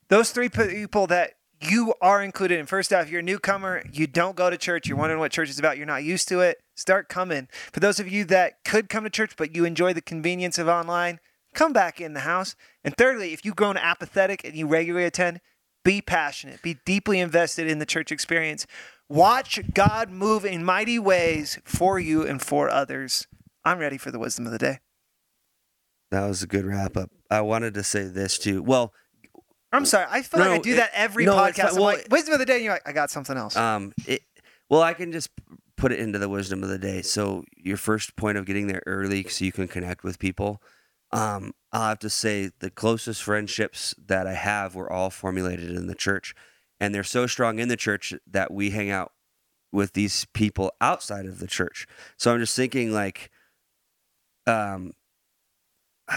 those 0.10 0.32
three 0.32 0.50
people 0.50 1.08
that 1.08 1.34
you 1.62 1.94
are 2.02 2.22
included 2.22 2.60
in. 2.60 2.66
First 2.66 2.94
off, 2.94 3.10
you're 3.10 3.22
a 3.22 3.24
newcomer, 3.24 3.84
you 3.92 4.08
don't 4.08 4.36
go 4.36 4.50
to 4.50 4.58
church, 4.58 4.88
you're 4.88 4.98
wondering 4.98 5.20
what 5.20 5.32
church 5.32 5.50
is 5.50 5.58
about, 5.58 5.78
you're 5.78 5.86
not 5.86 6.04
used 6.04 6.28
to 6.28 6.42
it, 6.42 6.62
start 6.76 7.10
coming. 7.10 7.48
For 7.72 7.80
those 7.80 8.00
of 8.00 8.08
you 8.08 8.26
that 8.26 8.64
could 8.64 8.90
come 8.90 9.04
to 9.04 9.10
church 9.10 9.34
but 9.38 9.56
you 9.56 9.66
enjoy 9.66 9.94
the 9.94 10.02
convenience 10.02 10.58
of 10.60 10.68
online, 10.68 11.20
come 11.56 11.74
back 11.74 12.00
in 12.00 12.14
the 12.14 12.20
house. 12.22 12.56
And 12.84 12.96
thirdly, 12.98 13.34
if 13.34 13.44
you've 13.46 13.56
grown 13.56 13.78
apathetic 13.78 14.44
and 14.44 14.56
you 14.56 14.68
regularly 14.68 15.06
attend, 15.06 15.42
be 15.84 16.02
passionate, 16.02 16.62
be 16.62 16.78
deeply 16.86 17.20
invested 17.20 17.68
in 17.68 17.80
the 17.80 17.86
church 17.86 18.12
experience. 18.12 18.66
Watch 19.10 19.60
God 19.74 20.10
move 20.10 20.46
in 20.46 20.64
mighty 20.66 20.98
ways 21.00 21.60
for 21.64 22.00
you 22.00 22.24
and 22.24 22.42
for 22.42 22.70
others. 22.70 23.28
I'm 23.64 23.78
ready 23.80 23.98
for 23.98 24.12
the 24.12 24.20
wisdom 24.20 24.46
of 24.46 24.52
the 24.52 24.58
day. 24.58 24.80
That 26.12 26.28
was 26.28 26.44
a 26.44 26.48
good 26.48 26.66
wrap 26.66 26.96
up. 26.98 27.10
I 27.30 27.42
wanted 27.42 27.74
to 27.76 27.84
say 27.84 28.04
this 28.04 28.38
too. 28.38 28.62
Well, 28.64 28.94
I'm 29.72 29.86
sorry. 29.86 30.06
I 30.10 30.22
feel 30.22 30.40
No, 30.40 30.50
like 30.52 30.60
I 30.60 30.64
do 30.64 30.74
it- 30.74 30.78
that 30.78 30.92
every 30.94 31.26
no, 31.26 31.34
podcast. 31.36 31.70
I'm 31.70 31.76
Well, 31.76 31.84
like, 31.86 32.08
wisdom 32.10 32.34
of 32.34 32.40
the 32.40 32.46
day, 32.46 32.56
and 32.56 32.64
you're 32.64 32.74
like, 32.74 32.88
I 32.88 32.94
got 32.94 33.10
something 33.12 33.36
else. 33.36 33.56
um, 33.56 33.92
it, 34.08 34.22
well, 34.70 34.82
I 34.82 34.94
can 34.94 35.12
just 35.12 35.30
put 35.78 35.92
it 35.92 36.00
into 36.00 36.18
the 36.18 36.30
wisdom 36.30 36.64
of 36.64 36.70
the 36.70 36.78
day. 36.78 37.02
So 37.02 37.44
your 37.58 37.78
first 37.78 38.16
point 38.16 38.38
of 38.38 38.46
getting 38.46 38.68
there 38.68 38.82
early 38.86 39.24
so 39.28 39.44
you 39.44 39.52
can 39.52 39.68
connect 39.68 40.04
with 40.04 40.18
people. 40.20 40.62
Um, 41.12 41.54
I'll 41.72 41.90
have 41.90 42.00
to 42.00 42.10
say 42.10 42.52
the 42.60 42.70
closest 42.70 43.24
friendships 43.24 43.96
that 44.06 44.28
I 44.28 44.34
have 44.34 44.76
were 44.76 44.92
all 44.92 45.10
formulated 45.10 45.72
in 45.72 45.88
the 45.88 45.96
church, 45.96 46.34
and 46.80 46.94
they're 46.94 47.04
so 47.04 47.28
strong 47.28 47.60
in 47.60 47.68
the 47.68 47.78
church 47.78 48.14
that 48.28 48.52
we 48.52 48.72
hang 48.72 48.90
out 48.90 49.14
with 49.72 49.94
these 49.94 50.26
people 50.34 50.72
outside 50.82 51.26
of 51.26 51.40
the 51.40 51.48
church. 51.48 51.86
So 52.18 52.34
I'm 52.34 52.40
just 52.40 52.56
thinking 52.56 52.92
like, 52.92 53.30
um, 54.48 54.94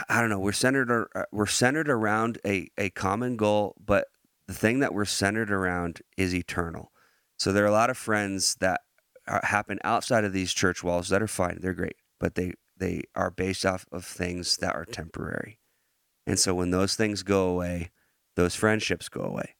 I 0.09 0.21
don't 0.21 0.31
know. 0.31 0.39
We're 0.39 0.53
centered. 0.53 0.91
ar- 0.91 1.11
uh, 1.15 1.25
We're 1.33 1.47
centered 1.47 1.89
around 1.89 2.39
a 2.45 2.69
a 2.77 2.91
common 2.91 3.37
goal, 3.37 3.75
but 3.85 4.07
the 4.47 4.55
thing 4.55 4.81
that 4.81 4.95
we're 4.95 5.05
centered 5.07 5.51
around 5.51 6.01
is 6.17 6.35
eternal. 6.35 6.93
So 7.39 7.53
there 7.53 7.65
are 7.65 7.69
a 7.69 7.73
lot 7.73 7.91
of 7.91 7.97
friends 7.97 8.57
that 8.61 8.81
are, 9.27 9.41
happen 9.45 9.79
outside 9.85 10.25
of 10.25 10.33
these 10.33 10.53
church 10.53 10.83
walls 10.85 11.09
that 11.09 11.23
are 11.23 11.29
fine. 11.29 11.59
They're 11.61 11.75
great, 11.75 11.97
but 12.21 12.35
they 12.35 12.53
they 12.79 13.03
are 13.15 13.31
based 13.31 13.67
off 13.67 13.87
of 13.93 14.05
things 14.05 14.57
that 14.59 14.75
are 14.75 14.85
temporary. 14.85 15.59
And 16.27 16.39
so 16.39 16.55
when 16.55 16.71
those 16.71 16.95
things 16.95 17.23
go 17.23 17.49
away, 17.49 17.91
those 18.37 18.55
friendships 18.55 19.09
go 19.09 19.23
away. 19.23 19.57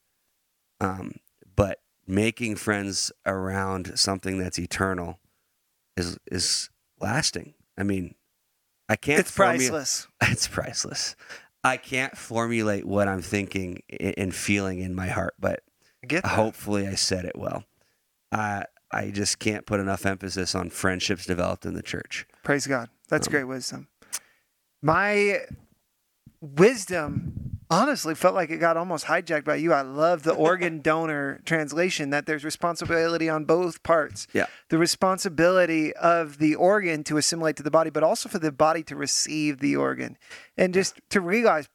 Um, 0.79 1.15
but 1.55 1.79
making 2.07 2.55
friends 2.55 3.11
around 3.25 3.97
something 3.97 4.39
that's 4.39 4.59
eternal 4.59 5.19
is 5.97 6.17
is 6.31 6.69
lasting. 6.99 7.53
I 7.77 7.83
mean, 7.83 8.15
I 8.87 8.95
can't. 8.95 9.19
It's 9.19 9.31
formu- 9.31 9.35
priceless. 9.35 10.07
It's 10.21 10.47
priceless. 10.47 11.15
I 11.63 11.77
can't 11.77 12.17
formulate 12.17 12.85
what 12.85 13.07
I'm 13.07 13.21
thinking 13.21 13.83
and 13.99 14.33
feeling 14.33 14.79
in 14.79 14.95
my 14.95 15.07
heart, 15.07 15.33
but 15.37 15.61
I 16.23 16.29
hopefully 16.29 16.87
I 16.87 16.95
said 16.95 17.25
it 17.25 17.37
well. 17.37 17.65
I 18.31 18.65
I 18.91 19.11
just 19.11 19.39
can't 19.39 19.65
put 19.65 19.79
enough 19.79 20.05
emphasis 20.05 20.55
on 20.55 20.69
friendships 20.69 21.25
developed 21.25 21.65
in 21.65 21.73
the 21.73 21.83
church. 21.83 22.25
Praise 22.43 22.65
God. 22.67 22.89
That's 23.07 23.27
Um, 23.27 23.31
great 23.31 23.43
wisdom. 23.45 23.87
My 24.81 25.41
wisdom 26.41 27.59
honestly 27.71 28.15
felt 28.15 28.33
like 28.33 28.49
it 28.49 28.57
got 28.57 28.77
almost 28.77 29.05
hijacked 29.05 29.45
by 29.45 29.55
you. 29.55 29.73
I 29.73 29.81
love 29.81 30.23
the 30.23 30.33
organ 30.33 30.81
donor 30.83 31.41
translation 31.45 32.09
that 32.09 32.25
there's 32.25 32.43
responsibility 32.43 33.29
on 33.29 33.45
both 33.45 33.83
parts. 33.83 34.25
Yeah. 34.33 34.47
The 34.69 34.77
responsibility 34.77 35.93
of 35.93 36.39
the 36.39 36.55
organ 36.55 37.03
to 37.05 37.17
assimilate 37.17 37.57
to 37.57 37.63
the 37.63 37.71
body, 37.71 37.89
but 37.89 38.03
also 38.03 38.27
for 38.29 38.39
the 38.39 38.51
body 38.51 38.83
to 38.83 38.95
receive 38.95 39.59
the 39.59 39.75
organ. 39.75 40.17
And 40.57 40.73
just 40.73 40.99
to 41.09 41.21
realize, 41.21 41.69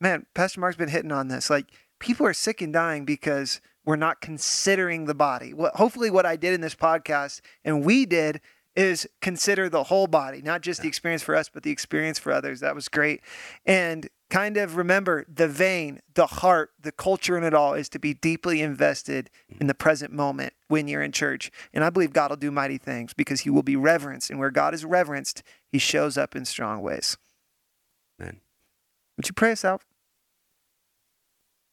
man, 0.00 0.26
Pastor 0.34 0.60
Mark's 0.60 0.76
been 0.76 0.88
hitting 0.88 1.12
on 1.12 1.28
this. 1.28 1.48
Like 1.48 1.66
people 2.00 2.26
are 2.26 2.34
sick 2.34 2.60
and 2.60 2.72
dying 2.72 3.04
because 3.04 3.60
we're 3.86 3.96
not 3.96 4.20
considering 4.20 5.06
the 5.06 5.14
body. 5.14 5.54
What 5.54 5.76
hopefully 5.76 6.10
what 6.10 6.26
I 6.26 6.36
did 6.36 6.52
in 6.52 6.60
this 6.60 6.74
podcast 6.74 7.40
and 7.64 7.84
we 7.84 8.04
did 8.04 8.40
is 8.74 9.08
consider 9.22 9.70
the 9.70 9.84
whole 9.84 10.06
body, 10.06 10.42
not 10.42 10.60
just 10.60 10.82
the 10.82 10.88
experience 10.88 11.22
for 11.22 11.34
us, 11.34 11.48
but 11.48 11.62
the 11.62 11.70
experience 11.70 12.18
for 12.18 12.30
others. 12.30 12.60
That 12.60 12.74
was 12.74 12.88
great. 12.88 13.22
And 13.64 14.06
kind 14.28 14.58
of 14.58 14.76
remember 14.76 15.24
the 15.32 15.48
vein, 15.48 16.00
the 16.14 16.26
heart, 16.26 16.72
the 16.78 16.92
culture 16.92 17.38
in 17.38 17.44
it 17.44 17.54
all 17.54 17.72
is 17.72 17.88
to 17.88 17.98
be 17.98 18.12
deeply 18.12 18.60
invested 18.60 19.30
mm-hmm. 19.50 19.62
in 19.62 19.66
the 19.66 19.74
present 19.74 20.12
moment 20.12 20.52
when 20.68 20.88
you're 20.88 21.02
in 21.02 21.12
church. 21.12 21.50
And 21.72 21.84
I 21.84 21.90
believe 21.90 22.12
God 22.12 22.30
will 22.30 22.36
do 22.36 22.50
mighty 22.50 22.76
things 22.76 23.14
because 23.14 23.40
he 23.40 23.50
will 23.50 23.62
be 23.62 23.76
reverenced. 23.76 24.28
And 24.28 24.38
where 24.38 24.50
God 24.50 24.74
is 24.74 24.84
reverenced, 24.84 25.42
he 25.72 25.78
shows 25.78 26.18
up 26.18 26.36
in 26.36 26.44
strong 26.44 26.82
ways. 26.82 27.16
Man, 28.18 28.40
Would 29.16 29.28
you 29.28 29.32
pray 29.32 29.52
us 29.52 29.64
out? 29.64 29.82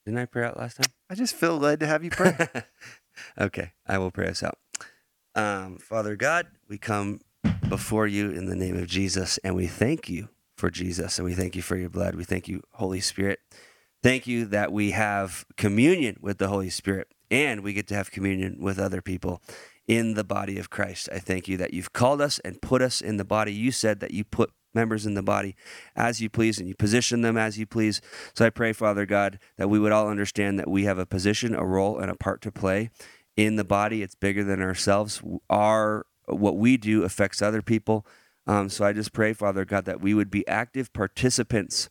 Didn't 0.05 0.19
I 0.19 0.25
pray 0.25 0.45
out 0.45 0.57
last 0.57 0.77
time? 0.77 0.91
I 1.09 1.15
just 1.15 1.35
feel 1.35 1.57
led 1.57 1.79
to 1.79 1.87
have 1.87 2.03
you 2.03 2.09
pray. 2.09 2.35
okay, 3.39 3.71
I 3.87 3.97
will 3.97 4.11
pray 4.11 4.27
us 4.27 4.43
out. 4.43 4.57
Um, 5.35 5.77
Father 5.77 6.15
God, 6.15 6.47
we 6.67 6.77
come 6.77 7.21
before 7.69 8.05
you 8.05 8.31
in 8.31 8.45
the 8.45 8.55
name 8.55 8.77
of 8.77 8.87
Jesus, 8.87 9.39
and 9.43 9.55
we 9.55 9.67
thank 9.67 10.09
you 10.09 10.29
for 10.57 10.69
Jesus, 10.69 11.17
and 11.17 11.25
we 11.25 11.33
thank 11.33 11.55
you 11.55 11.61
for 11.61 11.77
your 11.77 11.89
blood. 11.89 12.15
We 12.15 12.23
thank 12.23 12.47
you, 12.47 12.61
Holy 12.73 12.99
Spirit. 12.99 13.39
Thank 14.01 14.27
you 14.27 14.45
that 14.45 14.71
we 14.71 14.91
have 14.91 15.45
communion 15.55 16.17
with 16.21 16.37
the 16.37 16.49
Holy 16.49 16.69
Spirit, 16.69 17.07
and 17.31 17.63
we 17.63 17.73
get 17.73 17.87
to 17.87 17.95
have 17.95 18.11
communion 18.11 18.57
with 18.59 18.77
other 18.77 19.01
people 19.01 19.41
in 19.87 20.13
the 20.13 20.23
body 20.23 20.59
of 20.59 20.69
Christ. 20.69 21.09
I 21.11 21.19
thank 21.19 21.47
you 21.47 21.57
that 21.57 21.73
you've 21.73 21.93
called 21.93 22.21
us 22.21 22.39
and 22.39 22.61
put 22.61 22.81
us 22.81 23.01
in 23.01 23.17
the 23.17 23.25
body. 23.25 23.53
You 23.53 23.71
said 23.71 24.01
that 24.01 24.11
you 24.11 24.23
put 24.23 24.51
members 24.74 25.05
in 25.05 25.13
the 25.13 25.24
body 25.24 25.55
as 25.95 26.21
you 26.21 26.30
please 26.30 26.59
and 26.59 26.67
you 26.67 26.76
position 26.76 27.21
them 27.21 27.38
as 27.38 27.57
you 27.57 27.65
please. 27.65 28.01
So 28.34 28.45
I 28.45 28.49
pray, 28.49 28.74
Father 28.74 29.05
God, 29.05 29.39
that 29.57 29.69
we 29.69 29.80
would 29.80 29.91
all 29.91 30.09
understand 30.09 30.59
that 30.59 30.69
we 30.69 30.84
have 30.84 30.97
a 30.97 31.05
position, 31.05 31.55
a 31.55 31.65
role, 31.65 31.99
and 31.99 32.09
a 32.09 32.15
part 32.15 32.41
to 32.41 32.51
play 32.51 32.89
in 33.36 33.55
the 33.55 33.63
body. 33.63 34.01
It's 34.01 34.15
bigger 34.15 34.43
than 34.43 34.61
ourselves. 34.61 35.21
Our 35.49 36.05
what 36.26 36.57
we 36.57 36.78
do 36.78 37.03
affects 37.03 37.41
other 37.41 37.61
people. 37.61 38.05
Um, 38.45 38.69
so 38.69 38.86
I 38.86 38.93
just 38.93 39.13
pray, 39.13 39.34
Father 39.34 39.65
God, 39.65 39.86
that 39.86 40.01
we 40.01 40.13
would 40.13 40.30
be 40.30 40.47
active 40.47 40.91
participants 40.93 41.89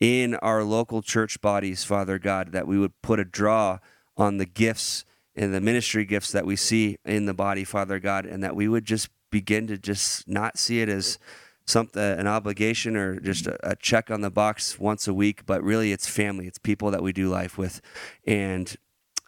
in 0.00 0.34
our 0.36 0.62
local 0.62 1.02
church 1.02 1.40
bodies, 1.40 1.84
Father 1.84 2.18
God, 2.18 2.52
that 2.52 2.66
we 2.66 2.78
would 2.78 3.00
put 3.02 3.18
a 3.18 3.24
draw 3.24 3.78
on 4.16 4.36
the 4.38 4.46
gifts 4.46 5.04
and 5.34 5.54
the 5.54 5.60
ministry 5.60 6.04
gifts 6.04 6.32
that 6.32 6.46
we 6.46 6.56
see 6.56 6.96
in 7.04 7.26
the 7.26 7.34
body, 7.34 7.64
Father 7.64 7.98
God, 7.98 8.26
and 8.26 8.42
that 8.42 8.56
we 8.56 8.68
would 8.68 8.84
just 8.84 9.08
begin 9.30 9.66
to 9.66 9.76
just 9.76 10.26
not 10.28 10.58
see 10.58 10.80
it 10.80 10.88
as 10.88 11.18
something 11.66 12.02
an 12.02 12.26
obligation 12.26 12.96
or 12.96 13.20
just 13.20 13.46
a, 13.46 13.70
a 13.70 13.76
check 13.76 14.10
on 14.10 14.20
the 14.20 14.30
box 14.30 14.78
once 14.78 15.08
a 15.08 15.14
week, 15.14 15.44
but 15.46 15.62
really 15.62 15.92
it's 15.92 16.06
family, 16.06 16.46
it's 16.46 16.58
people 16.58 16.90
that 16.90 17.02
we 17.02 17.12
do 17.12 17.28
life 17.28 17.58
with, 17.58 17.80
and 18.26 18.76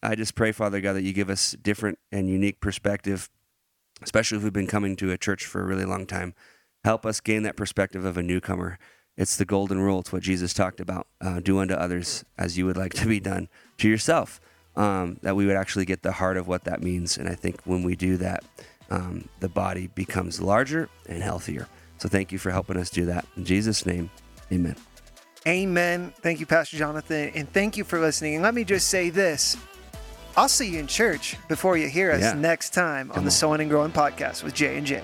I 0.02 0.14
just 0.14 0.34
pray, 0.34 0.52
Father 0.52 0.80
God, 0.80 0.92
that 0.94 1.02
you 1.02 1.12
give 1.12 1.30
us 1.30 1.56
different 1.60 1.98
and 2.12 2.28
unique 2.28 2.60
perspective, 2.60 3.28
especially 4.02 4.38
if 4.38 4.44
we've 4.44 4.52
been 4.52 4.68
coming 4.68 4.94
to 4.96 5.10
a 5.10 5.18
church 5.18 5.44
for 5.44 5.60
a 5.60 5.64
really 5.64 5.84
long 5.84 6.06
time. 6.06 6.34
Help 6.84 7.04
us 7.04 7.20
gain 7.20 7.42
that 7.42 7.56
perspective 7.56 8.04
of 8.04 8.16
a 8.16 8.22
newcomer. 8.22 8.78
It's 9.16 9.36
the 9.36 9.44
golden 9.44 9.80
rule. 9.80 9.98
It's 9.98 10.12
what 10.12 10.22
Jesus 10.22 10.54
talked 10.54 10.78
about. 10.78 11.08
Uh, 11.20 11.40
do 11.40 11.58
unto 11.58 11.74
others 11.74 12.24
as 12.38 12.56
you 12.56 12.66
would 12.66 12.76
like 12.76 12.94
to 12.94 13.06
be 13.06 13.18
done 13.18 13.48
to 13.78 13.88
yourself. 13.88 14.40
Um, 14.76 15.18
that 15.22 15.34
we 15.34 15.44
would 15.44 15.56
actually 15.56 15.84
get 15.84 16.02
the 16.02 16.12
heart 16.12 16.36
of 16.36 16.46
what 16.46 16.62
that 16.64 16.80
means. 16.80 17.18
And 17.18 17.28
I 17.28 17.34
think 17.34 17.60
when 17.64 17.82
we 17.82 17.96
do 17.96 18.16
that, 18.18 18.44
um, 18.90 19.28
the 19.40 19.48
body 19.48 19.88
becomes 19.88 20.40
larger 20.40 20.88
and 21.08 21.20
healthier. 21.20 21.66
So 21.98 22.08
thank 22.08 22.32
you 22.32 22.38
for 22.38 22.50
helping 22.50 22.76
us 22.76 22.90
do 22.90 23.06
that. 23.06 23.24
In 23.36 23.44
Jesus' 23.44 23.84
name, 23.86 24.10
amen. 24.52 24.76
Amen. 25.46 26.12
Thank 26.20 26.40
you, 26.40 26.46
Pastor 26.46 26.76
Jonathan. 26.76 27.30
And 27.34 27.50
thank 27.52 27.76
you 27.76 27.84
for 27.84 27.98
listening. 28.00 28.34
And 28.34 28.42
let 28.42 28.54
me 28.54 28.64
just 28.64 28.88
say 28.88 29.10
this 29.10 29.56
I'll 30.36 30.48
see 30.48 30.68
you 30.68 30.78
in 30.78 30.86
church 30.86 31.36
before 31.48 31.76
you 31.76 31.88
hear 31.88 32.12
us 32.12 32.20
Yeah. 32.20 32.34
next 32.34 32.72
time 32.74 33.10
on 33.10 33.14
Come 33.16 33.24
the 33.24 33.28
on. 33.28 33.32
Sowing 33.32 33.60
and 33.60 33.70
Growing 33.70 33.90
podcast 33.92 34.42
with 34.44 34.54
J 34.54 34.76
and 34.78 34.86
J. 34.86 35.02